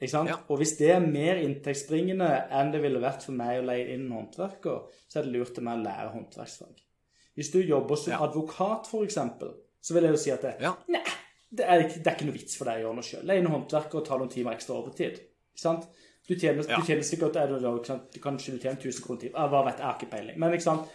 Ja. 0.00 0.36
Og 0.48 0.58
hvis 0.60 0.76
det 0.76 0.90
er 0.92 1.00
mer 1.00 1.36
inntektsbringende 1.40 2.26
enn 2.52 2.72
det 2.72 2.82
ville 2.82 3.00
vært 3.00 3.22
for 3.24 3.32
meg 3.32 3.62
å 3.62 3.66
leie 3.66 3.94
inn 3.94 4.06
en 4.06 4.12
håndverker, 4.18 4.82
så 5.08 5.18
er 5.20 5.22
det 5.24 5.32
lurt 5.32 5.54
til 5.54 5.64
meg 5.64 5.78
å 5.78 5.84
lære 5.86 6.10
håndverksfag. 6.12 6.82
Hvis 7.36 7.50
du 7.52 7.58
jobber 7.62 7.96
som 7.96 8.12
Ja. 8.12 8.18
advokat, 8.24 8.86
f.eks., 8.90 9.18
så 9.80 9.94
vil 9.94 10.02
jeg 10.02 10.12
jo 10.12 10.16
si 10.16 10.30
at 10.30 10.42
det, 10.42 10.54
Ja. 10.60 10.74
Nei, 10.88 11.00
det 11.56 11.64
er, 11.64 11.82
det 11.88 12.06
er 12.06 12.14
ikke 12.16 12.26
noe 12.26 12.34
vits 12.36 12.56
for 12.56 12.64
deg 12.64 12.80
å 12.82 12.86
gjøre 12.88 12.94
noe 12.94 13.02
sjøl. 13.06 13.24
Leie 13.24 13.38
inn 13.40 13.46
håndverker 13.46 13.94
og 14.00 14.04
ta 14.04 14.16
noen 14.18 14.28
timer 14.30 14.52
ekstra 14.56 14.74
overtid. 14.76 15.20
Ikke 15.54 15.62
sant? 15.62 15.86
Du 16.28 16.34
tjener, 16.34 16.64
Ja. 16.68 16.76
du 16.76 16.82
tjener 16.82 17.02
sikkert 17.02 17.36
er 17.36 17.46
det, 17.46 17.62
du? 17.62 18.20
Kanskje 18.20 18.52
du 18.52 18.58
tjener 18.58 18.76
1000 18.80 19.02
kroner 19.04 19.20
til. 19.20 19.30
Hva 19.30 19.64
vet 19.64 19.76
jeg, 19.78 19.86
har 19.86 19.94
ikke 19.98 20.10
peiling. 20.10 20.38
Men 20.38 20.52
ikke 20.52 20.62
sant? 20.62 20.88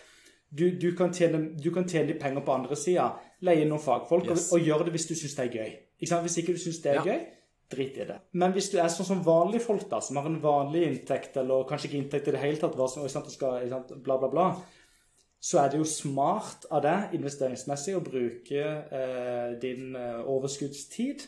Du, 0.54 0.70
du, 0.78 0.92
kan 0.96 1.14
tjene, 1.14 1.56
du 1.58 1.72
kan 1.72 1.86
tjene 1.88 2.08
de 2.08 2.20
penger 2.20 2.42
på 2.44 2.52
andre 2.54 2.76
sida. 2.76 3.14
Leie 3.42 3.62
inn 3.64 3.70
noen 3.70 3.80
fagfolk 3.80 4.28
Yes. 4.28 4.52
og, 4.52 4.60
og 4.60 4.66
gjøre 4.68 4.84
det 4.86 4.92
hvis 4.94 5.08
du 5.08 5.16
syns 5.16 5.36
det 5.36 5.46
er 5.48 5.58
gøy. 5.58 5.72
Ikke 6.02 6.10
sant? 6.10 6.22
Hvis 6.28 6.38
ikke 6.38 6.54
du 6.54 6.60
syns 6.60 6.82
det 6.84 6.92
er 6.98 7.02
gøy, 7.06 7.20
drit 7.72 7.98
i 7.98 8.06
det. 8.08 8.20
Men 8.38 8.54
hvis 8.56 8.70
du 8.72 8.78
er 8.82 8.92
sånn 8.92 9.08
som 9.08 9.24
vanlige 9.26 9.64
folk, 9.66 9.88
da, 9.90 10.00
som 10.04 10.20
har 10.20 10.28
en 10.30 10.42
vanlig 10.44 10.84
inntekt, 10.90 11.38
eller 11.42 11.66
kanskje 11.70 11.90
ikke 11.90 12.00
inntekt 12.04 12.30
i 12.30 12.36
det 12.36 12.44
hele 12.44 12.60
tatt, 12.62 12.76
hva 12.78 12.88
som, 12.92 13.08
sant, 13.10 13.32
skal, 13.34 13.64
sant, 13.72 13.94
bla, 14.06 14.18
bla, 14.22 14.30
bla, 14.32 14.48
så 15.42 15.64
er 15.64 15.72
det 15.74 15.80
jo 15.82 15.88
smart 15.90 16.68
av 16.70 16.84
deg 16.86 17.16
investeringsmessig 17.18 17.96
å 17.98 18.04
bruke 18.06 18.62
eh, 18.62 19.56
din 19.64 19.96
eh, 19.98 20.20
overskuddstid 20.30 21.26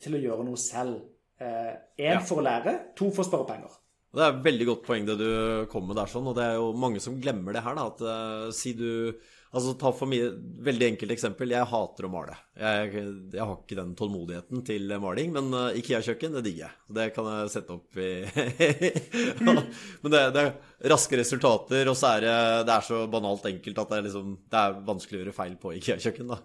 til 0.00 0.16
å 0.16 0.22
gjøre 0.22 0.46
noe 0.48 0.60
selv. 0.60 1.02
Én 1.40 1.78
Ja. 1.96 2.18
for 2.20 2.40
å 2.40 2.44
lære, 2.44 2.72
to 2.96 3.10
for 3.10 3.24
å 3.24 3.28
spare 3.28 3.46
penger. 3.48 3.79
Det 4.10 4.22
er 4.24 4.32
et 4.32 4.42
veldig 4.42 4.66
godt 4.66 4.86
poeng 4.88 5.04
det 5.06 5.14
du 5.20 5.28
kom 5.70 5.84
med 5.86 5.98
der, 6.00 6.08
sånn, 6.10 6.26
og 6.26 6.34
det 6.34 6.42
er 6.42 6.56
jo 6.58 6.72
mange 6.74 7.02
som 7.02 7.18
glemmer 7.22 7.54
det 7.54 7.62
her. 7.62 7.76
da, 7.78 7.84
at 7.92 8.00
uh, 8.02 8.48
si 8.54 8.72
du, 8.74 9.14
altså 9.54 9.76
Ta 9.78 9.92
for 9.94 10.10
mye, 10.10 10.32
veldig 10.66 10.88
enkelt 10.88 11.14
eksempel. 11.14 11.54
Jeg 11.54 11.68
hater 11.70 12.08
å 12.08 12.10
male. 12.10 12.34
Jeg, 12.58 12.90
jeg 13.30 13.38
har 13.44 13.54
ikke 13.54 13.78
den 13.78 13.94
tålmodigheten 13.98 14.64
til 14.66 14.96
maling, 15.02 15.30
men 15.36 15.54
uh, 15.54 15.78
Ikea-kjøkken, 15.78 16.34
det 16.34 16.42
digger 16.48 16.66
jeg. 16.66 16.78
Det 16.98 17.06
kan 17.14 17.30
jeg 17.30 17.54
sette 17.54 17.76
opp 17.78 18.02
i 18.02 18.10
Men 19.46 20.10
det, 20.10 20.24
det 20.34 20.42
er 20.42 20.54
raske 20.90 21.22
resultater, 21.22 21.86
og 21.92 21.98
så 21.98 22.16
er 22.16 22.26
det, 22.26 22.38
det 22.66 22.78
er 22.80 22.88
så 22.90 23.04
banalt 23.14 23.46
enkelt 23.52 23.78
at 23.84 23.94
det 23.94 24.00
er, 24.00 24.08
liksom, 24.08 24.38
det 24.50 24.64
er 24.64 24.80
vanskelig 24.90 25.20
å 25.20 25.22
gjøre 25.22 25.38
feil 25.38 25.54
på 25.62 25.76
Ikea-kjøkken. 25.78 26.34
da. 26.34 26.42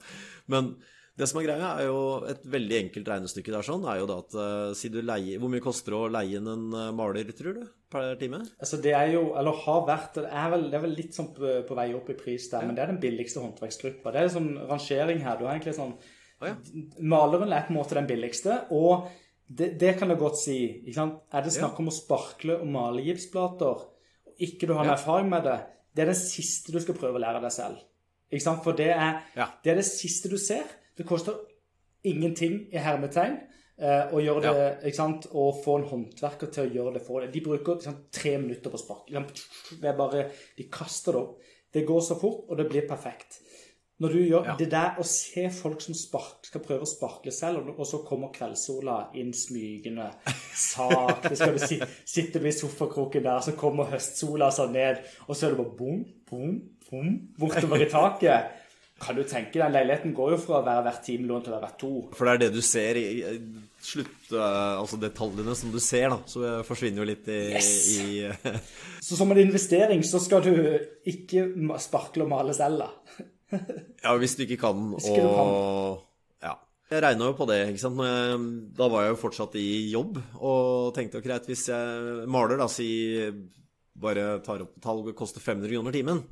Men 0.54 0.75
det 1.17 1.28
som 1.30 1.39
er 1.39 1.45
greia, 1.47 1.67
er 1.80 1.86
jo 1.88 1.99
et 2.28 2.41
veldig 2.51 2.78
enkelt 2.84 3.08
regnestykke 3.08 3.54
der 3.54 3.63
sånn, 3.63 3.86
er 3.88 4.01
jo 4.01 4.08
da 4.10 4.17
at 4.19 4.34
eh, 4.36 4.73
si 4.75 4.89
du 4.91 4.97
leier 5.01 5.39
Hvor 5.39 5.51
mye 5.54 5.63
koster 5.63 5.93
det 5.93 5.99
å 5.99 6.10
leie 6.12 6.41
inn 6.41 6.49
en 6.51 6.65
eh, 6.75 6.89
maler, 6.97 7.30
tror 7.38 7.56
du, 7.56 7.62
per 7.91 8.17
time? 8.19 8.41
Altså 8.60 8.82
Det 8.84 8.91
er 8.97 9.13
jo, 9.13 9.21
eller 9.39 9.62
har 9.63 9.86
vært, 9.88 10.19
det 10.19 10.28
er 10.43 10.51
vel, 10.51 10.65
det 10.71 10.80
er 10.80 10.84
vel 10.84 10.95
litt 10.97 11.15
sånn 11.15 11.32
på, 11.38 11.54
på 11.69 11.78
vei 11.80 11.88
opp 11.95 12.12
i 12.12 12.17
pris 12.19 12.49
der, 12.51 12.67
men 12.67 12.75
det 12.75 12.84
er 12.84 12.91
den 12.91 12.99
billigste 12.99 13.39
håndverksgruppa. 13.43 14.12
Det 14.12 14.21
er 14.25 14.34
sånn 14.36 14.51
rangering 14.67 15.23
her. 15.23 15.39
Du 15.39 15.45
har 15.47 15.56
egentlig 15.56 15.78
sånn 15.80 15.95
Å 16.43 16.49
ja. 16.51 16.56
Maleren 16.99 17.54
er 17.56 17.63
på 17.63 17.71
en 17.71 17.80
måte 17.80 17.95
den 17.95 18.10
billigste, 18.12 18.65
og 18.75 19.08
det, 19.47 19.75
det 19.80 19.93
kan 19.99 20.10
jeg 20.12 20.19
godt 20.19 20.39
si. 20.41 20.58
ikke 20.84 20.97
sant? 20.99 21.19
Er 21.32 21.45
det 21.45 21.54
snakk 21.56 21.80
om 21.80 21.88
å 21.91 21.95
sparkle 21.95 22.58
og 22.60 22.67
male 22.75 23.04
gipsplater, 23.06 23.86
og 23.86 24.41
ikke 24.43 24.67
du 24.67 24.73
har 24.75 24.89
Ja. 24.89 24.97
erfaring 24.97 25.30
med 25.32 25.45
det, 25.47 25.60
det 25.95 26.04
er 26.04 26.12
det 26.12 26.17
siste 26.19 26.73
du 26.75 26.80
skal 26.84 26.97
prøve 26.99 27.15
å 27.15 27.23
lære 27.23 27.39
deg 27.45 27.54
selv. 27.56 27.78
For 28.65 28.73
det 28.75 28.89
er, 28.91 29.21
Ja. 29.38 29.47
det 29.63 29.71
er 29.71 29.75
det 29.80 29.86
siste 29.88 30.28
du 30.28 30.36
ser. 30.38 30.65
Det 30.97 31.05
koster 31.08 31.38
ingenting 32.05 32.60
i 32.71 32.81
hermetegn 32.81 33.38
eh, 33.81 34.13
å 34.13 34.21
gjøre 34.23 34.53
det, 34.55 34.93
sant? 34.95 35.27
Å 35.34 35.49
få 35.63 35.79
en 35.79 35.89
håndverker 35.89 36.51
til 36.53 36.67
å 36.67 36.73
gjøre 36.77 36.95
det 36.99 37.03
for 37.05 37.21
deg. 37.23 37.34
De 37.34 37.43
bruker 37.45 37.81
sant, 37.84 38.05
tre 38.15 38.38
minutter 38.41 38.71
på 38.73 38.79
er 39.91 39.97
bare, 39.97 40.29
De 40.58 40.69
kaster 40.71 41.15
det 41.17 41.23
opp. 41.25 41.51
Det 41.75 41.84
går 41.88 42.01
så 42.01 42.15
fort, 42.19 42.45
og 42.47 42.58
det 42.58 42.69
blir 42.69 42.88
perfekt. 42.88 43.41
Når 43.99 44.12
du 44.12 44.19
gjør 44.27 44.45
Ja. 44.45 44.55
det 44.60 44.71
der 44.71 44.97
å 44.99 45.03
se 45.08 45.49
folk 45.49 45.81
som 45.81 45.93
spark, 45.95 46.43
skal 46.43 46.62
prøve 46.62 46.84
å 46.84 46.88
sparkle 46.88 47.31
selv, 47.31 47.60
og, 47.63 47.79
og 47.79 47.88
så 47.88 48.01
kommer 48.03 48.31
kveldssola 48.36 49.12
inn 49.15 49.31
smygende, 49.34 50.10
sakte 50.56 51.35
skal 51.35 51.56
du 51.56 51.60
si, 51.63 51.79
Sitter 52.06 52.43
du 52.43 52.48
i 52.48 52.52
sofakroken 52.52 53.23
der, 53.23 53.39
så 53.39 53.56
kommer 53.56 53.87
høstsola 53.91 54.52
sånn 54.52 54.73
ned, 54.75 55.00
og 55.27 55.35
så 55.35 55.48
er 55.48 55.56
det 55.56 55.62
bare 55.62 55.77
bom, 55.79 56.04
bom, 56.29 56.58
bom, 56.89 57.13
bortover 57.39 57.85
i 57.85 57.89
taket. 57.91 58.52
Kan 59.02 59.17
du 59.17 59.23
tenke 59.27 59.60
deg, 59.60 59.73
Leiligheten 59.75 60.13
går 60.15 60.29
jo 60.31 60.37
fra 60.39 60.62
å 60.62 60.65
være 60.65 60.83
hvert 60.85 61.02
timelån 61.04 61.41
til 61.43 61.52
å 61.52 61.56
være 61.58 61.65
hvert 61.67 61.79
to. 61.81 61.89
For 62.15 62.25
det 62.29 62.33
er 62.37 62.41
det 62.46 62.52
du 62.56 62.62
ser 62.63 62.96
i 62.96 63.04
i 63.19 63.33
slutt... 63.83 64.29
eh, 64.31 64.75
Altså 64.79 64.98
detaljene 65.02 65.56
som 65.60 65.73
du 65.73 65.79
ser, 65.83 66.08
da. 66.13 66.19
Så 66.31 66.39
forsvinner 66.65 67.04
jo 67.04 67.08
litt 67.10 67.27
i, 67.27 67.39
Yes! 67.52 67.71
i 68.00 68.21
eh, 68.29 68.60
Så 69.06 69.17
som 69.19 69.29
en 69.35 69.41
investering 69.43 70.00
så 70.08 70.21
skal 70.23 70.46
du 70.48 70.54
ikke 71.12 71.43
sparkle 71.83 72.23
og 72.25 72.31
male 72.31 72.56
selv, 72.56 72.85
da. 72.85 72.89
Ja, 74.06 74.15
hvis 74.17 74.33
du 74.39 74.46
ikke 74.48 74.58
kan, 74.63 74.79
Hvis 74.96 75.10
ikke 75.12 75.27
og 75.27 76.02
Ja. 76.46 76.56
Jeg 76.89 77.02
regna 77.04 77.27
jo 77.29 77.35
på 77.37 77.46
det. 77.52 77.60
ikke 77.73 77.81
sant? 77.83 78.00
Da 78.79 78.87
var 78.93 79.04
jeg 79.06 79.13
jo 79.15 79.19
fortsatt 79.21 79.56
i 79.60 79.67
jobb 79.91 80.21
og 80.39 80.93
tenkte 80.96 81.19
ok, 81.19 81.27
greit, 81.27 81.48
hvis 81.52 81.67
jeg 81.71 82.25
maler, 82.31 82.58
da, 82.63 82.67
si 82.71 82.87
bare 83.96 84.39
tar 84.46 84.63
opp 84.65 84.79
tall, 84.83 85.04
koster 85.17 85.43
500 85.43 85.71
kroner 85.75 85.96
timen. 85.96 86.23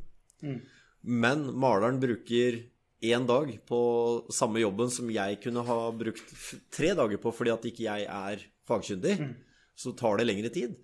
Men 1.03 1.45
maleren 1.59 1.99
bruker 1.99 2.61
én 3.03 3.27
dag 3.27 3.49
på 3.67 3.79
samme 4.31 4.61
jobben 4.63 4.91
som 4.91 5.09
jeg 5.11 5.41
kunne 5.43 5.65
ha 5.67 5.77
brukt 5.91 6.35
tre 6.71 6.93
dager 6.95 7.19
på 7.19 7.33
fordi 7.35 7.51
at 7.51 7.67
ikke 7.67 7.87
jeg 7.89 8.07
er 8.07 8.43
fagkyndig. 8.67 9.17
Så 9.75 9.91
tar 9.97 10.19
det 10.19 10.27
lengre 10.29 10.51
tid. 10.53 10.77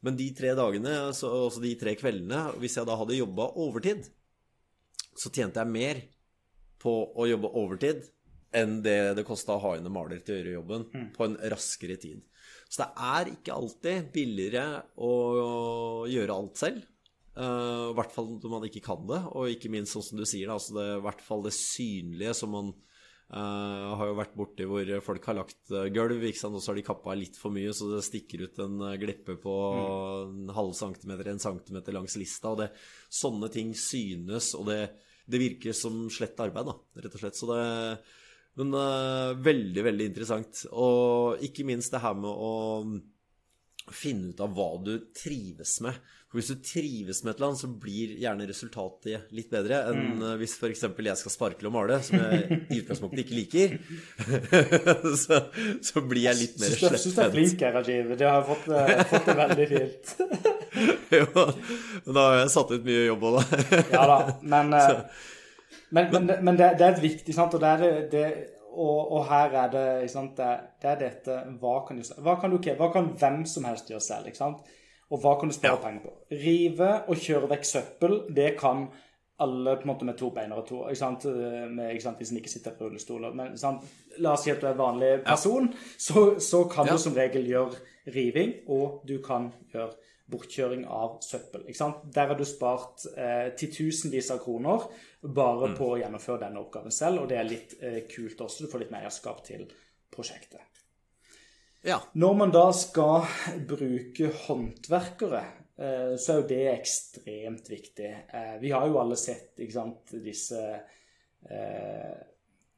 Men 0.00 0.16
de 0.16 0.30
tre 0.34 0.54
dagene, 0.56 0.94
så, 1.14 1.28
altså 1.46 1.60
de 1.62 1.74
tre 1.78 1.92
kveldene, 2.00 2.56
hvis 2.62 2.78
jeg 2.78 2.88
da 2.88 2.96
hadde 2.96 3.18
jobba 3.18 3.50
overtid, 3.60 4.08
så 5.12 5.28
tjente 5.28 5.60
jeg 5.60 5.74
mer 5.74 6.00
på 6.80 6.94
å 7.12 7.26
jobbe 7.28 7.50
overtid 7.60 8.06
enn 8.56 8.80
det 8.82 9.14
det 9.18 9.26
kosta 9.28 9.54
å 9.54 9.62
ha 9.62 9.74
inn 9.76 9.86
en 9.86 9.94
maler 9.94 10.22
til 10.24 10.34
å 10.34 10.38
gjøre 10.40 10.56
jobben 10.56 10.86
på 11.14 11.26
en 11.26 11.36
raskere 11.52 11.98
tid. 12.00 12.24
Så 12.70 12.82
det 12.82 12.88
er 13.10 13.30
ikke 13.34 13.54
alltid 13.54 14.08
billigere 14.14 14.64
å 14.96 15.12
gjøre 16.10 16.34
alt 16.34 16.58
selv. 16.58 16.86
Eh, 17.38 17.86
I 17.90 17.96
hvert 17.96 18.14
fall 18.14 18.32
når 18.34 18.52
man 18.52 18.64
ikke 18.66 18.82
kan 18.84 19.02
det, 19.08 19.20
og 19.30 19.50
ikke 19.52 19.70
minst 19.72 19.94
sånn 19.94 20.06
som 20.06 20.20
du 20.20 20.26
sier, 20.26 20.50
altså 20.50 20.76
det, 20.78 20.86
i 20.96 21.02
hvert 21.04 21.20
fall 21.24 21.44
det 21.46 21.56
synlige 21.56 22.36
som 22.42 22.56
man 22.58 22.72
Uh, 23.30 23.92
har 23.94 24.08
jo 24.08 24.14
vært 24.18 24.32
borti 24.34 24.64
hvor 24.66 24.88
folk 25.06 25.26
har 25.30 25.36
lagt 25.38 25.68
eh, 25.70 25.84
gulv, 25.94 26.16
og 26.18 26.56
så 26.58 26.72
har 26.72 26.78
de 26.80 26.82
kappa 26.82 27.12
litt 27.14 27.36
for 27.38 27.54
mye, 27.54 27.70
så 27.70 27.86
det 27.92 28.00
stikker 28.02 28.42
ut 28.42 28.58
en 28.64 28.82
glippe 28.98 29.36
på 29.38 29.52
en 30.24 30.50
halv 30.50 30.72
centimeter, 30.74 31.30
en 31.30 31.38
centimeter 31.38 31.94
langs 31.94 32.16
lista. 32.18 32.50
og 32.50 32.58
det, 32.58 32.66
Sånne 33.06 33.46
ting 33.54 33.70
synes, 33.78 34.48
og 34.58 34.66
det, 34.66 34.80
det 35.30 35.42
virker 35.44 35.78
som 35.78 36.08
slett 36.10 36.42
arbeid, 36.42 36.72
da, 36.72 36.74
rett 37.04 37.14
og 37.14 37.22
slett. 37.22 37.38
Så 37.38 37.46
det, 37.52 37.62
men 38.58 38.74
veldig, 39.46 39.86
veldig 39.92 40.10
interessant. 40.10 40.64
Og 40.74 41.46
ikke 41.46 41.68
minst 41.70 41.94
det 41.94 42.02
her 42.02 42.18
med 42.18 42.34
å 42.34 42.50
finne 43.90 44.30
ut 44.30 44.40
av 44.44 44.52
hva 44.54 44.70
du 44.84 44.96
trives 45.16 45.78
med. 45.82 45.96
For 46.30 46.38
Hvis 46.38 46.50
du 46.52 46.60
trives 46.62 47.24
med 47.24 47.32
et 47.32 47.40
eller 47.40 47.48
annet, 47.48 47.58
så 47.64 47.70
blir 47.82 48.12
gjerne 48.22 48.44
resultatet 48.46 49.32
litt 49.34 49.48
bedre 49.50 49.80
enn 49.90 49.96
Mm. 50.12 50.20
eh, 50.28 50.36
hvis 50.38 50.52
f.eks. 50.60 50.84
jeg 50.86 51.16
skal 51.18 51.32
sparkle 51.34 51.66
og 51.66 51.74
male, 51.74 51.96
som 52.06 52.20
jeg 52.20 52.60
i 52.70 52.78
utgangspunktet 52.84 53.24
ikke 53.24 53.38
liker. 53.40 53.74
så, 55.24 55.40
så 55.82 56.02
blir 56.06 56.28
jeg 56.28 56.38
litt 56.38 56.60
mer 56.60 56.70
Syns 56.76 56.84
Jeg 56.86 57.02
syns 57.02 57.16
du 57.16 57.22
er 57.24 57.34
flink 57.34 57.64
her, 57.66 57.74
Rajiv. 57.80 58.12
Det 58.20 58.28
har 58.30 58.46
fått, 58.46 58.68
eh, 58.70 59.02
fått 59.10 59.26
det 59.26 59.36
veldig 59.42 59.68
fint. 59.74 60.14
Jo, 61.10 61.26
men 61.34 62.14
da 62.14 62.22
har 62.28 62.36
jeg 62.44 62.50
satt 62.54 62.70
ut 62.76 62.84
mye 62.86 63.02
jobb 63.08 63.24
òg, 63.26 63.40
da. 63.40 63.82
Ja 63.90 64.04
da, 64.06 64.18
men, 64.54 64.70
eh, 64.78 65.00
men, 65.90 66.12
men, 66.14 66.30
men 66.46 66.60
det, 66.60 66.68
det 66.78 66.86
er 66.86 66.94
et 66.94 67.02
viktig 67.02 67.34
sant? 67.34 67.56
Og, 67.58 67.64
det 67.64 67.72
er 67.74 67.82
det, 67.82 67.90
det, 68.12 68.22
og, 68.72 69.12
og 69.12 69.24
her 69.28 69.50
er 69.64 69.70
det 69.72 70.10
sant? 70.10 70.36
Det, 70.36 70.50
det 70.82 70.90
er 70.90 70.98
dette 71.00 71.36
Hva 71.60 71.86
kan 71.86 71.96
du 71.98 72.02
hva 72.22 72.36
kan, 72.40 72.50
du, 72.50 72.56
okay, 72.56 72.76
hva 72.78 72.90
kan 72.92 73.10
hvem 73.18 73.44
som 73.46 73.64
helst 73.64 73.88
gjøre 73.90 74.00
selv? 74.00 74.26
ikke 74.26 74.36
sant? 74.38 74.62
Og 75.10 75.18
hva 75.20 75.32
kan 75.40 75.48
du 75.50 75.54
spare 75.54 75.72
Ja. 75.74 75.82
penger 75.82 76.00
på? 76.04 76.12
Rive 76.30 76.90
og 77.08 77.16
kjøre 77.16 77.48
vekk 77.50 77.64
søppel, 77.66 78.20
det 78.36 78.52
kan 78.60 78.88
alle 79.40 79.76
på 79.76 79.82
en 79.82 79.88
måte 79.94 80.04
med 80.04 80.18
to 80.20 80.28
bein 80.30 80.52
og 80.52 80.66
to. 80.68 80.82
ikke 80.88 81.00
sant? 81.00 81.24
Med, 81.24 81.90
ikke 81.94 82.02
sant? 82.04 82.18
Hvis 82.20 82.30
en 82.30 82.36
ikke 82.36 82.50
sitter 82.52 82.70
på 82.76 82.84
rullestol. 82.84 83.24
Men 83.34 83.56
la 84.18 84.32
oss 84.36 84.44
si 84.44 84.50
at 84.52 84.60
du 84.60 84.66
er 84.68 84.72
en 84.74 84.78
vanlig 84.78 85.22
person, 85.24 85.70
så, 85.98 86.38
så 86.38 86.64
kan 86.68 86.86
Ja. 86.86 86.92
du 86.92 86.98
som 86.98 87.14
regel 87.16 87.46
gjøre 87.48 87.72
riving, 88.14 88.52
og 88.68 89.02
du 89.08 89.18
kan 89.24 89.50
gjøre 89.72 89.94
bortkjøring 90.30 90.86
av 90.86 91.18
søppel. 91.24 91.66
ikke 91.66 91.78
sant? 91.78 92.02
Der 92.14 92.30
har 92.32 92.38
du 92.38 92.44
spart 92.48 93.04
eh, 93.16 93.50
titusenvis 93.58 94.30
av 94.34 94.42
kroner 94.44 94.86
bare 95.20 95.72
på 95.76 95.92
å 95.92 96.00
gjennomføre 96.00 96.44
denne 96.46 96.62
oppgaven 96.62 96.94
selv, 96.94 97.22
og 97.22 97.30
det 97.30 97.38
er 97.40 97.48
litt 97.48 97.76
eh, 97.82 98.02
kult 98.10 98.40
også. 98.40 98.64
Du 98.64 98.72
får 98.72 98.84
litt 98.84 98.92
mer 98.94 99.06
eierskap 99.06 99.42
til 99.46 99.66
prosjektet. 100.10 100.62
Ja. 101.86 102.00
Når 102.12 102.34
man 102.36 102.50
da 102.52 102.66
skal 102.76 103.24
bruke 103.68 104.32
håndverkere, 104.46 105.44
eh, 105.80 106.16
så 106.20 106.34
er 106.34 106.40
jo 106.42 106.48
det 106.50 106.64
ekstremt 106.74 107.70
viktig. 107.72 108.10
Eh, 108.28 108.56
Vi 108.60 108.72
har 108.74 108.88
jo 108.88 108.98
alle 109.00 109.16
sett 109.16 109.60
ikke 109.60 109.78
sant, 109.78 110.12
disse 110.24 110.60
eh, 111.48 112.18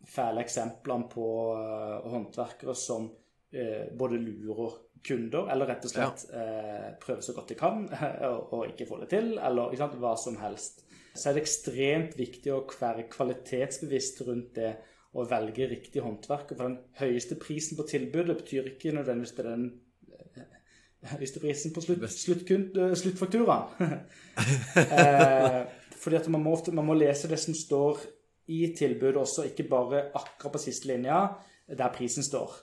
fæle 0.07 0.45
eksemplene 0.45 1.09
på 1.11 1.27
eh, 1.59 2.11
håndverkere 2.13 2.75
som 2.79 3.11
eh, 3.51 3.91
både 3.99 4.23
lurer 4.23 4.79
kunder, 5.07 5.49
eller 5.53 5.69
rett 5.69 5.85
og 5.87 5.93
slett 5.93 6.25
eh, 6.31 6.93
prøve 7.03 7.25
så 7.25 7.35
godt 7.37 7.53
de 7.53 7.59
kan 7.59 7.85
og, 8.31 8.55
og 8.55 8.65
ikke 8.71 8.87
få 8.89 9.01
det 9.03 9.11
til, 9.15 9.35
eller 9.43 9.75
sant, 9.79 9.99
hva 10.01 10.15
som 10.21 10.39
helst. 10.43 10.85
Så 11.13 11.29
er 11.29 11.37
det 11.37 11.45
ekstremt 11.45 12.17
viktig 12.17 12.53
å 12.55 12.63
være 12.81 13.09
kvalitetsbevisst 13.13 14.23
rundt 14.29 14.55
det 14.57 14.73
å 15.13 15.27
velge 15.29 15.69
riktig 15.69 16.03
håndverk. 16.05 16.55
For 16.55 16.65
den 16.65 16.79
høyeste 17.01 17.37
prisen 17.41 17.79
på 17.79 17.87
tilbudet 17.89 18.39
betyr 18.41 18.73
ikke 18.73 18.95
nødvendigvis 18.97 19.35
det 19.37 19.45
er 19.45 19.51
den 19.51 19.67
eh, 20.09 20.57
høyeste 21.13 21.43
prisen 21.43 21.75
på 21.75 21.85
slutt, 21.85 22.07
slutt, 22.15 22.53
eh, 22.55 22.97
sluttfakturaen. 22.97 23.95
eh, 24.99 25.61
fordi 26.03 26.19
at 26.19 26.33
man 26.33 26.43
må, 26.45 26.57
ofte, 26.57 26.75
man 26.75 26.89
må 26.89 26.97
lese 26.97 27.31
det 27.31 27.41
som 27.43 27.57
står 27.57 28.01
i 28.53 28.65
tilbudet 28.77 29.21
også, 29.21 29.47
ikke 29.51 29.69
bare 29.71 30.07
akkurat 30.19 30.57
på 30.57 30.65
siste 30.65 30.89
linja 30.91 31.27
der 31.69 31.93
prisen 31.95 32.25
står. 32.27 32.57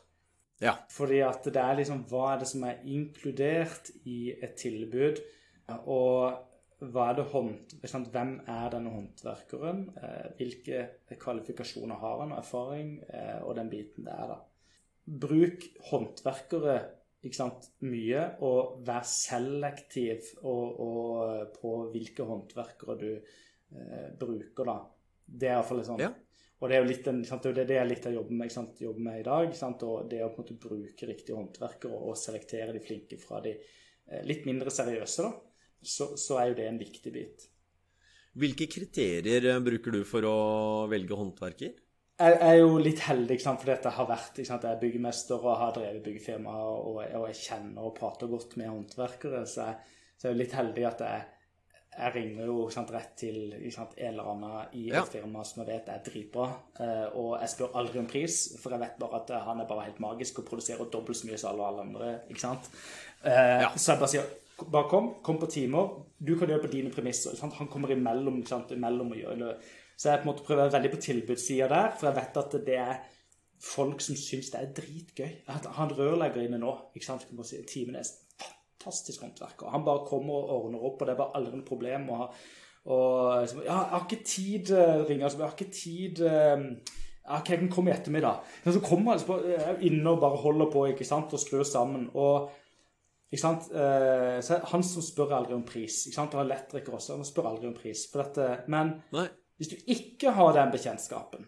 Ja. 0.62 0.76
Fordi 0.92 1.22
at 1.24 1.46
det 1.48 1.62
er 1.62 1.78
liksom 1.80 2.04
Hva 2.10 2.34
er 2.34 2.42
det 2.42 2.50
som 2.52 2.64
er 2.68 2.82
inkludert 2.84 3.92
i 4.10 4.34
et 4.36 4.58
tilbud? 4.60 5.22
Og 5.86 6.34
hva 6.80 7.10
er 7.10 7.18
det 7.18 7.26
hånd, 7.34 7.74
hvem 7.84 8.36
er 8.48 8.70
denne 8.72 8.92
håndverkeren? 8.94 9.82
Eh, 10.00 10.30
Hvilke 10.40 10.86
kvalifikasjoner 11.20 12.00
har 12.00 12.22
han, 12.24 12.32
og 12.32 12.40
erfaring, 12.40 12.94
eh, 13.10 13.42
og 13.44 13.58
den 13.60 13.72
biten 13.72 14.08
det 14.08 14.14
er, 14.16 14.32
da. 14.32 14.40
Bruk 15.20 15.66
håndverkere 15.90 16.78
sant, 17.36 17.68
mye, 17.84 18.22
og 18.48 18.80
vær 18.88 19.04
selektiv 19.04 20.30
og, 20.48 20.80
og 20.80 21.58
på 21.60 21.74
hvilke 21.92 22.24
håndverkere 22.24 22.96
du 23.02 23.10
eh, 23.12 24.08
bruker, 24.20 24.72
da. 24.72 24.78
Det 25.28 25.50
er 25.50 25.58
iallfall 25.58 25.82
litt 25.82 25.92
sånn 25.92 26.04
Ja. 26.06 26.14
Og 26.60 26.68
det 26.68 26.76
er 26.76 26.82
jo 26.84 26.90
litt, 26.90 27.06
en, 27.08 27.20
sant, 27.24 27.46
det 27.56 27.64
er 27.64 27.70
det 27.70 27.78
jeg 27.78 27.88
litt 27.88 28.08
jeg 28.10 28.18
jobber 28.18 28.36
med, 28.42 28.52
sant, 28.52 28.82
jobber 28.84 29.04
med 29.06 29.20
i 29.22 29.28
dag. 29.28 29.54
Sant, 29.56 29.84
og 29.88 30.10
det 30.12 30.20
å 30.26 30.32
på 30.34 30.42
en 30.42 30.44
måte 30.44 30.58
bruke 30.60 31.08
riktige 31.08 31.38
håndverkere 31.38 32.00
og 32.10 32.18
selektere 32.20 32.76
de 32.76 32.82
flinke 32.84 33.20
fra 33.22 33.40
de 33.46 33.54
eh, 33.56 34.26
litt 34.28 34.44
mindre 34.50 34.74
seriøse, 34.74 35.24
da, 35.24 35.32
så, 35.80 36.10
så 36.20 36.42
er 36.42 36.52
jo 36.52 36.58
det 36.60 36.68
en 36.68 36.82
viktig 36.82 37.14
bit. 37.16 37.48
Hvilke 38.40 38.68
kriterier 38.72 39.48
eh, 39.54 39.62
bruker 39.64 39.96
du 39.96 40.02
for 40.08 40.28
å 40.28 40.40
velge 40.92 41.16
håndverker? 41.16 41.78
Jeg 42.20 42.40
er 42.44 42.58
jo 42.60 42.74
litt 42.84 43.00
heldig 43.06 43.38
at 43.48 43.86
jeg 43.88 43.96
har 43.96 44.08
vært 44.10 44.42
jeg 44.42 44.52
er 44.52 44.80
byggmester 44.82 45.40
og 45.40 45.62
har 45.62 45.72
drevet 45.78 46.04
byggefirma, 46.04 46.52
og, 46.52 46.98
og 47.00 47.28
jeg 47.30 47.38
kjenner 47.40 47.88
og 47.88 47.96
prater 47.96 48.28
godt 48.28 48.58
med 48.60 48.68
håndverkere. 48.68 49.46
Så 49.48 49.70
jeg, 49.70 49.78
så 50.20 50.28
jeg 50.28 50.34
er 50.34 50.36
jo 50.36 50.42
litt 50.42 50.58
heldig 50.60 50.84
at 50.90 51.04
jeg, 51.08 51.22
jeg 51.98 52.14
ringer 52.16 52.46
jo 52.46 52.70
sant, 52.70 52.92
rett 52.92 53.16
til 53.18 53.54
sant, 53.74 53.94
en 53.98 54.08
eller 54.14 54.24
annen 54.32 54.68
i 54.74 54.88
Ja. 54.90 55.02
et 55.04 55.10
firma 55.10 55.44
som 55.44 55.64
jeg 55.66 55.74
vet 55.74 55.90
er 55.90 56.00
dritbra. 56.06 56.46
eh, 56.80 57.08
Og 57.18 57.40
jeg 57.42 57.50
spør 57.50 57.76
aldri 57.76 58.00
om 58.00 58.06
pris, 58.08 58.58
for 58.62 58.70
jeg 58.72 58.80
vet 58.80 59.00
bare 59.00 59.16
at 59.22 59.30
eh, 59.32 59.40
han 59.46 59.60
er 59.60 59.66
bare 59.68 59.86
helt 59.86 60.00
magisk 60.00 60.40
og 60.40 60.46
produserer 60.46 60.90
dobbelt 60.92 61.18
så 61.18 61.28
mye 61.28 61.38
som 61.38 61.50
alle, 61.52 61.68
alle 61.68 61.82
andre. 61.82 62.20
ikke 62.30 62.40
sant? 62.40 62.70
Eh, 63.26 63.62
Ja. 63.62 63.70
Så 63.76 63.92
jeg 63.94 64.00
bare 64.00 64.08
sier 64.10 64.24
bare 64.72 64.90
kom, 64.90 65.14
kom 65.24 65.38
på 65.40 65.48
timer. 65.50 65.90
Du 66.24 66.38
kan 66.38 66.48
gjøre 66.48 66.62
det 66.62 66.70
på 66.70 66.72
dine 66.78 66.92
premisser. 66.92 67.36
sant? 67.36 67.54
Han 67.54 67.68
kommer 67.68 67.90
imellom, 67.92 68.38
ikke 68.40 68.50
sant? 68.50 68.72
imellom 68.72 69.12
og 69.12 69.18
gjør 69.18 69.38
det. 69.40 69.58
Så 69.98 70.10
jeg 70.12 70.20
på 70.24 70.30
en 70.30 70.36
måte 70.36 70.44
prøver 70.46 70.70
veldig 70.72 70.92
på 70.92 71.02
tilbudssida 71.02 71.68
der, 71.68 71.92
for 72.00 72.08
jeg 72.08 72.16
vet 72.16 72.38
at 72.38 72.52
det 72.66 72.78
er 72.78 72.96
folk 73.60 74.00
som 74.02 74.16
syns 74.16 74.50
det 74.52 74.62
er 74.62 74.74
dritgøy. 74.74 75.32
Jeg 75.48 75.56
har 75.66 75.84
en 75.90 75.98
rørlegger 75.98 76.46
inne 76.46 76.60
nå. 76.60 76.78
ikke 76.96 77.06
sant? 77.06 77.26
Timen 77.68 77.96
er 77.96 78.04
fantastisk 78.80 79.22
håndverker. 79.22 79.70
Han 79.72 79.84
bare 79.86 80.06
kommer 80.08 80.34
og 80.34 80.64
ordner 80.66 80.84
opp, 80.88 81.02
og 81.02 81.08
det 81.08 81.14
er 81.14 81.20
bare 81.20 81.36
aldri 81.36 81.58
noe 81.58 81.68
problem. 81.68 82.10
Og, 82.10 82.34
og 82.86 83.48
så, 83.50 83.62
ja, 83.66 83.76
'Jeg 83.76 83.90
har 83.92 84.06
ikke 84.10 84.24
tid', 84.24 84.72
eh, 84.72 85.06
ringer 85.10 85.30
han. 85.30 85.38
'Jeg 85.40 85.48
har 85.48 85.56
ikke 85.58 85.72
tid' 85.72 86.22
eh, 86.22 86.78
ja, 87.30 87.40
ok, 87.40 87.50
jeg 87.50 87.60
kan 87.60 87.70
komme 87.70 87.92
i 87.92 87.94
ettermiddag. 87.94 88.40
Men 88.64 88.74
så 88.74 88.80
kommer 88.80 89.12
han 89.12 89.20
altså 89.20 89.44
eh, 89.46 89.86
inne 89.86 90.10
og 90.10 90.20
bare 90.22 90.38
holder 90.38 90.72
på 90.72 90.86
ikke 90.86 91.06
sant, 91.06 91.34
og 91.34 91.40
skrur 91.40 91.64
sammen. 91.64 92.10
og 92.14 92.50
ikke 93.32 93.42
sant? 93.42 93.72
Eh, 93.72 94.42
så 94.42 94.60
han 94.64 94.84
som 94.84 95.02
spør 95.02 95.36
aldri 95.38 95.54
om 95.54 95.64
pris. 95.64 96.06
ikke 96.08 96.16
sant? 96.16 96.34
Og 96.34 96.42
elektriker 96.42 96.94
også. 96.94 97.16
Han 97.16 97.26
spør 97.26 97.50
aldri 97.50 97.68
om 97.68 97.74
pris. 97.74 98.08
For 98.12 98.24
dette, 98.24 98.64
men 98.68 99.02
Nei. 99.14 99.28
hvis 99.58 99.68
du 99.68 99.76
ikke 99.88 100.32
har 100.32 100.54
den 100.54 100.72
bekjentskapen, 100.72 101.46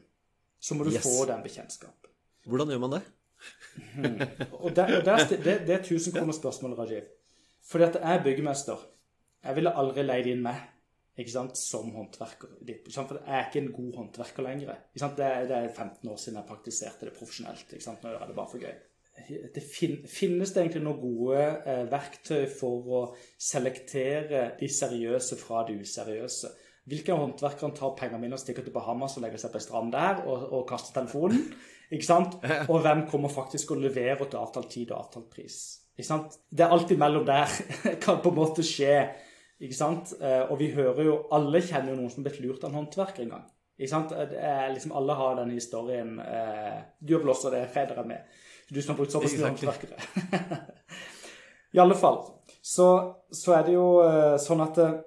så 0.62 0.76
må 0.76 0.84
du 0.84 0.92
Yes. 0.92 1.04
få 1.04 1.26
den 1.26 1.42
bekjentskapen. 1.44 2.10
Hvordan 2.46 2.68
gjør 2.70 2.80
man 2.80 2.92
det? 2.92 3.02
Og 4.52 4.76
det, 4.76 4.84
og 4.98 5.06
det, 5.06 5.30
det, 5.44 5.68
det 5.68 5.74
er 5.76 5.80
1000 5.80 6.14
kroner 6.14 6.34
spørsmål, 6.34 6.74
Rajiv. 6.74 7.02
Fordi 7.72 7.88
at 7.88 7.98
jeg 8.02 8.20
er 8.20 8.24
byggemester. 8.26 8.84
Jeg 9.42 9.58
ville 9.58 9.74
aldri 9.80 10.04
leid 10.06 10.28
inn 10.30 10.44
meg 10.46 10.60
ikke 11.20 11.34
sant, 11.34 11.58
som 11.60 11.90
håndverker. 11.96 12.54
For 12.94 13.18
jeg 13.20 13.36
er 13.36 13.50
ikke 13.50 13.62
en 13.62 13.74
god 13.76 13.98
håndverker 14.00 14.46
lenger. 14.46 14.78
Ikke 14.94 15.04
sant? 15.04 15.18
Det, 15.20 15.28
er, 15.28 15.48
det 15.50 15.58
er 15.58 15.74
15 15.74 16.10
år 16.10 16.22
siden 16.22 16.40
jeg 16.40 16.48
praktiserte 16.48 17.08
det 17.08 17.18
profesjonelt. 17.18 17.68
Ikke 17.68 17.84
sant? 17.84 18.04
Nå 18.04 18.14
gjør 18.14 18.24
jeg 18.24 18.32
det 18.32 18.38
bare 18.38 18.52
for 18.52 18.64
gøy. 18.64 18.80
Det 19.54 19.62
fin, 19.62 19.98
finnes 20.08 20.54
det 20.54 20.62
egentlig 20.62 20.82
noen 20.86 21.02
gode 21.02 21.42
eh, 21.68 21.84
verktøy 21.92 22.46
for 22.50 22.88
å 22.88 23.02
selektere 23.36 24.46
de 24.60 24.70
seriøse 24.72 25.38
fra 25.42 25.66
de 25.68 25.76
useriøse? 25.84 26.54
Hvilke 26.90 27.14
håndverkere 27.14 27.76
tar 27.78 27.94
pengene 28.00 28.24
mine 28.24 28.40
og 28.40 28.42
stikker 28.42 28.66
til 28.66 28.74
Bahamas 28.74 29.20
og 29.20 29.28
legger 29.28 29.44
seg 29.44 29.52
på 29.54 29.60
en 29.60 29.66
strand 29.68 29.94
der 29.94 30.24
og, 30.24 30.48
og 30.48 30.66
kaster 30.72 30.96
telefonen? 30.96 31.44
Ikke 31.92 32.08
sant? 32.08 32.40
Og 32.72 32.80
hvem 32.86 33.04
kommer 33.12 33.28
faktisk 33.28 33.74
og 33.76 33.82
leverer 33.84 34.24
til 34.24 34.40
avtalt 34.40 34.70
tid 34.72 34.94
og 34.94 35.02
avtalt 35.02 35.28
pris? 35.34 35.81
Ikke 36.02 36.10
sant? 36.10 36.38
Det 36.50 36.66
er 36.66 36.74
alltid 36.74 36.98
mellom 36.98 37.26
der 37.28 37.52
kan 38.04 38.22
på 38.24 38.32
en 38.34 38.40
måte 38.40 38.66
skje 38.66 38.96
Ikke 39.62 39.78
sant? 39.78 40.16
Eh, 40.18 40.44
og 40.50 40.58
vi 40.60 40.72
hører 40.74 41.06
jo 41.06 41.18
Alle 41.38 41.62
kjenner 41.62 41.94
jo 41.94 42.00
noen 42.00 42.10
som 42.10 42.24
har 42.24 42.32
blitt 42.32 42.42
lurt 42.42 42.64
av 42.66 42.72
en 42.72 42.80
håndverker 42.82 43.28
en 43.28 43.36
gang. 43.36 43.44
Ikke 43.78 43.92
sant? 43.94 44.16
Det 44.32 44.40
er 44.42 44.72
liksom 44.74 44.96
Alle 44.98 45.18
har 45.20 45.38
den 45.44 45.54
historien 45.54 46.18
eh, 46.26 46.82
Du 47.00 47.14
har 47.14 47.22
vel 47.22 47.36
også 47.36 47.54
det, 47.54 47.68
Feder 47.74 48.02
er 48.02 48.10
med. 48.10 48.42
Du 48.72 48.82
som 48.82 48.96
har 48.96 49.02
brukt 49.02 49.14
såpass 49.14 49.36
mye 49.36 49.50
håndverkere. 49.52 50.66
I 51.76 51.80
alle 51.84 51.96
fall 51.96 52.22
så, 52.62 52.88
så 53.34 53.56
er 53.58 53.64
det 53.68 53.74
jo 53.74 53.86
eh, 54.06 54.36
sånn 54.42 54.62
at 54.64 54.78
eh, 54.82 55.00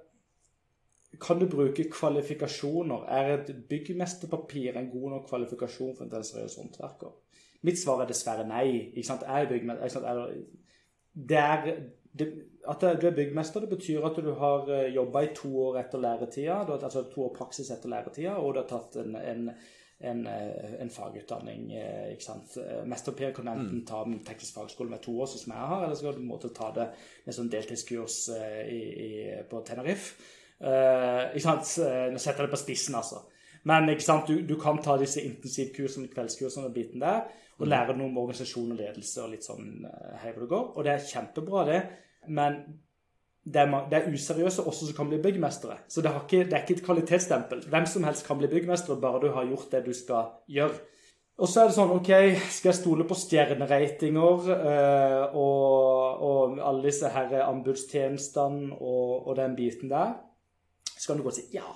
kan 1.21 1.39
du 1.39 1.45
bruke 1.49 1.85
kvalifikasjoner? 1.91 3.05
Er 3.07 3.31
et 3.37 3.51
byggmesterpapir 3.69 4.75
en 4.75 4.89
god 4.91 5.13
nok 5.13 5.29
kvalifikasjon 5.29 5.95
for 5.95 6.05
en 6.05 6.27
seriøs 6.27 6.57
håndverker? 6.59 7.13
Mitt 7.65 7.79
svar 7.79 8.03
er 8.03 8.09
dessverre 8.09 8.45
nei. 8.47 8.91
Ikke 8.91 9.07
sant? 9.07 9.23
Jeg 9.25 9.47
er 9.47 9.49
byggmester. 9.49 10.05
Det 11.15 11.37
er, 11.39 11.69
det, 12.19 12.27
at 12.67 12.81
du 12.81 13.07
er 13.07 13.15
byggmester, 13.15 13.63
det 13.63 13.71
betyr 13.71 14.03
at 14.07 14.19
du 14.23 14.33
har 14.39 14.69
eh, 14.73 14.91
jobba 14.95 15.23
i 15.23 15.33
to 15.35 15.51
år 15.67 15.79
etter 15.83 16.01
læretida. 16.01 16.59
Altså 16.75 17.05
to 17.11 17.23
år 17.27 17.33
praksis 17.37 17.71
etter 17.71 17.91
læretida, 17.91 18.35
og 18.35 18.53
du 18.53 18.61
har 18.61 18.69
tatt 18.69 18.97
en, 18.99 19.15
en, 19.15 19.49
en, 20.11 20.23
eh, 20.27 20.73
en 20.83 20.91
fagutdanning. 20.91 21.69
Eh, 21.71 22.09
ikke 22.15 22.27
sant? 22.27 22.57
Mesterpapir 22.89 23.35
kan 23.35 23.51
enten 23.53 23.83
mm. 23.83 23.85
ta 23.87 24.03
med 24.09 24.25
teknisk 24.27 24.59
fagskole 24.59 24.91
med 24.91 25.03
to 25.05 25.15
år, 25.19 25.29
som 25.31 25.53
jeg 25.55 25.69
har, 25.73 25.85
eller 25.85 25.99
så 25.99 26.09
kan 26.09 26.19
du 26.19 26.27
måtte 26.27 26.53
ta 26.55 26.71
det 26.75 26.89
med 27.25 27.37
sånn 27.37 27.51
deltidskurs 27.53 28.19
i, 28.35 28.81
i, 29.07 29.13
på 29.49 29.63
Tenerife. 29.67 30.17
Uh, 30.55 31.35
ikke 31.35 31.43
sant? 31.43 31.71
Nå 32.13 32.19
setter 32.23 32.45
jeg 32.45 32.47
det 32.47 32.53
på 32.53 32.59
spissen, 32.61 32.95
altså. 32.95 33.25
Men? 33.65 33.89
Du, 34.27 34.35
du 34.45 34.55
kan 34.61 34.77
ta 34.83 34.97
disse 35.01 35.23
intensivkursene, 35.25 36.11
kveldskursene 36.13 36.69
og 36.69 36.75
biten 36.75 37.01
der 37.01 37.25
og 37.55 37.69
lære 37.71 37.95
noe 37.95 38.09
om 38.09 38.17
organisasjon 38.19 38.73
og 38.73 38.79
ledelse 38.79 39.21
og 39.23 39.31
litt 39.31 39.45
sånn 39.47 39.85
uh, 39.87 40.15
hei 40.21 40.33
hvor 40.33 40.43
det 40.43 40.51
går. 40.51 40.65
Og 40.75 40.85
det 40.85 40.91
er 40.91 41.05
kjempebra, 41.07 41.61
det. 41.69 41.77
Men 42.35 42.57
det 43.45 43.61
er, 43.61 43.71
det 43.91 43.99
er 43.99 44.09
useriøse 44.11 44.65
også 44.65 44.89
som 44.89 44.97
kan 44.97 45.11
bli 45.11 45.21
byggmestere. 45.23 45.77
Så 45.87 46.03
det, 46.03 46.11
ikke, 46.25 46.43
det, 46.49 46.57
er 46.57 46.65
ikke 46.65 46.79
et 46.79 46.83
kvalitetsstempel. 46.87 47.63
Hvem 47.71 47.87
som 47.89 48.07
helst 48.07 48.27
kan 48.27 48.41
bli 48.41 48.49
byggmester, 48.51 48.99
bare 48.99 49.21
du 49.23 49.29
har 49.35 49.47
gjort 49.47 49.71
det 49.71 49.85
du 49.85 49.93
skal 49.95 50.33
gjøre. 50.51 50.81
Og 51.35 51.51
så 51.51 51.61
er 51.61 51.69
det 51.69 51.75
sånn 51.75 51.91
OK, 51.91 52.09
skal 52.55 52.71
jeg 52.71 52.77
stole 52.77 53.05
på 53.07 53.17
stjerneratinger 53.19 54.45
øh, 54.55 55.35
og, 55.35 56.21
og, 56.23 56.59
alle 56.63 56.85
disse 56.87 57.09
her 57.11 57.33
anbudstjenestene 57.43 58.71
og, 58.77 59.27
og, 59.27 59.33
den 59.39 59.57
biten 59.57 59.91
der? 59.91 60.15
Så 60.95 61.09
kan 61.09 61.19
du 61.19 61.25
godt 61.27 61.41
si 61.41 61.49
ja, 61.51 61.67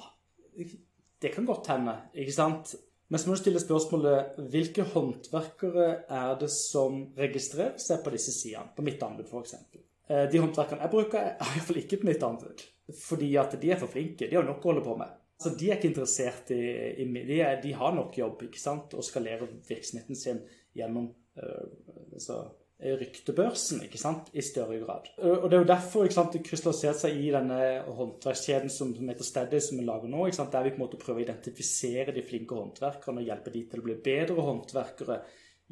det 1.21 1.33
kan 1.33 1.47
godt 1.47 1.67
hende, 1.71 1.95
ikke 2.13 2.35
sant? 2.35 2.75
Men 3.09 3.19
så 3.19 3.29
må 3.29 3.35
du 3.35 3.41
stille 3.41 3.61
spørsmålet 3.61 4.41
hvilke 4.53 4.85
håndverkere 4.91 5.87
er 6.13 6.35
det 6.39 6.51
som 6.53 7.07
registrerer 7.17 7.79
seg 7.81 8.03
på 8.05 8.13
disse 8.13 8.33
sidene, 8.35 8.69
på 8.75 8.85
mitt 8.85 9.01
anbud 9.03 9.25
f.eks. 9.25 9.55
Eh, 10.09 10.25
de 10.29 10.41
håndverkerne 10.41 10.85
jeg 10.85 10.93
bruker, 10.93 11.31
er 11.31 11.55
iallfall 11.55 11.81
ikke 11.81 12.01
på 12.03 12.09
mitt 12.11 12.25
anbud. 12.25 12.61
Fordi 13.01 13.31
at 13.41 13.57
de 13.61 13.71
er 13.73 13.81
for 13.81 13.91
flinke. 13.91 14.29
De 14.29 14.37
har 14.37 14.45
nok 14.45 14.63
å 14.63 14.71
holde 14.71 14.85
på 14.85 14.95
med. 14.99 15.17
Så 15.39 15.53
de 15.55 15.69
er 15.69 15.79
ikke 15.79 15.89
interessert 15.89 16.51
i, 16.51 16.61
i 16.99 17.05
de, 17.07 17.39
er, 17.39 17.59
de, 17.63 17.73
har 17.79 17.93
nok 17.95 18.17
jobb 18.19 18.41
ikke 18.49 18.59
sant, 18.59 18.93
og 18.93 19.05
skalerer 19.07 19.47
virksomheten 19.69 20.17
sin 20.19 20.41
gjennom 20.75 21.07
uh, 21.39 22.49
ryktebørsen 22.79 23.81
ikke 23.83 23.99
sant, 23.99 24.29
i 24.31 24.43
større 24.45 24.77
grad. 24.79 25.09
Og 25.19 25.49
Det 25.49 25.57
er 25.57 25.63
jo 25.63 25.67
derfor 25.67 26.05
ikke 26.05 26.15
sant, 26.15 26.35
det 26.35 26.45
krystalliserte 26.47 27.01
seg 27.03 27.17
i 27.19 27.31
denne 27.33 27.59
håndverkskjeden 27.97 28.71
som, 28.71 28.93
som 28.95 29.11
heter 29.11 29.27
Steady, 29.27 29.59
som 29.63 29.81
vi 29.81 29.87
lager 29.87 30.11
nå, 30.11 30.27
ikke 30.27 30.39
sant, 30.39 30.53
der 30.55 30.63
vi 30.63 30.71
på 30.71 30.79
en 30.79 30.85
måte 30.85 31.01
prøver 31.01 31.19
å 31.19 31.25
identifisere 31.27 32.15
de 32.15 32.23
flinke 32.23 32.55
håndverkerne 32.55 33.19
og 33.19 33.27
hjelpe 33.27 33.53
de 33.55 33.65
til 33.67 33.83
å 33.83 33.87
bli 33.89 33.97
bedre 34.05 34.47
håndverkere 34.47 35.19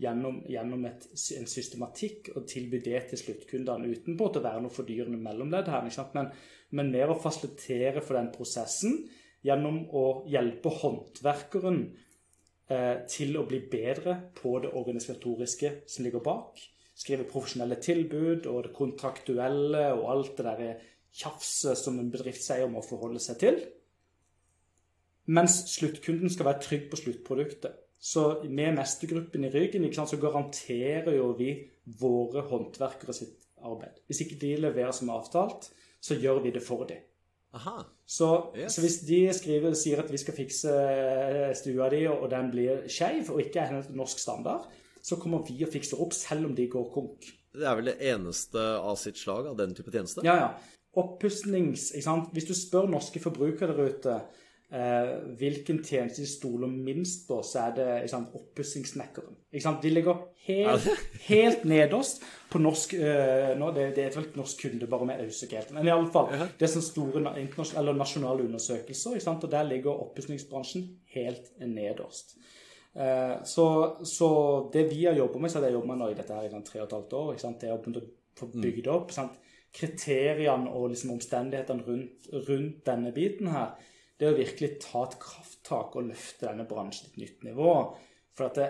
gjennom, 0.03 0.41
gjennom 0.51 0.85
et, 0.91 1.07
en 1.39 1.49
systematikk 1.49 2.33
og 2.35 2.43
tilby 2.51 2.83
det 2.83 3.05
til 3.13 3.23
sluttkundene 3.23 3.87
uten 3.87 4.19
på 4.19 4.27
å 4.27 4.43
være 4.43 4.65
noe 4.65 4.75
fordyrende 4.75 5.21
mellomledd 5.21 5.71
her, 5.71 5.87
ikke 5.87 6.01
sant, 6.01 6.17
men, 6.17 6.33
men 6.75 6.91
mer 6.91 7.15
å 7.15 7.21
fasilitere 7.23 8.03
for 8.03 8.19
den 8.19 8.33
prosessen 8.35 9.05
gjennom 9.47 9.85
å 9.95 10.07
hjelpe 10.27 10.75
håndverkeren 10.83 11.85
eh, 12.67 12.95
til 13.07 13.37
å 13.39 13.47
bli 13.47 13.63
bedre 13.71 14.25
på 14.35 14.57
det 14.59 14.75
organisatoriske 14.75 15.77
som 15.87 16.03
ligger 16.03 16.25
bak 16.25 16.67
skrive 16.97 17.27
profesjonelle 17.29 17.77
tilbud 17.83 18.47
og 18.49 18.67
det 18.67 18.75
kontraktuelle 18.75 19.83
og 19.93 20.05
alt 20.15 20.37
det 20.39 20.45
der 20.47 20.85
tjafset 21.17 21.79
som 21.79 21.99
en 22.01 22.11
bedriftseier 22.13 22.69
må 22.71 22.83
forholde 22.85 23.21
seg 23.23 23.41
til. 23.41 23.59
Mens 25.27 25.59
sluttkunden 25.73 26.31
skal 26.31 26.47
være 26.47 26.63
trygg 26.63 26.87
på 26.91 26.99
sluttproduktet. 27.01 27.83
Så 27.99 28.43
med 28.45 28.75
mestergruppen 28.77 29.47
i 29.47 29.51
ryggen 29.51 29.87
sant, 29.93 30.11
så 30.13 30.21
garanterer 30.21 31.15
jo 31.17 31.31
vi 31.37 31.51
våre 31.99 32.45
håndverkere 32.47 33.15
sitt 33.15 33.47
arbeid. 33.65 33.97
Hvis 34.07 34.21
ikke 34.23 34.37
de 34.41 34.53
leverer 34.67 34.93
som 34.93 35.09
avtalt, 35.09 35.71
så 35.99 36.15
gjør 36.15 36.43
vi 36.45 36.53
det 36.53 36.63
for 36.63 36.85
dem. 36.89 37.01
Så, 38.05 38.27
yes. 38.53 38.75
så, 38.75 38.83
hvis 38.83 38.99
de 39.07 39.21
skriver, 39.33 39.73
sier 39.73 40.03
at 40.03 40.11
vi 40.11 40.19
skal 40.21 40.35
fikse 40.37 40.73
stua 41.57 41.87
di, 41.89 42.03
og 42.07 42.27
den 42.31 42.51
blir 42.53 42.85
skeiv 42.91 43.31
og 43.33 43.41
ikke 43.41 43.63
er 43.63 43.89
norsk 43.97 44.21
standard, 44.21 44.67
så 45.07 45.17
kommer 45.21 45.45
vi 45.47 45.61
og 45.63 45.71
fikser 45.71 46.01
opp 46.03 46.15
selv 46.15 46.49
om 46.49 46.55
de 46.57 46.67
går 46.71 46.89
konk. 46.93 47.29
Det 47.57 47.65
er 47.65 47.77
vel 47.79 47.91
det 47.93 47.99
eneste 48.11 48.63
av 48.77 48.97
sitt 48.99 49.19
slag 49.19 49.47
av 49.49 49.55
den 49.59 49.75
type 49.77 49.93
tjeneste? 49.93 50.25
Ja, 50.27 50.35
ja. 50.41 50.49
Oppussings 50.97 51.91
Hvis 51.93 52.47
du 52.49 52.55
spør 52.57 52.87
norske 52.89 53.21
forbrukere 53.21 53.75
der 53.77 53.91
ute 53.93 54.15
eh, 54.73 55.11
hvilken 55.37 55.83
tjeneste 55.85 56.23
de 56.23 56.29
stoler 56.29 56.71
minst 56.71 57.27
på, 57.29 57.37
så 57.45 57.67
er 57.67 57.75
det 57.77 58.15
oppussingssnekkeren. 58.15 59.37
De 59.83 59.91
ligger 59.93 60.23
helt, 60.47 60.89
helt 61.27 61.65
nederst 61.69 62.25
på 62.49 62.61
norsk 62.63 62.97
eh, 62.97 63.53
nå, 63.59 63.71
det, 63.75 63.91
det, 63.95 64.07
er 64.07 64.19
et 64.23 64.39
norsk 64.39 64.65
kundebarometer, 64.65 65.27
jeg 65.27 65.35
husker 65.35 65.61
helt. 65.61 65.73
Men 65.77 65.87
i 65.87 65.93
alle 65.93 66.11
fall, 66.13 66.33
det 66.33 66.67
er 66.67 66.73
sånne 66.73 66.89
store 66.89 67.23
eller 67.79 67.99
nasjonale 67.99 68.47
undersøkelser, 68.49 69.21
og 69.37 69.49
der 69.51 69.69
ligger 69.69 70.05
oppussingsbransjen 70.07 70.89
helt 71.15 71.53
nederst. 71.61 72.39
Eh, 72.97 73.35
så, 73.45 73.67
så, 74.03 74.29
det 74.73 74.87
vi 74.89 75.03
har 75.05 75.17
jobbet 75.17 75.41
med, 75.41 75.51
så 75.51 75.59
har 75.59 75.67
jeg 75.69 75.77
jobbet 75.77 75.91
med 75.91 76.01
nå 76.01 76.07
i 76.11 76.17
dette 76.17 76.37
her 76.37 76.47
i 76.47 76.63
tre 76.65 76.81
og 76.81 76.87
et 76.87 76.95
halvt 76.97 77.19
år, 77.19 77.35
det 77.61 77.69
er 77.69 77.75
å 77.75 78.07
få 78.37 78.49
mm. 78.49 78.63
bygd 78.63 78.89
opp 78.93 79.13
sant? 79.15 79.37
kriteriene 79.77 80.71
og 80.73 80.89
liksom 80.89 81.13
omstendighetene 81.17 81.85
rundt, 81.85 82.27
rundt, 82.47 82.81
denne 82.87 83.11
biten 83.13 83.51
her, 83.51 83.75
det 84.17 84.25
er 84.25 84.33
å 84.33 84.39
virkelig 84.39 84.79
ta 84.81 85.03
et 85.05 85.17
krafttak 85.21 85.95
og 85.99 86.09
løfte 86.09 86.47
denne 86.47 86.65
bransjen 86.69 87.11
til 87.11 87.13
et 87.13 87.21
nytt 87.25 87.45
nivå. 87.51 87.73
For 88.37 88.47
at 88.47 88.57
det, 88.57 88.67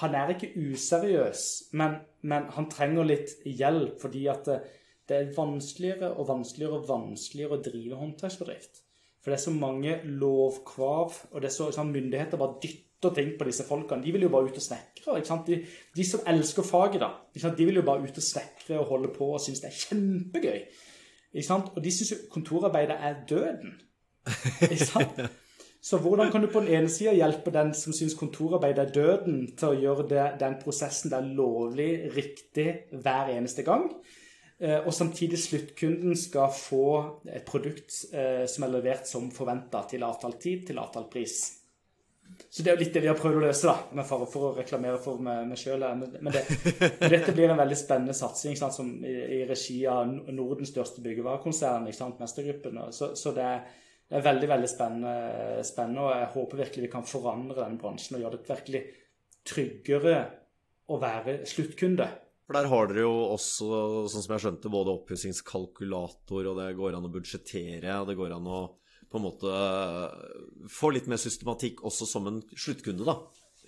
han 0.00 0.16
er 0.18 0.34
ikke 0.34 0.50
useriøs, 0.56 1.46
men, 1.78 2.00
men, 2.22 2.50
han 2.56 2.68
trenger 2.72 3.06
litt 3.06 3.36
hjelp 3.46 4.00
fordi 4.02 4.26
at 4.32 4.46
det, 4.48 4.58
det, 5.06 5.16
er 5.20 5.32
vanskeligere 5.36 6.12
og 6.16 6.28
vanskeligere 6.30 6.80
og 6.80 6.90
vanskeligere 6.90 7.58
å 7.58 7.64
drive 7.68 8.02
håndverksbedrift. 8.02 8.84
For 9.20 9.30
det 9.30 9.38
er 9.38 9.44
så 9.44 9.54
mange 9.54 9.98
lovkrav, 10.06 11.18
og 11.30 11.42
det 11.42 11.50
er 11.50 11.54
så 11.54 11.68
sånn, 11.74 11.92
myndigheter 11.94 12.40
bare 12.40 12.58
dytter 12.62 12.89
og 13.04 13.14
ting 13.16 13.32
på 13.38 13.46
disse 13.48 13.64
folkene. 13.68 14.04
De 14.04 14.12
vil 14.12 14.26
jo 14.26 14.32
bare 14.32 14.50
ut 14.50 14.60
og 14.60 14.64
snekre. 14.64 15.18
De, 15.46 15.58
de, 15.96 16.06
som 16.06 16.24
elsker 16.26 16.66
faget, 16.66 17.00
da, 17.02 17.10
de 17.34 17.66
vil 17.66 17.80
jo 17.80 17.86
bare 17.86 18.04
ut 18.04 18.22
og 18.22 18.26
snekre 18.26 18.78
og 18.80 18.88
holde 18.92 19.12
på 19.16 19.32
og 19.34 19.40
synes 19.40 19.62
det 19.62 19.70
er 19.70 19.78
kjempegøy. 19.84 20.60
Og 21.76 21.84
de 21.84 21.92
syns 21.94 22.12
jo 22.12 22.18
kontorarbeidet 22.32 22.96
er 22.96 23.22
døden. 23.28 23.78
Så 25.82 25.96
hvordan 25.96 26.30
kan 26.30 26.42
du 26.42 26.50
på 26.52 26.60
den 26.60 26.74
ene 26.76 26.88
sida 26.92 27.14
hjelpe 27.16 27.52
den 27.54 27.70
som 27.74 27.94
syns 27.96 28.14
kontorarbeid 28.18 28.78
er 28.78 28.90
døden, 28.92 29.46
til 29.56 29.70
å 29.70 29.78
gjøre 29.80 30.08
det, 30.10 30.24
den 30.42 30.58
prosessen 30.60 31.12
der 31.12 31.24
lovlig, 31.24 32.10
riktig 32.16 32.66
hver 32.92 33.32
eneste 33.32 33.64
gang? 33.64 33.86
Eh, 34.60 34.76
og 34.84 34.92
samtidig 34.92 35.38
sluttkunden 35.40 36.16
skal 36.20 36.52
få 36.52 36.84
et 37.32 37.46
produkt 37.48 38.02
eh, 38.12 38.44
som 38.44 38.66
er 38.66 38.74
levert 38.74 39.08
som 39.08 39.30
forventa 39.32 39.86
til 39.88 40.04
avtalt 40.04 40.36
tid, 40.42 40.66
til 40.68 40.82
avtalt 40.82 41.08
pris. 41.12 41.38
Så 42.48 42.62
det 42.62 42.70
er 42.70 42.76
jo 42.76 42.82
litt 42.84 42.94
det 42.96 43.02
vi 43.04 43.10
har 43.10 43.18
prøvd 43.18 43.38
å 43.38 43.42
løse, 43.44 43.66
da, 43.68 43.96
med 43.98 44.06
fare 44.08 44.26
for 44.30 44.48
å 44.48 44.54
reklamere 44.56 45.00
for 45.02 45.20
meg, 45.22 45.52
sjøl. 45.58 45.84
Men, 45.98 46.32
det, 46.32 46.44
dette 47.02 47.34
blir 47.36 47.52
en 47.52 47.60
veldig 47.60 47.78
spennende 47.78 48.16
satsing 48.16 48.56
sant, 48.58 48.74
som 48.76 48.88
i, 49.04 49.12
i, 49.40 49.42
regi 49.48 49.82
av 49.90 50.08
Nordens 50.32 50.72
største 50.72 51.04
byggevarekonsern, 51.04 51.86
Mestergruppen. 52.18 52.80
Så, 52.96 53.12
så 53.18 53.34
det, 53.36 53.44
er, 53.44 53.84
det, 54.06 54.16
er, 54.18 54.26
veldig 54.30 54.50
veldig 54.54 54.72
spennende, 54.72 55.14
spennende, 55.66 56.06
og 56.06 56.16
jeg 56.16 56.32
håper 56.38 56.64
virkelig 56.64 56.86
vi 56.86 56.92
kan 56.96 57.06
forandre 57.06 57.60
den 57.60 57.78
bransjen 57.82 58.18
og 58.18 58.24
gjøre 58.24 58.40
det 58.40 58.50
virkelig 58.54 58.82
tryggere 59.50 60.18
å 60.90 60.98
være 61.00 61.38
sluttkunde. 61.48 62.08
For 62.50 62.58
der 62.58 62.66
har 62.66 62.90
dere 62.90 63.04
jo 63.04 63.14
også, 63.36 63.66
sånn 64.10 64.24
som 64.24 64.32
jeg 64.34 64.42
skjønte, 64.42 64.72
både 64.74 64.96
oppussingskalkulator, 64.98 66.48
og 66.50 66.56
det 66.58 66.72
går 66.80 66.96
an 66.98 67.06
å 67.06 67.12
budsjettere, 67.14 68.00
og 68.00 68.10
det 68.10 68.16
går 68.18 68.34
an 68.34 68.48
å 68.50 68.62
på 69.10 69.18
en 69.18 69.26
måte 69.26 69.50
eh, 69.50 70.66
få 70.70 70.92
litt 70.94 71.08
mer 71.10 71.18
systematikk 71.20 71.82
også 71.86 72.06
som 72.06 72.28
en 72.30 72.40
sluttkunde, 72.54 73.06
da, 73.06 73.16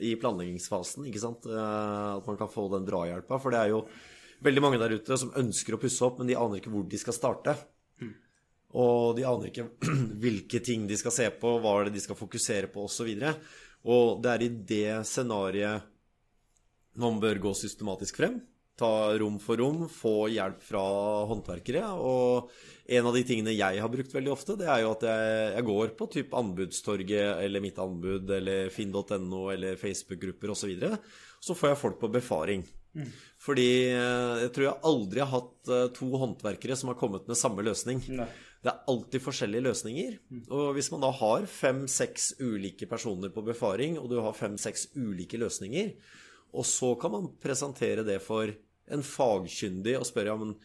i 0.02 0.14
planleggingsfasen. 0.18 1.06
ikke 1.08 1.22
sant? 1.22 1.48
Eh, 1.50 2.08
at 2.16 2.28
man 2.28 2.38
kan 2.38 2.50
få 2.50 2.68
den 2.72 2.86
drahjelpa. 2.86 3.40
For 3.42 3.54
det 3.54 3.62
er 3.62 3.72
jo 3.72 3.82
veldig 4.46 4.62
mange 4.62 4.80
der 4.82 4.94
ute 4.94 5.18
som 5.18 5.34
ønsker 5.38 5.76
å 5.76 5.80
pusse 5.82 6.02
opp, 6.06 6.20
men 6.20 6.30
de 6.30 6.38
aner 6.38 6.60
ikke 6.60 6.72
hvor 6.72 6.86
de 6.86 7.00
skal 7.00 7.16
starte. 7.16 7.56
Mm. 8.02 8.14
Og 8.82 9.16
de 9.18 9.26
aner 9.28 9.50
ikke 9.50 9.68
hvilke 10.22 10.62
ting 10.64 10.86
de 10.90 10.98
skal 11.00 11.14
se 11.14 11.28
på, 11.42 11.56
hva 11.58 11.74
er 11.80 11.90
det 11.90 11.98
de 11.98 12.04
skal 12.06 12.18
fokusere 12.18 12.70
på, 12.70 12.86
osv. 12.86 13.10
Og, 13.10 13.50
og 13.90 14.22
det 14.22 14.34
er 14.36 14.46
i 14.46 14.52
det 14.74 15.00
scenarioet 15.10 15.90
man 17.02 17.18
bør 17.18 17.38
gå 17.48 17.54
systematisk 17.56 18.18
frem. 18.20 18.38
Ta 18.78 19.12
rom 19.20 19.36
for 19.42 19.60
rom, 19.60 19.84
få 19.92 20.30
hjelp 20.32 20.62
fra 20.64 20.82
håndverkere. 21.28 21.84
Og 22.00 22.52
en 22.96 23.08
av 23.08 23.16
de 23.16 23.24
tingene 23.28 23.54
jeg 23.54 23.82
har 23.84 23.92
brukt 23.92 24.14
veldig 24.14 24.32
ofte, 24.32 24.56
det 24.58 24.68
er 24.72 24.82
jo 24.82 24.94
at 24.94 25.04
jeg, 25.06 25.48
jeg 25.58 25.66
går 25.68 25.92
på 25.98 26.08
typ 26.16 26.36
Anbudstorget 26.40 27.42
eller 27.44 27.64
Mitt 27.64 27.80
anbud 27.82 28.32
eller 28.38 28.72
finn.no 28.72 29.42
eller 29.52 29.76
Facebook-grupper 29.80 30.54
osv. 30.54 30.62
Så, 30.62 30.70
videre. 30.72 31.02
så 31.42 31.58
får 31.58 31.74
jeg 31.74 31.82
folk 31.82 32.00
på 32.00 32.10
befaring. 32.16 32.64
Mm. 32.92 33.08
Fordi 33.40 33.68
eh, 33.90 34.40
jeg 34.44 34.54
tror 34.54 34.66
jeg 34.66 34.84
aldri 34.88 35.22
har 35.22 35.30
hatt 35.32 35.70
eh, 35.72 35.86
to 35.96 36.08
håndverkere 36.20 36.76
som 36.78 36.92
har 36.92 36.98
kommet 37.00 37.28
med 37.28 37.38
samme 37.38 37.64
løsning. 37.66 38.02
Nei. 38.18 38.28
Det 38.62 38.70
er 38.70 38.90
alltid 38.92 39.24
forskjellige 39.24 39.66
løsninger. 39.66 40.18
Mm. 40.30 40.42
Og 40.54 40.68
hvis 40.76 40.90
man 40.92 41.02
da 41.02 41.10
har 41.18 41.48
fem-seks 41.50 42.34
ulike 42.38 42.86
personer 42.90 43.32
på 43.34 43.42
befaring, 43.46 43.96
og 43.98 44.06
du 44.12 44.20
har 44.22 44.36
fem-seks 44.38 44.92
ulike 44.94 45.40
løsninger, 45.40 45.96
og 46.52 46.66
så 46.68 46.92
kan 47.00 47.14
man 47.14 47.30
presentere 47.40 48.04
det 48.06 48.18
for 48.24 48.50
en 48.92 49.04
fagkyndig 49.06 49.96
og 49.98 50.08
spørre 50.08 50.32
ja, 50.32 50.38
men 50.40 50.56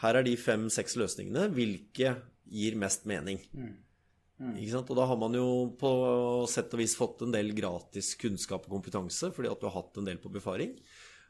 her 0.00 0.16
er 0.16 0.24
de 0.24 0.34
fem-seks 0.40 0.96
løsningene. 1.00 1.50
Hvilke 1.54 2.14
gir 2.50 2.76
mest 2.80 3.06
mening? 3.08 3.40
Mm. 3.52 3.76
Mm. 4.40 4.56
Og 4.80 4.94
da 4.96 5.04
har 5.04 5.18
man 5.20 5.36
jo 5.36 5.46
på 5.80 5.90
sett 6.48 6.72
og 6.72 6.80
vis 6.80 6.96
fått 6.96 7.26
en 7.26 7.34
del 7.34 7.52
gratis 7.56 8.14
kunnskap 8.20 8.64
og 8.64 8.78
kompetanse 8.78 9.28
fordi 9.36 9.50
at 9.50 9.60
du 9.60 9.68
har 9.68 9.76
hatt 9.76 10.00
en 10.00 10.08
del 10.08 10.20
på 10.22 10.32
befaring. 10.32 10.72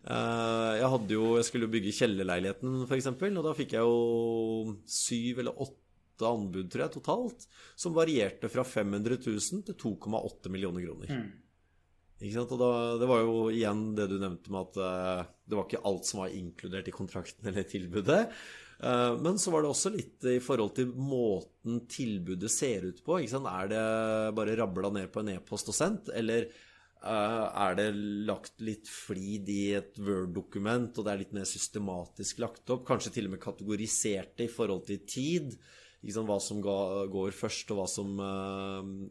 Eh, 0.00 0.72
jeg, 0.78 1.02
jo, 1.12 1.24
jeg 1.36 1.48
skulle 1.48 1.66
jo 1.66 1.74
bygge 1.74 1.96
kjellerleiligheten, 1.98 2.84
f.eks., 2.86 3.10
og 3.10 3.44
da 3.44 3.56
fikk 3.58 3.74
jeg 3.76 3.84
jo 3.84 4.76
syv 4.88 5.42
eller 5.42 5.64
åtte 5.66 6.30
anbud, 6.30 6.70
tror 6.70 6.86
jeg, 6.86 6.94
totalt, 6.94 7.46
som 7.74 7.96
varierte 7.96 8.48
fra 8.52 8.64
500 8.64 9.18
000 9.26 9.66
til 9.66 9.78
2,8 9.82 10.52
millioner 10.52 10.86
kroner. 10.86 11.10
Mm. 11.10 11.49
Da, 12.20 12.72
det 13.00 13.06
var 13.08 13.22
jo 13.24 13.36
igjen 13.48 13.94
det 13.96 14.10
du 14.10 14.18
nevnte 14.20 14.52
med 14.52 14.66
at 14.68 14.74
uh, 14.76 15.28
det 15.48 15.56
var 15.56 15.64
ikke 15.64 15.86
alt 15.88 16.04
som 16.04 16.20
var 16.20 16.34
inkludert 16.36 16.90
i 16.90 16.92
kontrakten 16.92 17.48
eller 17.48 17.64
tilbudet. 17.64 18.26
Uh, 18.80 19.16
men 19.24 19.38
så 19.40 19.52
var 19.54 19.64
det 19.64 19.70
også 19.70 19.92
litt 19.94 20.26
i 20.28 20.36
forhold 20.44 20.74
til 20.76 20.90
måten 20.92 21.78
tilbudet 21.88 22.50
ser 22.52 22.84
ut 22.90 23.00
på. 23.06 23.22
Er 23.24 23.70
det 23.72 23.84
bare 24.36 24.58
rabla 24.60 24.92
ned 24.92 25.08
på 25.12 25.22
en 25.22 25.32
e-post 25.32 25.72
og 25.72 25.78
sendt, 25.78 26.10
eller 26.12 26.50
uh, 27.00 27.46
er 27.48 27.80
det 27.80 27.88
lagt 28.28 28.60
litt 28.68 28.90
flid 28.92 29.48
i 29.48 29.62
et 29.80 29.96
Word-dokument, 29.96 30.92
og 30.92 31.06
det 31.06 31.14
er 31.14 31.22
litt 31.22 31.36
mer 31.40 31.48
systematisk 31.48 32.44
lagt 32.44 32.68
opp? 32.68 32.84
Kanskje 32.88 33.14
til 33.16 33.30
og 33.30 33.38
med 33.38 33.44
kategorisert 33.46 34.36
det 34.36 34.50
i 34.50 34.52
forhold 34.52 34.84
til 34.92 35.00
tid? 35.08 35.56
Hva 36.04 36.36
som 36.40 36.60
går 36.60 37.32
først, 37.36 37.72
og 37.72 37.80
hva 37.80 37.88
som, 37.88 38.12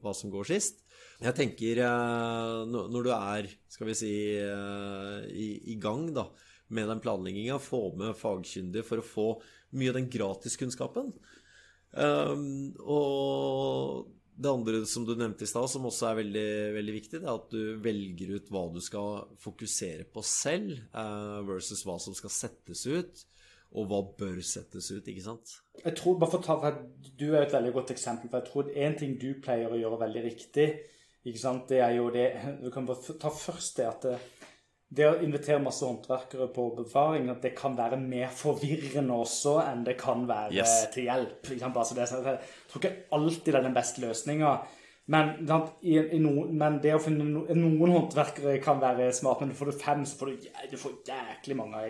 hva 0.01 0.13
som 0.17 0.29
går 0.33 0.53
sist. 0.53 0.85
Jeg 1.19 1.35
tenker 1.35 1.81
eh, 1.83 2.59
når 2.69 3.03
du 3.03 3.09
er, 3.11 3.49
skal 3.67 3.89
vi 3.89 3.97
si, 3.97 4.13
eh, 4.39 5.17
i, 5.27 5.49
i 5.73 5.75
gang 5.81 6.07
da, 6.15 6.29
med 6.75 6.87
den 6.87 7.01
planlegginga, 7.03 7.57
få 7.59 7.89
med 7.99 8.15
fagkyndige 8.15 8.85
for 8.87 9.01
å 9.01 9.05
få 9.05 9.27
mye 9.75 9.91
av 9.91 9.99
den 9.99 10.07
gratiskunnskapen. 10.13 11.11
Um, 11.89 12.75
og 12.85 14.11
det 14.39 14.51
andre 14.51 14.81
som 14.87 15.03
du 15.07 15.15
nevnte 15.17 15.43
i 15.43 15.49
stad, 15.49 15.67
som 15.71 15.87
også 15.89 16.11
er 16.11 16.19
veldig, 16.21 16.51
veldig, 16.77 16.95
viktig, 16.95 17.19
det 17.19 17.27
er 17.27 17.33
at 17.33 17.49
du 17.51 17.81
velger 17.83 18.35
ut 18.37 18.51
hva 18.53 18.63
du 18.71 18.79
skal 18.83 19.25
fokusere 19.41 20.05
på 20.13 20.23
selv, 20.25 20.77
uh, 20.93 21.41
versus 21.49 21.83
hva 21.87 21.97
som 22.01 22.15
skal 22.17 22.33
settes 22.33 22.85
ut, 22.87 23.25
og 23.75 23.89
hva 23.89 23.99
bør 24.21 24.39
settes 24.45 24.87
ut, 24.93 25.09
ikke 25.09 25.25
sant? 25.25 25.57
Jeg 25.83 25.97
tror, 25.97 26.15
bare 26.21 26.31
for 26.31 26.39
å 26.39 26.45
ta, 26.45 26.55
for 26.61 27.11
Du 27.19 27.27
er 27.33 27.43
et 27.43 27.53
veldig 27.53 27.73
godt 27.75 27.91
eksempel. 27.93 28.31
for 28.31 28.39
jeg 28.39 28.49
tror 28.49 28.71
En 28.87 28.95
ting 28.97 29.19
du 29.19 29.33
pleier 29.43 29.69
å 29.69 29.77
gjøre 29.77 29.99
veldig 30.05 30.23
riktig, 30.25 30.69
ikke 31.29 31.41
sant? 31.41 31.69
Det 31.69 31.79
er 31.85 31.95
jo 31.97 32.09
det 32.13 32.27
Du 32.63 32.69
kan 32.73 32.87
bare 32.89 33.17
ta 33.21 33.31
først 33.33 33.79
det 33.79 33.87
at 33.89 34.07
det, 34.07 34.17
det 34.89 35.05
å 35.05 35.19
invitere 35.21 35.61
masse 35.61 35.85
håndverkere 35.85 36.49
på 36.53 36.65
befaring 36.79 37.29
at 37.29 37.43
det 37.45 37.53
kan 37.57 37.75
være 37.77 37.99
mer 38.01 38.31
forvirrende 38.33 39.13
også 39.13 39.59
enn 39.61 39.85
det 39.85 39.93
kan 39.99 40.25
være 40.29 40.57
yes. 40.57 40.89
til 40.95 41.05
hjelp. 41.05 41.51
Altså 41.69 41.97
det, 41.97 42.09
jeg 42.09 42.39
tror 42.71 42.81
ikke 42.81 42.95
alltid 43.17 43.51
det 43.51 43.59
er 43.59 43.67
den 43.69 43.77
beste 43.77 44.05
løsninga. 44.05 44.57
Men, 45.09 45.29
i, 45.81 45.95
i 45.97 46.19
no, 46.21 46.43
men, 46.53 46.75
det 46.83 46.91
å 46.93 46.99
finne 47.01 47.25
no, 47.25 47.41
Noen 47.57 47.93
håndverkere 47.95 48.59
kan 48.61 48.77
være 48.81 49.07
smart, 49.17 49.41
men 49.41 49.55
får 49.57 49.71
du 49.71 49.77
fem, 49.81 50.03
så 50.05 50.19
får 50.19 50.29
du, 50.29 50.49
du 50.69 50.75
får 50.77 50.99
jæklig 51.09 51.57
mange. 51.57 51.81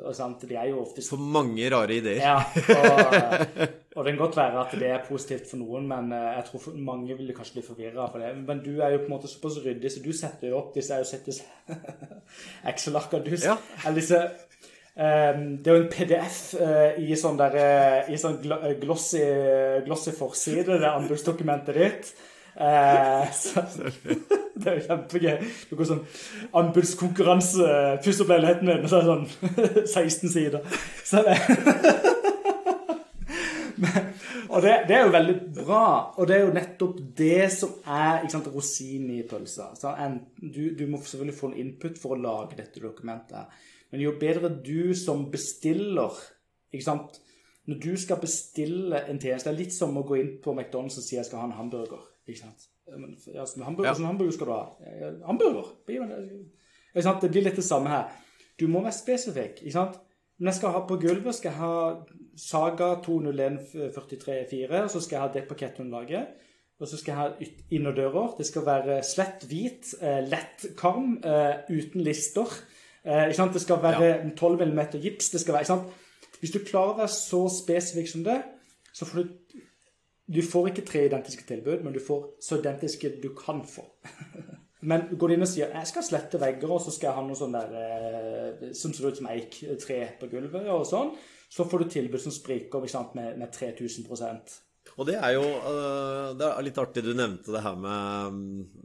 Og, 0.00 0.08
sant? 0.18 0.42
De 0.42 0.58
er 0.58 0.72
jo 0.72 0.80
ofte 0.82 1.04
For 1.06 1.22
mange 1.22 1.68
rare 1.70 2.00
ideer. 2.00 2.18
Ja, 2.18 2.40
og, 2.74 3.62
og, 3.98 4.04
det 4.04 4.14
kan 4.14 4.20
godt 4.22 4.36
være 4.38 4.60
at 4.62 4.74
det 4.78 4.90
er 4.94 5.06
positivt 5.08 5.50
for 5.50 5.60
noen, 5.60 5.88
men 5.90 6.12
eh, 6.14 6.28
jeg 6.38 6.44
tror 6.48 6.76
mange 6.86 7.16
vil 7.18 7.34
kanskje 7.36 7.58
bli 7.58 7.64
forvirra 7.66 8.06
for 8.12 8.22
det. 8.22 8.30
Men 8.46 8.62
du 8.64 8.78
er 8.78 8.94
jo 8.94 9.02
på 9.02 9.10
en 9.10 9.16
måte 9.16 9.30
såpass 9.30 9.58
ryddig, 9.64 9.90
så 9.92 10.02
du 10.04 10.12
setter 10.16 10.52
jo 10.52 10.60
opp 10.60 10.74
disse 10.76 10.94
er 10.96 11.02
jo 11.02 11.08
sett 11.08 11.28
Excel-arker. 12.72 13.24
Du 13.26 13.34
ja. 13.34 13.58
disse 13.94 14.22
Um, 14.98 15.58
det 15.62 15.70
er 15.70 15.76
jo 15.76 15.82
en 15.84 15.92
PDF 15.92 16.38
uh, 16.58 16.96
i 16.98 17.14
sånn, 17.14 17.36
der, 17.38 17.52
uh, 17.54 18.08
i 18.10 18.16
sånn 18.18 18.40
glossy, 18.80 19.20
glossy 19.86 20.10
forside, 20.10 20.74
det 20.82 20.90
anbudsdokumentet 20.90 21.78
ditt. 21.78 22.10
Uh, 22.58 23.30
så, 23.42 23.62
det 24.58 24.66
er 24.66 24.80
jo 24.80 24.86
kjempegøy. 24.88 25.46
Noe 25.70 25.86
sånn 25.86 26.02
anbudskonkurranse. 26.58 27.70
Puss 28.02 28.24
opp 28.24 28.34
leiligheten 28.34 28.66
min, 28.66 28.82
og 28.82 28.90
så 28.90 28.98
er 28.98 29.06
det 29.06 29.14
sånn 29.14 29.86
16 29.86 30.34
sider. 30.34 30.82
Så 31.06 31.22
det, 31.22 31.38
og 34.58 34.64
det, 34.64 34.72
det, 34.88 34.94
er 34.96 35.04
jo 35.06 35.12
veldig 35.14 35.34
bra. 35.54 35.84
Og 36.18 36.26
det 36.26 36.34
er 36.34 36.40
jo 36.42 36.54
nettopp 36.56 36.96
det 37.18 37.44
som 37.54 37.76
er 37.86 38.24
ikke 38.24 38.32
sant, 38.32 38.48
rosinen 38.50 39.12
i 39.14 39.20
pølsa. 39.28 39.68
Du, 40.42 40.62
du, 40.74 40.84
må 40.90 40.98
selvfølgelig 40.98 41.36
få 41.38 41.52
en 41.52 41.60
input 41.62 42.00
for 42.02 42.16
å 42.16 42.18
lage 42.18 42.58
dette 42.58 42.82
dokumentet. 42.82 43.54
Men 43.92 44.02
jo 44.02 44.16
bedre 44.18 44.50
du 44.50 44.90
som 44.98 45.28
bestiller 45.32 46.18
ikke 46.74 46.84
sant, 46.84 47.22
Når 47.68 47.78
du 47.84 47.96
skal 48.00 48.16
bestille 48.20 48.98
en 49.08 49.18
tjeneste 49.20 49.48
Det 49.48 49.54
er 49.54 49.58
litt 49.58 49.74
som 49.76 49.96
å 49.96 50.02
gå 50.08 50.16
inn 50.16 50.30
på 50.44 50.54
McDonald's 50.54 50.98
og 51.00 51.04
si 51.04 51.16
jeg 51.16 51.24
skal 51.28 51.42
ha 51.42 51.48
en 51.48 51.56
hamburger. 51.56 52.02
Ikke 52.26 52.40
sant? 52.40 52.66
Ja, 52.88 53.44
hamburger, 53.64 53.88
ja. 53.88 53.94
Sånn 53.94 54.08
hamburger 54.08 54.34
skal 54.36 54.48
du 54.48 54.54
ha? 54.54 54.62
Hamburger! 55.28 55.70
Ikke 55.88 57.04
sant? 57.04 57.22
Det 57.22 57.30
blir 57.32 57.44
litt 57.44 57.60
det 57.60 57.64
samme 57.64 57.92
her. 57.92 58.10
Du 58.58 58.66
må 58.72 58.82
være 58.82 58.96
spesifikk. 58.96 59.62
ikke 59.62 59.76
sant? 59.76 60.00
Når 60.38 60.50
jeg 60.50 60.58
skal 60.60 60.74
ha 60.74 60.82
på 60.88 60.98
gulvet, 61.02 61.36
skal 61.36 61.52
jeg 61.52 61.60
ha 61.60 61.74
Saga 62.38 62.92
201-43-4, 63.02 64.82
og 64.84 64.90
så 64.92 65.00
skal 65.02 65.16
jeg 65.16 65.22
ha 65.24 65.30
det 65.34 65.46
dekk 65.50 66.18
Og 66.78 66.88
så 66.88 66.96
skal 66.96 67.12
jeg 67.12 67.18
ha 67.18 67.48
innerdører. 67.70 68.36
Det 68.38 68.46
skal 68.46 68.66
være 68.66 69.02
slett 69.02 69.44
hvit, 69.50 69.94
eh, 70.00 70.22
lett 70.28 70.66
karm, 70.76 71.18
eh, 71.24 71.66
uten 71.68 72.00
lister. 72.00 72.46
Eh? 73.04 73.34
Det 73.34 73.60
skal 73.60 73.82
være 73.82 74.30
12 74.36 74.66
mm 74.66 75.00
gips. 75.02 75.30
Det 75.30 75.40
skal 75.40 75.54
være, 75.54 75.62
ikke 75.62 75.74
sant? 75.74 75.88
Hvis 76.40 76.52
du 76.54 76.58
klarer 76.58 76.94
å 76.94 76.98
være 76.98 77.08
så 77.08 77.48
spesifikk 77.50 78.08
som 78.08 78.24
det, 78.24 78.42
så 78.92 79.04
får 79.04 79.22
du 79.22 79.28
du 80.28 80.42
får 80.42 80.66
ikke 80.68 80.84
tre 80.84 81.06
identiske 81.06 81.44
tilbud, 81.48 81.84
men 81.84 81.94
du 81.94 82.00
får 82.04 82.34
så 82.44 82.58
identiske 82.60 83.14
du 83.22 83.30
kan 83.32 83.62
få. 83.64 83.86
men 84.90 85.06
går 85.18 85.28
du 85.28 85.34
inn 85.34 85.44
og 85.46 85.48
sier 85.48 85.72
jeg 85.72 85.88
skal 85.88 86.04
slette 86.04 86.40
vegger, 86.40 86.68
og 86.68 86.82
så 86.84 86.92
skal 86.92 87.08
jeg 87.08 87.16
ha 87.16 87.24
noe 87.24 87.38
sånn 87.38 87.56
der 87.56 87.72
eh, 87.80 88.66
som 88.76 88.92
ser 88.92 89.08
ut 89.08 89.16
som 89.16 89.30
eik, 89.32 89.56
tre 89.80 90.02
på 90.20 90.28
gulvet, 90.28 90.68
og 90.68 90.84
sånn, 90.88 91.14
så 91.48 91.64
får 91.68 91.84
du 91.84 91.92
tilbud 91.92 92.20
som 92.22 92.34
spriker 92.34 92.86
sant, 92.90 93.14
med, 93.18 93.38
med 93.40 93.52
3000% 93.54 94.58
og 94.98 95.06
det 95.06 95.14
er 95.14 95.34
jo 95.36 95.44
eh, 95.44 96.30
det 96.38 96.46
er 96.46 96.64
litt 96.66 96.78
artig 96.80 97.04
du 97.06 97.12
nevnte 97.14 97.52
det 97.54 97.62
her 97.62 97.76
med, 97.78 98.38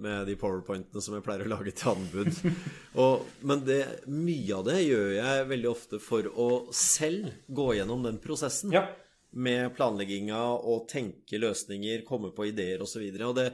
med 0.03 0.27
de 0.29 0.35
powerpointene 0.37 1.01
som 1.01 1.15
jeg 1.17 1.25
pleier 1.25 1.45
å 1.47 1.53
lage 1.53 1.73
til 1.73 1.93
anbud. 1.93 2.41
Og, 3.01 3.23
men 3.47 3.63
det, 3.65 3.79
mye 4.11 4.59
av 4.59 4.67
det 4.67 4.81
gjør 4.83 5.07
jeg 5.15 5.47
veldig 5.49 5.71
ofte 5.71 6.01
for 6.03 6.27
å 6.27 6.49
selv 6.75 7.31
gå 7.47 7.69
gjennom 7.79 8.05
den 8.05 8.19
prosessen. 8.21 8.75
Ja 8.75 8.85
med 9.33 9.71
planlegginga 9.73 10.39
og 10.61 10.83
tenke 10.91 11.39
løsninger, 11.41 12.03
komme 12.05 12.29
på 12.35 12.51
ideer 12.51 12.83
osv. 12.85 13.01
Og, 13.01 13.15
så 13.17 13.29
og 13.31 13.37
det, 13.39 13.47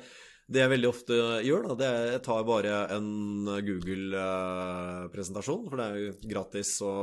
det 0.50 0.64
jeg 0.64 0.74
veldig 0.74 0.90
ofte 0.90 1.16
gjør, 1.46 1.70
da, 1.70 1.80
det 1.80 1.88
er 1.88 2.12
jeg 2.16 2.26
tar 2.26 2.46
bare 2.48 2.76
en 2.96 3.10
Google-presentasjon, 3.68 5.68
for 5.70 5.80
det 5.80 5.88
er 5.88 6.00
jo 6.02 6.30
gratis 6.32 6.74
å 6.86 6.94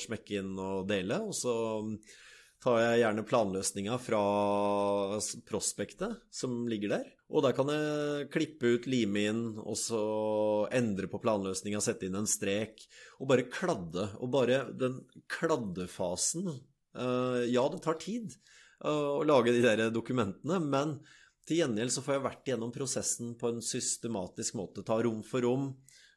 smekke 0.00 0.40
inn 0.40 0.54
og 0.56 0.86
dele. 0.88 1.20
Og 1.28 1.36
så 1.36 1.54
tar 2.64 2.80
jeg 2.80 3.02
gjerne 3.02 3.26
planløsninga 3.28 3.98
fra 4.00 4.22
prospektet 5.48 6.22
som 6.32 6.62
ligger 6.70 6.96
der. 6.96 7.10
Og 7.28 7.44
der 7.44 7.56
kan 7.56 7.68
jeg 7.72 8.28
klippe 8.32 8.76
ut, 8.76 8.88
lime 8.88 9.26
inn, 9.28 9.46
og 9.60 9.76
så 9.80 10.04
endre 10.72 11.10
på 11.12 11.20
planløsninga, 11.20 11.84
sette 11.84 12.08
inn 12.08 12.20
en 12.20 12.30
strek. 12.30 12.86
Og 13.20 13.28
bare 13.28 13.50
kladde. 13.52 14.08
Og 14.24 14.32
bare 14.32 14.64
den 14.72 15.02
kladdefasen 15.28 16.48
Eh, 16.98 17.42
ja, 17.50 17.68
det 17.72 17.82
tar 17.82 17.98
tid 17.98 18.34
eh, 18.84 19.10
å 19.18 19.24
lage 19.26 19.54
de 19.54 19.62
der 19.64 19.88
dokumentene, 19.94 20.60
men 20.62 20.98
til 21.48 21.60
gjengjeld 21.60 21.92
så 21.92 22.02
får 22.04 22.16
jeg 22.16 22.24
vært 22.24 22.48
gjennom 22.48 22.72
prosessen 22.72 23.34
på 23.40 23.50
en 23.52 23.60
systematisk 23.64 24.56
måte. 24.58 24.84
Ta 24.86 24.96
rom 25.04 25.20
for 25.26 25.44
rom. 25.44 25.68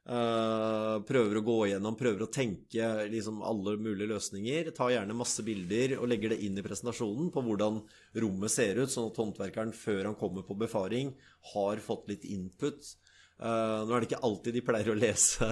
Uh, 0.08 1.04
prøver 1.04 1.36
å 1.36 1.44
gå 1.44 1.56
igjennom, 1.66 1.98
prøver 2.00 2.24
å 2.24 2.30
tenke 2.32 2.86
liksom 3.12 3.42
alle 3.44 3.74
mulige 3.76 4.08
løsninger. 4.14 4.70
Ta 4.78 4.88
gjerne 4.94 5.18
masse 5.20 5.44
bilder 5.44 5.98
og 5.98 6.08
legger 6.08 6.32
det 6.32 6.40
inn 6.48 6.56
i 6.56 6.64
presentasjonen 6.64 7.28
på 7.36 7.44
hvordan 7.44 7.82
rommet 8.24 8.54
ser 8.54 8.80
ut, 8.80 8.94
sånn 8.94 9.10
at 9.12 9.20
håndverkeren 9.20 9.76
før 9.76 10.08
han 10.08 10.16
kommer 10.20 10.48
på 10.48 10.56
befaring, 10.64 11.12
har 11.52 11.84
fått 11.84 12.08
litt 12.14 12.24
input. 12.24 12.88
Uh, 13.36 13.84
nå 13.84 13.92
er 13.92 14.00
det 14.00 14.12
ikke 14.14 14.24
alltid 14.30 14.56
de 14.56 14.66
pleier 14.66 14.96
å 14.96 14.98
lese 14.98 15.52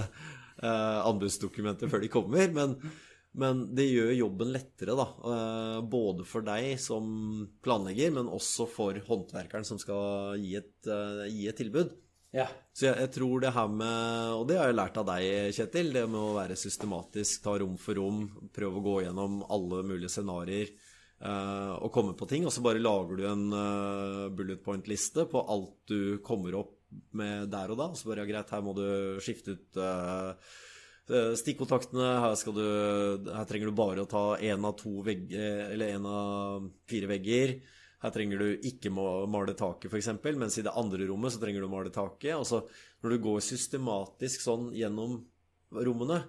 anbudsdokumentet 0.56 1.04
anbudsdokumenter 1.06 1.90
før 1.92 2.00
de 2.00 2.08
kommer. 2.08 2.48
Men, 2.56 2.78
men 3.36 3.66
det 3.76 3.84
gjør 3.90 4.14
jobben 4.16 4.52
lettere, 4.54 4.96
da. 4.96 5.06
Eh, 5.30 5.78
både 5.92 6.24
for 6.28 6.44
deg 6.46 6.78
som 6.80 7.44
planlegger, 7.64 8.14
men 8.16 8.32
også 8.32 8.64
for 8.70 8.96
håndverkeren 9.08 9.66
som 9.68 9.80
skal 9.80 10.40
gi 10.40 10.56
et, 10.62 10.74
eh, 10.88 11.26
gi 11.28 11.46
et 11.50 11.60
tilbud. 11.60 11.92
Ja. 12.36 12.46
Så 12.76 12.88
jeg, 12.88 12.96
jeg, 13.00 13.12
tror 13.14 13.40
det 13.40 13.52
her 13.54 13.68
med 13.72 14.32
Og 14.36 14.42
det 14.48 14.58
har 14.58 14.68
jeg 14.68 14.76
lært 14.76 14.98
av 15.00 15.06
deg, 15.08 15.54
Kjetil. 15.56 15.92
Det 15.94 16.02
med 16.10 16.20
å 16.20 16.34
være 16.36 16.58
systematisk, 16.58 17.44
ta 17.44 17.54
rom 17.60 17.78
for 17.80 17.96
rom, 17.96 18.26
prøve 18.52 18.80
å 18.80 18.84
gå 18.84 18.96
gjennom 19.06 19.38
alle 19.52 19.80
mulige 19.86 20.12
scenarioer 20.12 20.72
eh, 20.72 21.74
og 21.76 21.92
komme 21.94 22.16
på 22.18 22.28
ting. 22.28 22.44
Og 22.48 22.52
så 22.52 22.64
bare 22.64 22.82
lager 22.82 23.20
du 23.20 23.26
en 23.28 23.46
eh, 23.56 24.22
bullet 24.36 24.64
point-liste 24.64 25.28
på 25.30 25.44
alt 25.44 25.76
du 25.92 26.18
kommer 26.24 26.58
opp 26.60 26.74
med 27.16 27.50
der 27.52 27.72
og 27.72 27.80
da. 27.80 27.90
Og 27.92 28.00
så 28.00 28.10
bare 28.10 28.24
ja, 28.24 28.30
greit, 28.32 28.52
her 28.52 28.64
må 28.64 28.76
du 28.76 28.86
skifte 29.24 29.56
ut 29.56 29.80
uh, 29.80 30.32
stikkontaktene. 31.06 32.08
Her, 32.22 32.34
skal 32.38 32.56
du, 32.56 32.66
her 33.30 33.48
trenger 33.48 33.70
du 33.70 33.76
bare 33.78 34.04
å 34.04 34.10
ta 34.10 34.24
én 34.42 34.64
av 34.66 35.10
én 35.10 36.08
av 36.10 36.68
fire 36.90 37.10
vegger. 37.10 37.56
Her 38.02 38.12
trenger 38.12 38.42
du 38.42 38.66
ikke 38.68 38.92
male 38.92 39.54
taket, 39.56 39.88
f.eks., 39.90 40.10
mens 40.36 40.58
i 40.60 40.64
det 40.66 40.74
andre 40.76 41.06
rommet 41.08 41.32
så 41.32 41.40
trenger 41.42 41.64
du 41.64 41.70
male 41.72 41.92
taket. 41.94 42.34
Og 42.36 42.44
så 42.48 42.60
når 43.02 43.14
du 43.14 43.22
går 43.24 43.44
systematisk 43.44 44.44
sånn 44.44 44.68
gjennom 44.76 45.20
rommene, 45.74 46.20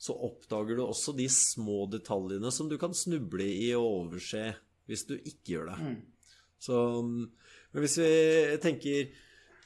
så 0.00 0.16
oppdager 0.26 0.76
du 0.76 0.84
også 0.84 1.14
de 1.16 1.28
små 1.30 1.84
detaljene 1.92 2.50
som 2.52 2.68
du 2.68 2.76
kan 2.80 2.96
snuble 2.96 3.46
i 3.46 3.70
og 3.78 3.86
overse 4.02 4.48
hvis 4.90 5.06
du 5.08 5.14
ikke 5.16 5.54
gjør 5.54 5.70
det. 5.70 5.76
Mm. 5.80 5.94
Så, 6.60 6.80
men 7.04 7.84
hvis 7.84 7.96
vi 8.00 8.10
tenker 8.60 9.14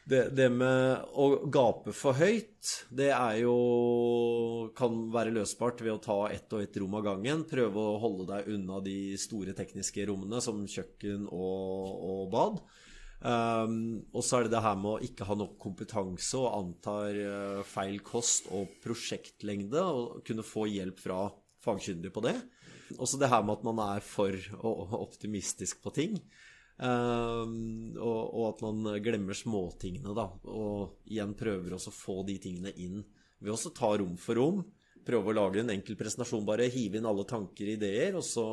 det, 0.08 0.22
det, 0.32 0.48
med 0.48 1.12
å 1.20 1.26
gape 1.52 1.92
for 1.96 2.16
høyt, 2.16 2.70
det 2.94 3.10
er 3.12 3.42
jo 3.42 4.70
Kan 4.78 5.08
være 5.12 5.34
løsbart 5.36 5.82
ved 5.84 5.92
å 5.94 6.02
ta 6.02 6.18
ett 6.32 6.52
og 6.56 6.64
ett 6.64 6.76
rom 6.80 6.96
av 6.96 7.04
gangen. 7.04 7.44
Prøve 7.48 7.82
å 7.82 7.98
holde 8.00 8.28
deg 8.30 8.48
unna 8.56 8.80
de 8.84 9.16
store 9.20 9.54
tekniske 9.56 10.06
rommene 10.08 10.40
som 10.44 10.62
kjøkken 10.64 11.26
og, 11.28 12.04
og 12.08 12.22
bad. 12.32 12.60
Um, 13.18 14.06
og 14.14 14.22
så 14.22 14.38
er 14.38 14.46
det 14.46 14.54
det 14.54 14.62
her 14.62 14.76
med 14.78 14.92
å 14.92 15.02
ikke 15.02 15.26
ha 15.26 15.34
nok 15.34 15.56
kompetanse 15.58 16.38
og 16.38 16.52
antar 16.54 17.16
uh, 17.18 17.62
feil 17.66 17.98
kost 18.06 18.46
og 18.54 18.78
prosjektlengde, 18.84 19.82
og 19.82 20.20
kunne 20.26 20.46
få 20.46 20.68
hjelp 20.70 21.02
fra 21.02 21.24
fagkyndige 21.64 22.14
på 22.14 22.22
det. 22.28 22.36
Også 22.96 23.18
det 23.20 23.28
her 23.28 23.42
med 23.44 23.58
at 23.58 23.66
man 23.66 23.82
er 23.90 24.04
for 24.04 24.32
optimistisk 25.02 25.82
på 25.84 25.92
ting. 25.98 26.20
Um, 26.78 27.96
og, 27.98 28.20
og, 28.38 28.42
at 28.52 28.60
man 28.62 28.98
glemmer 29.02 29.34
småtingene, 29.34 30.14
da. 30.14 30.28
Og 30.52 31.08
igjen 31.10 31.34
prøver 31.38 31.74
også 31.74 31.90
å 31.90 31.96
få 31.96 32.18
de 32.28 32.38
tingene 32.42 32.74
inn 32.78 33.00
ved 33.38 33.54
også 33.54 33.74
ta 33.74 33.92
rom 33.98 34.14
for 34.20 34.38
rom. 34.38 34.60
Prøve 35.08 35.32
å 35.32 35.36
lage 35.38 35.62
en 35.62 35.72
enkel 35.72 35.96
presentasjon, 35.96 36.44
bare 36.46 36.68
hive 36.70 36.98
inn 37.00 37.08
alle 37.08 37.24
tanker 37.28 37.64
og 37.64 37.74
ideer, 37.78 38.18
og 38.18 38.24
så 38.26 38.44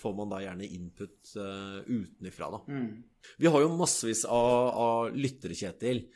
får 0.00 0.14
man 0.16 0.30
da 0.32 0.40
gjerne 0.40 0.68
input 0.70 1.34
uh, 1.36 1.78
utenifra, 1.84 2.48
da. 2.56 2.60
Mm. 2.72 2.90
Vi 3.42 3.50
har 3.52 3.64
jo 3.66 3.74
massevis 3.76 4.24
av, 4.24 4.70
av 4.80 5.16
lyttere, 5.16 5.58
Kjetil. 5.58 6.06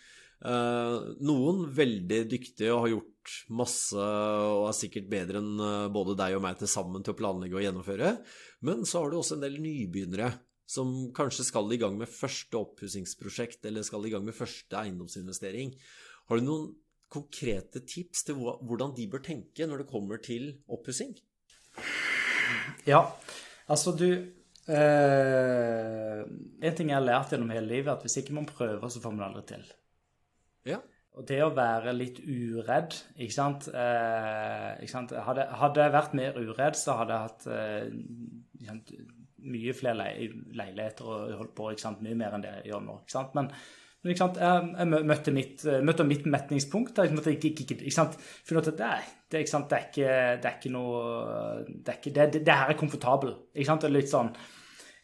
Uh, 0.45 1.15
noen 1.25 1.63
veldig 1.73 2.25
dyktige 2.33 2.73
og 2.73 2.83
har 2.85 2.95
gjort 2.95 3.35
masse 3.57 3.97
og 3.97 4.67
er 4.69 4.75
sikkert 4.77 5.07
bedre 5.09 5.41
enn 5.41 5.55
uh, 5.61 5.93
både 5.93 6.17
deg 6.19 6.35
og 6.37 6.43
meg 6.45 6.59
til 6.61 6.69
sammen 6.69 7.05
til 7.05 7.15
å 7.15 7.21
planlegge 7.21 7.57
og 7.57 7.65
gjennomføre. 7.65 8.17
Men 8.65 8.83
så 8.89 9.05
har 9.05 9.13
du 9.13 9.21
også 9.21 9.39
en 9.39 9.45
del 9.45 9.61
nybegynnere 9.65 10.33
som 10.75 10.95
kanskje 11.15 11.47
skal 11.49 11.73
i 11.73 11.79
gang 11.81 11.97
med 11.99 12.11
første 12.11 12.59
oppussingsprosjekt 12.59 13.67
eller 13.69 13.87
skal 13.87 14.07
i 14.07 14.13
gang 14.15 14.25
med 14.27 14.37
første 14.37 14.79
eiendomsinvestering. 14.81 15.75
Har 16.31 16.41
du 16.41 16.47
noen 16.47 16.73
konkrete 17.15 17.85
tips 17.87 18.27
til 18.27 18.41
hvordan 18.41 18.95
de 18.97 19.07
bør 19.11 19.23
tenke 19.25 19.69
når 19.69 19.85
det 19.85 19.91
kommer 19.91 20.23
til 20.23 20.51
oppussing? 20.67 21.15
Ja, 22.89 23.01
altså 23.71 23.95
du 23.97 24.09
eh, 24.69 26.21
En 26.25 26.77
ting 26.77 26.91
jeg 26.91 26.99
har 26.99 27.05
lært 27.05 27.33
gjennom 27.33 27.53
hele 27.55 27.69
livet, 27.69 27.89
er 27.89 27.97
at 27.97 28.05
hvis 28.05 28.19
ikke 28.21 28.37
man 28.37 28.49
prøver, 28.49 28.89
så 28.89 29.03
får 29.03 29.15
man 29.15 29.23
det 29.23 29.31
aldri 29.31 29.45
til. 29.55 29.65
Ja. 30.75 30.81
Og 31.15 31.27
det 31.29 31.39
å 31.45 31.53
være 31.55 31.93
litt 31.95 32.19
uredd, 32.27 32.97
ikke 33.15 33.35
sant, 33.35 33.69
eh, 33.71 34.71
ikke 34.83 34.91
sant? 34.91 35.13
Hadde, 35.15 35.47
hadde, 35.61 35.85
jeg 35.85 35.95
vært 35.95 36.17
mer 36.19 36.39
uredd, 36.41 36.79
så 36.79 36.97
hadde 36.99 37.15
jeg 37.15 37.23
hatt 37.29 37.47
eh, 37.55 37.85
mye 39.51 39.77
flere 39.77 39.97
leiligheter 40.57 41.09
og 41.09 41.39
holdt 41.39 41.55
på 41.57 41.71
ikke 41.73 41.85
sant? 41.87 42.05
mye 42.05 42.19
mer 42.19 42.37
enn 42.37 42.45
det 42.45 42.53
jeg 42.59 42.73
gjør 42.73 42.85
nå. 42.87 42.99
ikke 43.03 43.17
sant? 43.17 43.37
Men, 43.39 43.51
men 44.03 44.13
ikke 44.13 44.23
sant? 44.25 44.41
jeg, 44.41 45.05
møtte 45.11 45.35
mitt, 45.37 45.65
møtte 45.85 46.09
mitt 46.09 46.27
metningspunkt. 46.33 46.99
Jeg 47.01 47.15
måtte 47.17 47.33
ikke, 47.37 47.55
ikke, 47.65 47.79
ikke 47.83 47.97
sant? 47.97 48.19
Finne 48.21 48.65
ut 48.65 48.73
at 48.73 48.83
det, 48.83 48.91
det, 49.29 49.45
ikke 49.45 49.55
sant? 49.55 49.71
det, 49.71 49.79
er 49.79 49.89
ikke, 49.91 50.19
det 50.43 50.51
er 50.51 50.59
ikke 50.59 50.75
noe 50.75 50.99
Det, 51.71 51.87
er 51.89 51.97
ikke, 52.01 52.15
det, 52.19 52.29
det, 52.41 52.59
her 52.61 52.75
er 52.75 52.81
komfortabel. 52.81 53.35
ikke 53.55 53.71
sant? 53.71 53.87
Det 53.87 53.93
er 53.93 53.99
litt 54.01 54.13
sånn 54.13 54.35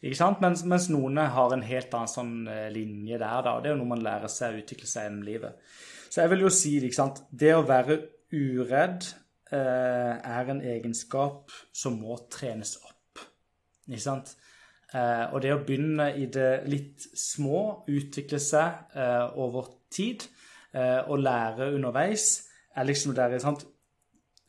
ikke 0.01 0.17
sant? 0.17 0.39
Mens, 0.41 0.63
mens, 0.65 0.87
noen 0.89 1.19
har 1.29 1.53
en 1.53 1.65
helt 1.65 1.91
annen 1.93 2.09
sånn 2.09 2.35
eh, 2.49 2.69
linje 2.73 3.19
der. 3.21 3.41
da, 3.45 3.59
Det 3.61 3.69
er 3.69 3.75
jo 3.75 3.81
noe 3.83 3.93
man 3.93 4.01
lærer 4.01 4.31
seg 4.33 4.55
å 4.55 4.63
utvikle 4.63 4.89
seg 4.89 5.05
gjennom 5.05 5.25
livet. 5.27 5.73
Så 6.09 6.23
jeg 6.23 6.31
vil 6.33 6.47
jo 6.47 6.53
si 6.53 6.77
ikke 6.81 6.97
sant? 6.97 7.21
det 7.29 7.53
å 7.53 7.65
være 7.67 7.99
uredd 8.33 9.05
eh, 9.53 10.15
er 10.17 10.49
en 10.51 10.63
egenskap 10.73 11.53
som 11.75 11.99
må 12.01 12.17
trenes 12.33 12.77
opp. 12.81 12.90
Ikke 13.91 14.03
sant? 14.03 14.33
Eh, 14.91 15.25
og 15.31 15.39
det 15.43 15.53
å 15.55 15.61
begynne 15.63 16.09
i 16.19 16.27
det 16.31 16.63
litt 16.71 17.05
små, 17.15 17.83
utvikle 17.91 18.39
seg 18.43 18.97
eh, 18.99 19.37
over 19.39 19.69
tid 19.91 20.25
eh, 20.75 20.99
og 21.05 21.21
lære 21.23 21.71
underveis, 21.77 22.33
er 22.75 22.87
liksom 22.87 23.15
der 23.15 23.37
sant? 23.43 23.63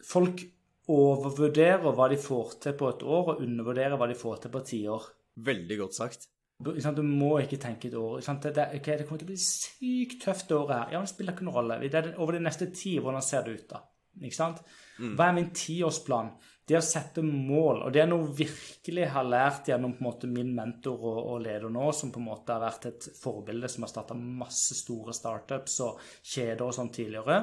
Folk 0.02 0.42
overvurderer 0.90 1.94
hva 1.94 2.08
de 2.10 2.18
får 2.18 2.56
til 2.64 2.76
på 2.78 2.90
et 2.90 3.04
år, 3.06 3.34
og 3.34 3.42
undervurderer 3.44 3.98
hva 3.98 4.10
de 4.10 4.18
får 4.18 4.42
til 4.42 4.54
på 4.54 4.64
ti 4.66 4.82
år. 4.90 5.06
Veldig 5.46 5.78
godt 5.78 5.98
sagt. 5.98 6.28
Du 6.62 7.02
må 7.02 7.36
ikke 7.42 7.58
tenke 7.58 7.88
et 7.88 7.94
år. 7.98 8.20
Det, 8.22 8.52
det, 8.54 8.66
okay, 8.78 8.98
det, 8.98 9.06
kommer 9.06 9.22
til 9.22 9.26
å 9.26 9.32
bli 9.32 9.40
sykt 9.40 10.20
tøft 10.22 10.52
året 10.54 10.74
her. 10.76 10.92
Ja, 10.92 11.00
men 11.00 11.08
det 11.08 11.14
spiller 11.14 11.34
ikke 11.34 11.46
noen 11.46 11.58
rolle. 11.58 11.78
Det 11.90 12.02
over 12.12 12.36
de 12.36 12.42
neste 12.44 12.68
ti, 12.74 12.96
hvordan 13.02 13.24
ser 13.24 13.46
det 13.46 13.56
ut 13.56 13.72
da? 13.72 13.82
Mm. 14.12 15.14
Hva 15.16 15.28
er 15.28 15.36
min 15.38 15.50
tiårsplan? 15.56 16.34
Det 16.68 16.76
å 16.78 16.84
sette 16.84 17.24
mål, 17.26 17.82
og 17.86 17.94
det 17.94 18.04
er 18.04 18.10
noe 18.10 18.28
virkelig 18.38 19.08
har 19.10 19.26
lært 19.26 19.68
gjennom 19.72 19.96
måte 20.04 20.28
min 20.30 20.52
mentor 20.54 21.00
og, 21.00 21.18
og, 21.18 21.40
leder 21.42 21.72
nå, 21.72 21.88
som 21.96 22.12
på 22.14 22.20
en 22.22 22.28
måte 22.28 22.54
har 22.54 22.62
vært 22.62 22.86
et 22.92 23.08
forbilde, 23.18 23.70
som 23.70 23.82
har 23.82 23.90
starta 23.90 24.16
masse 24.18 24.76
store 24.78 25.14
startups 25.16 25.80
og 25.82 25.98
kjeder 26.22 26.62
og 26.68 26.76
sånn 26.76 26.92
tidligere. 26.94 27.40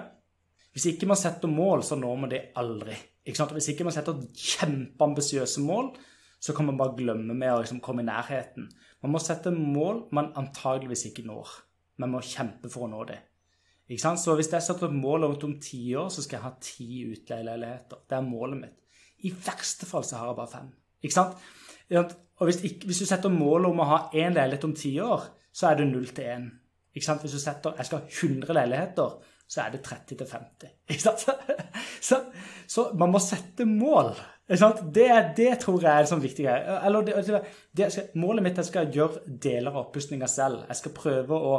Hvis 0.72 0.88
ikke 0.93 1.09
man 1.09 1.20
setter 1.20 1.51
mål, 1.51 1.84
så 1.84 1.97
når 1.99 2.22
man 2.22 2.32
det 2.32 2.43
aldri. 2.61 2.95
Ikke? 3.28 3.49
Hvis 3.57 3.72
ikke 3.74 3.88
man 3.88 3.95
setter 3.95 4.22
kjempeambisiøse 4.24 5.65
mål, 5.65 5.91
så 6.39 6.55
kan 6.55 6.70
man 6.70 6.78
bare 6.80 6.95
glemme 6.95 7.36
med 7.36 7.51
å 7.51 7.59
liksom 7.59 7.82
komme 7.84 8.05
i 8.05 8.07
nærheten. 8.07 8.70
Man 9.03 9.11
må 9.11 9.20
sette 9.24 9.51
mål 9.51 10.05
man 10.15 10.32
antageligvis 10.39 11.09
ikke 11.09 11.28
når. 11.28 11.51
Man 11.99 12.13
må 12.13 12.24
kjempe 12.24 12.72
for 12.72 12.88
å 12.88 12.93
nå 12.93 13.03
det. 13.09 13.20
Så 13.99 14.36
hvis 14.38 14.51
jeg 14.53 14.61
setter 14.61 14.88
et 14.88 14.95
mål 14.95 15.26
om 15.26 15.36
om 15.43 15.55
ti 15.59 15.95
år, 15.97 16.11
så 16.13 16.22
skal 16.22 16.38
jeg 16.38 16.45
ha 16.45 16.51
ti 16.61 16.89
utleieleiligheter. 17.09 18.05
Det 18.07 18.15
er 18.15 18.22
målet 18.22 18.59
mitt. 18.61 18.78
I 19.26 19.34
verste 19.45 19.88
fall 19.89 20.05
så 20.07 20.20
har 20.20 20.32
jeg 20.32 20.39
bare 20.39 20.53
fem. 20.53 20.70
Ikke 21.03 21.15
sant? 21.15 22.15
Og 22.39 22.47
hvis, 22.47 22.61
hvis 22.86 23.01
du 23.01 23.07
setter 23.09 23.34
målet 23.34 23.70
om 23.72 23.82
å 23.84 23.89
ha 23.89 23.99
én 24.15 24.36
leilighet 24.36 24.67
om 24.67 24.76
ti 24.78 24.93
år, 25.03 25.28
så 25.51 25.72
er 25.72 25.80
det 25.80 25.89
null 25.89 26.07
til 26.15 26.30
én. 26.36 26.47
Hvis 26.95 27.09
du 27.34 27.39
setter 27.39 27.78
jeg 27.78 27.88
skal 27.89 28.01
ha 28.01 28.07
100 28.07 28.55
leiligheter, 28.57 29.20
så 29.49 29.63
er 29.63 29.74
det 29.74 29.82
30 29.86 30.17
til 30.17 30.28
50. 30.30 30.74
Ikke 30.89 31.01
sant? 31.01 31.26
Så, 32.09 32.15
så 32.67 32.86
man 32.95 33.11
må 33.11 33.20
sette 33.20 33.65
mål. 33.67 34.13
Ikke 34.47 34.59
sant? 34.61 34.78
Det, 34.95 35.07
det 35.36 35.49
tror 35.59 35.82
jeg 35.84 35.91
er 35.91 36.07
sånn 36.07 36.22
viktig 36.24 36.45
greie. 36.45 36.78
Målet 38.22 38.45
mitt 38.45 38.53
er 38.53 38.61
at 38.61 38.61
jeg 38.61 38.70
skal 38.70 38.93
gjøre 38.95 39.34
deler 39.43 39.74
av 39.74 39.82
oppussingen 39.82 40.32
selv. 40.32 40.63
Jeg 40.70 40.80
skal 40.80 40.93
prøve 40.95 41.36
å 41.36 41.57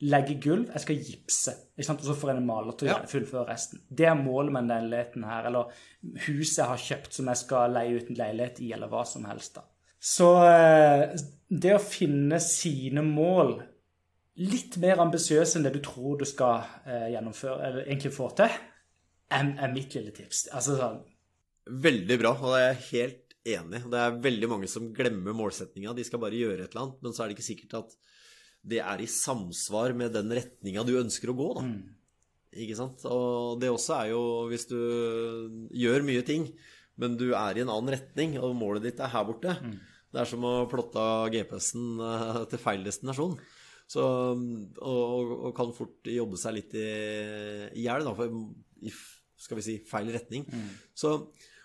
legge 0.00 0.36
gulv, 0.40 0.70
jeg 0.72 0.84
skal 0.84 1.00
gipse. 1.04 1.54
Ikke 1.76 1.86
sant? 1.90 2.00
Og 2.00 2.08
så 2.08 2.16
får 2.16 2.32
jeg 2.32 2.40
en 2.40 2.48
maler 2.48 2.76
til 2.78 2.88
å 2.88 2.94
ja. 2.94 3.00
fullføre 3.10 3.48
resten. 3.50 3.82
Det 3.88 4.06
er 4.08 4.16
målet 4.16 4.54
med 4.54 4.64
denne 4.70 4.88
leiligheten 4.88 5.26
her. 5.28 5.48
Eller 5.50 5.82
huset 6.26 6.62
jeg 6.62 6.70
har 6.70 6.86
kjøpt 6.86 7.18
som 7.18 7.28
jeg 7.28 7.40
skal 7.42 7.76
leie 7.76 7.98
ut 7.98 8.08
en 8.12 8.20
leilighet 8.22 8.62
i, 8.64 8.70
eller 8.76 8.92
hva 8.92 9.04
som 9.08 9.26
helst. 9.28 9.58
da. 9.58 9.66
Så 10.00 10.30
eh, 10.48 11.04
det 11.52 11.74
å 11.76 11.82
finne 11.84 12.40
sine 12.40 13.04
mål 13.04 13.58
litt 14.40 14.78
mer 14.80 15.02
ambisiøse 15.04 15.58
enn 15.58 15.66
det 15.66 15.74
du 15.76 15.82
tror 15.84 16.20
du 16.20 16.24
skal 16.28 16.64
eh, 16.88 17.10
gjennomføre, 17.12 17.58
eller 17.66 17.84
egentlig 17.84 18.14
få 18.16 18.30
til, 18.38 18.54
er, 19.30 19.50
er 19.60 19.74
mitt 19.74 19.96
lille 19.98 20.14
tips. 20.16 20.46
Altså 20.56 20.78
sånn 20.80 21.02
Veldig 21.70 22.16
bra, 22.18 22.32
og 22.40 22.56
jeg 22.56 22.70
er 22.70 22.86
helt 22.88 23.34
enig. 23.46 23.82
Det 23.92 23.98
er 24.00 24.16
veldig 24.24 24.48
mange 24.50 24.68
som 24.70 24.88
glemmer 24.96 25.36
målsettinga. 25.36 25.92
De 25.94 26.06
skal 26.08 26.22
bare 26.22 26.38
gjøre 26.38 26.64
et 26.64 26.72
eller 26.72 26.86
annet, 26.86 27.02
men 27.04 27.14
så 27.14 27.22
er 27.22 27.30
det 27.30 27.36
ikke 27.36 27.46
sikkert 27.46 27.76
at 27.82 27.92
det 28.60 28.80
er 28.84 29.00
i 29.00 29.08
samsvar 29.08 29.94
med 29.96 30.12
den 30.14 30.32
retninga 30.36 30.84
du 30.84 30.94
ønsker 31.00 31.32
å 31.32 31.36
gå, 31.38 31.48
da. 31.56 31.64
Mm. 31.68 31.80
Ikke 32.64 32.76
sant? 32.76 33.04
Og 33.06 33.60
det 33.62 33.70
også 33.70 33.94
er 34.00 34.10
jo 34.10 34.22
hvis 34.50 34.66
du 34.68 34.80
gjør 35.70 36.04
mye 36.06 36.24
ting, 36.26 36.48
men 37.00 37.14
du 37.16 37.30
er 37.30 37.56
i 37.56 37.62
en 37.64 37.70
annen 37.72 37.94
retning, 37.94 38.36
og 38.42 38.58
målet 38.58 38.88
ditt 38.88 39.00
er 39.00 39.12
her 39.12 39.24
borte. 39.28 39.54
Mm. 39.62 39.78
Det 40.10 40.20
er 40.20 40.28
som 40.28 40.44
å 40.44 40.54
plotte 40.68 41.06
GPS-en 41.32 42.02
eh, 42.02 42.40
til 42.50 42.60
feil 42.60 42.82
destinasjon. 42.84 43.38
Så, 43.90 44.02
og, 44.02 45.32
og, 45.34 45.48
kan 45.56 45.72
fort 45.74 46.06
jobbe 46.06 46.38
seg 46.38 46.58
litt 46.58 46.76
i 46.78 47.86
hjel. 47.86 48.06
For 48.14 48.36
i 48.86 48.92
skal 49.40 49.58
vi 49.58 49.64
si, 49.64 49.76
feil 49.88 50.12
retning. 50.14 50.44
Så, 50.94 51.14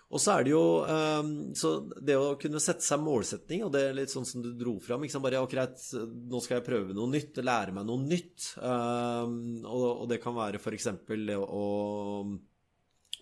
og 0.06 0.22
så 0.22 0.36
er 0.36 0.46
det 0.46 0.52
jo 0.52 0.64
um, 0.86 1.30
Så 1.58 1.70
det 1.98 2.14
å 2.14 2.36
kunne 2.38 2.62
sette 2.62 2.84
seg 2.86 3.02
målsetning, 3.02 3.64
og 3.66 3.72
det 3.74 3.82
er 3.88 3.96
litt 3.96 4.12
sånn 4.12 4.26
som 4.28 4.44
du 4.44 4.52
dro 4.54 4.76
fram 4.82 5.02
ikke 5.02 5.16
sant? 5.16 5.24
Bare 5.24 5.40
ja, 5.40 5.48
greit, 5.50 5.82
nå 6.30 6.42
skal 6.44 6.60
jeg 6.60 6.66
prøve 6.68 6.94
noe 6.94 7.10
nytt, 7.10 7.40
lære 7.42 7.74
meg 7.74 7.88
noe 7.88 8.04
nytt. 8.06 8.52
Um, 8.60 9.64
og, 9.66 10.04
det 10.10 10.20
kan 10.22 10.36
være 10.36 10.60
f.eks. 10.62 10.88
det 11.10 11.38
å, 11.42 11.66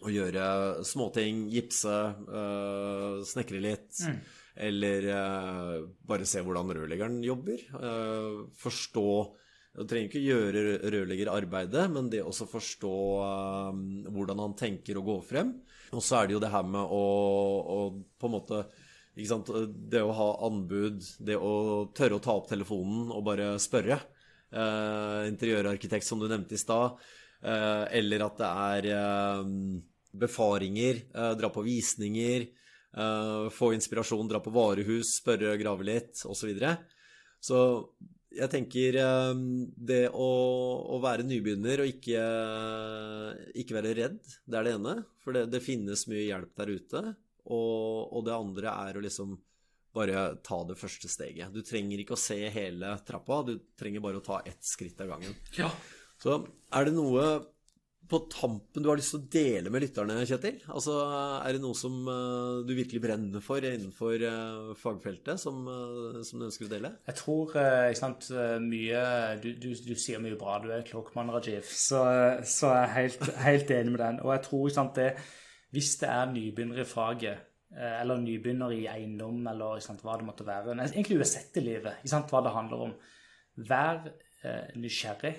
å 0.04 0.12
gjøre 0.12 0.48
småting, 0.84 1.46
gipse, 1.54 1.94
uh, 2.28 3.22
snekre 3.32 3.62
litt. 3.64 4.04
Mm. 4.04 4.20
Eller 4.68 5.08
uh, 5.16 5.78
bare 6.04 6.28
se 6.28 6.44
hvordan 6.44 6.74
rørleggeren 6.76 7.22
jobber. 7.24 7.64
Uh, 7.80 8.44
forstå 8.60 9.08
du 9.74 9.82
trenger 9.90 10.06
ikke 10.06 10.22
gjøre 10.22 10.60
rørleggerarbeidet, 10.86 11.84
men 11.90 12.06
det 12.10 12.20
å 12.22 12.30
forstå 12.30 12.94
um, 13.74 13.80
hvordan 14.14 14.42
han 14.44 14.54
tenker 14.58 15.00
å 15.00 15.02
gå 15.02 15.16
frem. 15.26 15.50
Og 15.94 16.02
så 16.02 16.20
er 16.20 16.28
det 16.28 16.36
jo 16.36 16.42
det 16.44 16.50
her 16.52 16.66
med 16.68 16.94
å, 16.94 17.00
å 17.74 17.78
på 18.18 18.30
en 18.30 18.36
måte 18.36 18.60
Det 19.14 20.02
å 20.02 20.14
ha 20.14 20.28
anbud, 20.46 21.02
det 21.22 21.36
å 21.38 21.90
tørre 21.94 22.18
å 22.18 22.22
ta 22.22 22.34
opp 22.38 22.48
telefonen 22.50 23.10
og 23.14 23.26
bare 23.26 23.52
spørre. 23.62 23.98
Uh, 24.54 25.26
interiørarkitekt, 25.32 26.06
som 26.06 26.22
du 26.22 26.28
nevnte 26.30 26.54
i 26.54 26.62
stad. 26.62 26.94
Uh, 27.42 27.84
eller 27.90 28.28
at 28.28 28.38
det 28.38 28.54
er 28.70 28.90
uh, 28.94 29.42
befaringer, 30.14 31.02
dra 31.34 31.50
på 31.50 31.66
visninger. 31.66 32.46
få 33.50 33.72
inspirasjon, 33.74 34.28
dra 34.30 34.38
på 34.38 34.52
varehus, 34.54 35.16
spørre, 35.18 35.56
grave 35.58 35.82
litt, 35.82 36.12
osv. 36.22 36.36
Så, 36.38 36.46
videre. 36.46 36.76
så 37.42 37.58
jeg 38.34 38.50
tenker 38.52 38.98
ehm, 39.00 39.42
det 39.74 40.08
å, 40.10 40.28
å 40.94 41.00
være 41.02 41.26
nybegynner 41.26 41.84
og 41.84 41.90
ikke, 41.90 42.22
ikke, 43.62 43.76
være 43.78 43.94
redd, 44.00 44.20
det 44.44 44.58
er 44.58 44.66
det 44.66 44.74
ene. 44.78 44.94
For 45.24 45.36
det, 45.36 45.46
det 45.52 45.62
finnes 45.64 46.06
mye 46.10 46.26
hjelp 46.26 46.54
der 46.60 46.72
ute. 46.74 47.02
Og, 47.44 48.10
og, 48.10 48.20
det 48.26 48.34
andre 48.36 48.76
er 48.88 48.98
å 48.98 49.04
liksom 49.04 49.36
bare 49.94 50.26
ta 50.42 50.60
det 50.66 50.78
første 50.80 51.10
steget. 51.10 51.54
Du 51.54 51.62
trenger 51.66 52.02
ikke 52.02 52.16
å 52.16 52.20
se 52.20 52.40
hele 52.50 52.96
trappa, 53.06 53.42
du 53.46 53.58
trenger 53.78 54.02
bare 54.02 54.18
å 54.18 54.24
ta 54.24 54.40
ett 54.48 54.64
skritt 54.66 55.00
av 55.04 55.12
gangen. 55.14 55.36
Ja. 55.58 55.70
Så 56.20 56.40
er 56.74 56.88
det 56.88 56.94
noe 56.96 57.26
på 58.08 58.18
tampen 58.28 58.84
du 58.84 58.88
har 58.90 58.98
lyst 58.98 59.14
til 59.14 59.22
å 59.22 59.28
dele 59.32 59.70
med 59.72 59.84
lytterne, 59.84 60.16
Kjetil? 60.28 60.58
Altså, 60.68 60.96
Er 61.44 61.56
det 61.56 61.62
noe 61.62 61.76
som 61.78 61.94
uh, 62.04 62.60
du 62.66 62.74
virkelig 62.76 63.00
brenner 63.00 63.44
for 63.44 63.64
innenfor 63.64 64.24
uh, 64.24 64.74
fagfeltet, 64.78 65.40
som, 65.40 65.62
uh, 65.64 66.20
som, 66.26 66.42
du 66.42 66.48
ønsker 66.48 66.68
å 66.68 66.72
dele? 66.72 66.90
Jeg 67.08 67.18
tror 67.22 67.54
ikke 67.54 68.00
sant, 68.00 68.28
mye 68.64 69.00
du, 69.40 69.48
du, 69.60 69.70
du, 69.72 69.94
sier 69.96 70.20
mye 70.22 70.36
bra. 70.40 70.58
Du 70.60 70.68
er 70.74 70.84
klok 70.86 71.14
mann, 71.16 71.32
Rajiv. 71.32 71.64
Så, 71.70 72.02
så 72.44 72.74
jeg 72.74 72.84
er 72.84 72.94
helt, 72.98 73.26
helt, 73.46 73.74
enig 73.78 73.96
med 73.96 74.04
den. 74.04 74.20
Og 74.26 74.34
jeg 74.34 74.44
tror 74.50 74.76
sant, 74.76 75.00
det, 75.00 75.26
hvis 75.74 75.96
det 76.02 76.12
er 76.12 76.30
nybegynner 76.34 76.84
i 76.84 76.88
faget, 76.88 77.50
eller 77.74 78.20
nybegynner 78.22 78.70
i 78.76 78.84
eiendom, 78.86 79.40
eller 79.50 79.80
sant, 79.82 80.04
hva 80.04 80.14
det 80.20 80.28
måtte 80.28 80.44
være 80.46 80.76
Egentlig 80.76 81.16
uansett 81.18 81.56
i 81.58 81.64
livet, 81.64 82.04
hva 82.30 82.44
det 82.44 82.54
handler 82.54 82.86
om. 82.90 82.94
Vær 83.72 84.04
nysgjerrig. 84.76 85.34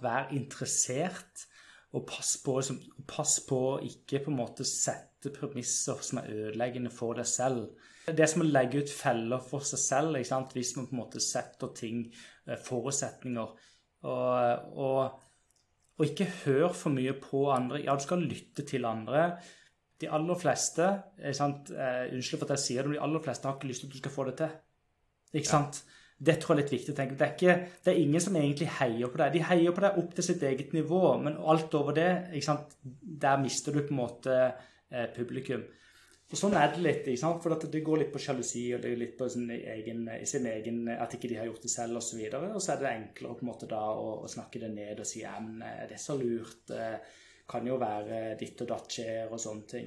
Vær 0.00 0.30
interessert. 0.32 1.48
Og 1.96 2.04
pass 2.04 2.34
på, 2.44 2.58
liksom, 2.58 2.80
pass 3.08 3.38
på 3.48 3.58
å 3.70 3.76
ikke 3.84 4.20
på 4.24 4.32
en 4.32 4.40
måte 4.42 4.66
sette 4.68 5.32
premisser 5.32 6.02
som 6.04 6.20
er 6.20 6.34
ødeleggende 6.34 6.92
for 6.92 7.16
deg 7.16 7.28
selv. 7.28 7.70
Det 8.08 8.24
er 8.24 8.30
som 8.30 8.44
å 8.44 8.48
legge 8.48 8.82
ut 8.82 8.92
feller 8.92 9.40
for 9.44 9.64
seg 9.64 9.80
selv 9.80 10.18
ikke 10.18 10.30
sant? 10.30 10.52
hvis 10.56 10.74
man 10.76 10.88
på 10.88 10.96
en 10.96 11.00
måte 11.02 11.22
setter 11.24 11.72
ting, 11.76 12.04
eh, 12.46 12.60
forutsetninger. 12.64 13.56
Og, 14.08 14.68
og, 14.84 15.00
og 15.98 16.04
ikke 16.06 16.28
hør 16.44 16.76
for 16.76 16.94
mye 16.94 17.16
på 17.20 17.46
andre. 17.52 17.82
Ja, 17.84 17.96
du 17.96 18.04
skal 18.04 18.24
lytte 18.24 18.64
til 18.68 18.88
andre. 18.88 19.30
De 19.98 20.10
aller 20.14 20.38
fleste 20.38 20.86
ikke 21.18 21.36
sant? 21.40 21.72
Uh, 21.74 22.04
Unnskyld 22.14 22.38
for 22.38 22.46
at 22.46 22.58
jeg 22.58 22.64
sier 22.66 22.84
det, 22.84 22.92
men 22.92 23.00
de 23.00 23.04
aller 23.08 23.24
fleste 23.24 23.48
har 23.48 23.56
ikke 23.58 23.72
lyst 23.72 23.82
til 23.82 23.90
at 23.90 23.96
du 23.96 24.02
skal 24.04 24.14
få 24.14 24.28
det 24.28 24.36
til. 24.38 24.52
Ikke 25.40 25.50
sant? 25.50 25.80
Ja. 25.82 25.97
Det 26.18 26.34
tror 26.42 26.56
jeg 26.56 26.58
er 26.58 26.64
litt 26.64 26.72
viktig 26.74 26.92
å 26.94 26.98
tenke. 26.98 27.16
Det 27.18 27.26
er, 27.26 27.34
ikke, 27.36 27.74
det 27.84 27.92
er 27.92 28.00
ingen 28.02 28.22
som 28.22 28.36
egentlig 28.36 28.66
heier 28.80 29.10
på 29.12 29.20
deg. 29.20 29.34
De 29.36 29.42
heier 29.46 29.74
på 29.74 29.84
deg 29.84 29.98
opp 30.00 30.16
til 30.16 30.26
sitt 30.26 30.42
eget 30.48 30.72
nivå, 30.74 31.02
men 31.22 31.36
alt 31.38 31.76
over 31.78 31.94
det, 31.94 32.08
der 33.22 33.42
mister 33.42 33.76
du 33.76 33.84
på 33.84 33.94
en 33.94 34.00
måte 34.00 34.38
eh, 34.42 35.06
publikum. 35.14 35.62
Og 36.28 36.36
Sånn 36.36 36.58
er 36.60 36.74
det 36.74 36.82
litt. 36.84 37.06
ikke 37.06 37.20
sant? 37.22 37.38
For 37.44 37.70
det 37.72 37.84
går 37.86 38.02
litt 38.02 38.10
på 38.12 38.20
sjalusi 38.20 38.66
og 38.76 38.82
det 38.82 38.90
er 38.90 39.00
litt 39.00 39.14
på 39.16 39.30
sin 39.32 39.46
egen, 39.54 40.02
sin 40.28 40.50
egen 40.50 40.82
at 40.92 41.14
ikke 41.16 41.30
de 41.30 41.38
har 41.40 41.48
gjort 41.48 41.64
det 41.64 41.72
selv 41.72 42.02
osv. 42.02 42.18
Og, 42.26 42.34
så 42.34 42.50
og 42.50 42.60
så 42.66 42.74
er 42.74 42.82
det 42.82 42.90
enklere 42.90 43.38
på 43.38 43.46
en 43.46 43.52
måte 43.52 43.70
da 43.70 43.80
å, 43.94 44.10
å 44.26 44.28
snakke 44.28 44.60
det 44.66 44.74
ned 44.74 45.00
og 45.00 45.08
si 45.08 45.22
ja, 45.22 45.38
men 45.40 45.62
eh, 45.64 45.86
det 45.88 45.96
er 45.96 46.04
så 46.04 46.18
lurt. 46.18 46.74
Eh, 46.74 47.24
kan 47.48 47.64
jo 47.64 47.78
være 47.80 48.34
ditt 48.36 48.60
og 48.60 48.68
datt 48.68 48.92
skjer 48.92 49.30
og 49.32 49.40
sånne 49.40 49.70
ting. 49.70 49.86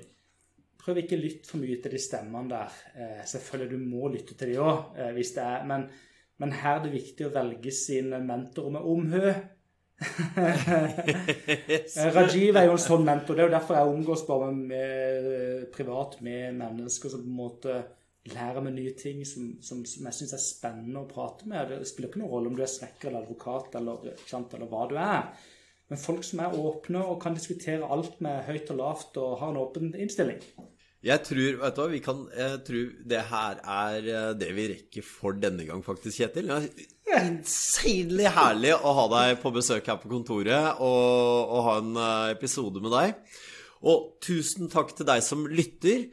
Prøv 0.82 0.98
ikke 1.04 1.18
å 1.18 1.22
lytte 1.22 1.46
for 1.52 1.62
mye 1.62 1.78
til 1.78 1.94
de 1.94 2.00
stemmene 2.02 2.50
der. 2.50 2.80
Eh, 2.96 3.20
selvfølgelig 3.30 3.76
du 3.76 3.92
må 3.92 4.10
lytte 4.10 4.38
til 4.38 4.54
de 4.54 4.62
òg, 4.64 4.96
eh, 4.98 5.12
hvis 5.14 5.36
det 5.36 5.46
er 5.46 5.68
men 5.70 5.86
men 6.42 6.56
her 6.58 6.80
er 6.80 6.86
det 6.88 6.96
viktig 6.96 7.28
å 7.28 7.34
velge 7.36 7.74
sine 7.76 8.18
mentorer 8.26 8.74
med 8.74 8.88
omhø. 8.90 9.34
Rajiv 12.16 12.58
er 12.58 12.66
jo 12.66 12.74
en 12.74 12.82
sånn 12.82 13.06
mentor. 13.06 13.38
Det 13.38 13.44
er 13.44 13.50
jo 13.50 13.54
derfor 13.54 13.78
jeg 13.78 13.92
omgås 13.92 14.24
bare 14.26 14.48
med, 14.56 15.68
privat 15.76 16.18
med 16.26 16.58
mennesker 16.58 17.14
som 17.14 17.22
på 17.22 17.30
en 17.30 17.38
måte 17.38 17.76
lærer 18.30 18.62
meg 18.62 18.76
nye 18.76 18.94
ting 18.98 19.24
som, 19.26 19.56
som, 19.66 19.82
som 19.86 20.10
jeg 20.10 20.18
syns 20.18 20.36
er 20.38 20.42
spennende 20.42 21.02
å 21.02 21.10
prate 21.10 21.48
med. 21.50 21.74
Det 21.74 21.90
spiller 21.90 22.10
ikke 22.10 22.24
noen 22.24 22.34
rolle 22.34 22.52
om 22.52 22.58
du 22.58 22.64
er 22.66 22.74
snekker 22.74 23.10
eller 23.10 23.26
advokat 23.26 23.78
eller, 23.80 24.12
eller, 24.34 24.68
hva 24.70 24.86
du 24.90 24.98
er. 25.02 25.30
Men 25.92 26.02
folk 26.02 26.26
som 26.26 26.42
er 26.42 26.58
åpne 26.58 27.04
og 27.04 27.22
kan 27.22 27.38
diskutere 27.38 27.90
alt 27.92 28.18
med 28.24 28.46
høyt 28.48 28.74
og 28.74 28.82
lavt 28.82 29.22
og 29.22 29.38
har 29.42 29.54
en 29.54 29.62
åpen 29.62 29.94
innstilling. 29.94 30.42
Jeg 31.02 31.24
tror 31.26 31.56
vet 31.64 31.78
du 31.78 31.80
hva, 31.82 31.88
vi 31.90 32.00
kan, 32.06 32.20
jeg 32.30 32.58
tror 32.66 32.90
det 33.10 33.22
her 33.32 33.62
er 33.76 34.10
eh, 34.12 34.34
det 34.38 34.52
vi 34.54 34.68
rekker 34.70 35.06
for 35.06 35.34
denne 35.34 35.66
gang, 35.66 35.82
faktisk, 35.82 36.20
Kjetil. 36.20 36.52
Insanely 37.10 38.28
herlig 38.30 38.76
å 38.78 38.92
ha 39.00 39.08
deg 39.16 39.40
på 39.42 39.54
besøk 39.56 39.90
her 39.90 39.98
på 40.02 40.12
kontoret 40.12 40.78
og, 40.78 41.56
og 41.58 41.64
ha 41.66 41.74
en 41.82 41.96
eh, 41.98 42.36
episode 42.36 42.84
med 42.86 42.94
deg. 42.94 43.40
Og 43.82 44.12
tusen 44.22 44.70
takk 44.70 44.94
til 44.94 45.10
deg 45.10 45.26
som 45.26 45.48
lytter. 45.50 46.06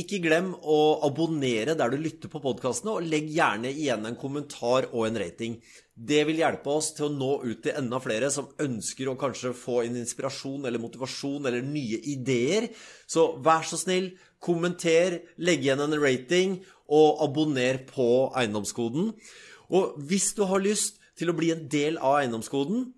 Ikke 0.00 0.22
glem 0.24 0.54
å 0.54 1.02
abonnere 1.04 1.74
der 1.76 1.92
du 1.92 1.98
lytter 2.00 2.32
på 2.32 2.40
podkastene, 2.40 2.94
og 2.96 3.08
legg 3.10 3.28
gjerne 3.34 3.72
igjen 3.74 4.08
en 4.08 4.16
kommentar 4.16 4.88
og 4.94 5.04
en 5.08 5.20
rating. 5.20 5.58
Det 5.92 6.22
vil 6.24 6.40
hjelpe 6.40 6.72
oss 6.72 6.94
til 6.96 7.10
å 7.10 7.12
nå 7.12 7.30
ut 7.42 7.60
til 7.66 7.76
enda 7.76 7.98
flere 8.00 8.30
som 8.32 8.48
ønsker 8.62 9.10
å 9.10 9.18
kanskje 9.20 9.52
få 9.52 9.82
en 9.82 9.98
inspirasjon 10.00 10.64
eller 10.64 10.80
motivasjon 10.80 11.50
eller 11.50 11.66
nye 11.66 12.00
ideer. 12.14 12.70
Så 13.04 13.34
vær 13.44 13.66
så 13.68 13.76
snill, 13.82 14.12
kommenter, 14.42 15.20
legg 15.38 15.64
igjen 15.64 15.82
en 15.84 15.98
rating, 16.00 16.60
og 16.90 17.20
abonner 17.24 17.82
på 17.86 18.30
Eiendomskoden. 18.36 19.12
Og 19.70 19.94
hvis 20.10 20.32
du 20.34 20.42
har 20.50 20.62
lyst 20.62 20.98
til 21.18 21.30
å 21.30 21.36
bli 21.36 21.52
en 21.54 21.68
del 21.70 22.00
av 22.00 22.22
Eiendomskoden, 22.22 22.88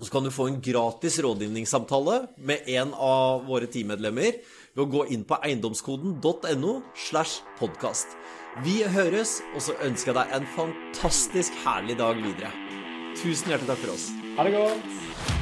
så 0.00 0.08
kan 0.12 0.24
du 0.24 0.32
få 0.32 0.48
en 0.48 0.60
gratis 0.64 1.18
rådgivningssamtale 1.22 2.16
med 2.48 2.68
en 2.74 2.94
av 2.96 3.44
våre 3.46 3.68
teammedlemmer 3.70 4.40
ved 4.72 4.84
å 4.84 4.88
gå 4.88 5.04
inn 5.14 5.26
på 5.28 5.36
eiendomskoden.no 5.44 6.78
slash 7.08 7.44
podkast. 7.60 8.16
Vi 8.64 8.80
høres, 8.96 9.38
og 9.54 9.64
så 9.68 9.76
ønsker 9.84 10.12
jeg 10.12 10.18
deg 10.18 10.34
en 10.40 10.50
fantastisk 10.56 11.62
herlig 11.64 12.00
dag 12.00 12.18
videre. 12.24 12.52
Tusen 13.20 13.52
hjertelig 13.52 13.74
takk 13.74 13.84
for 13.84 13.94
oss. 13.94 14.10
Ha 14.36 14.48
det 14.48 14.56
godt. 14.56 15.41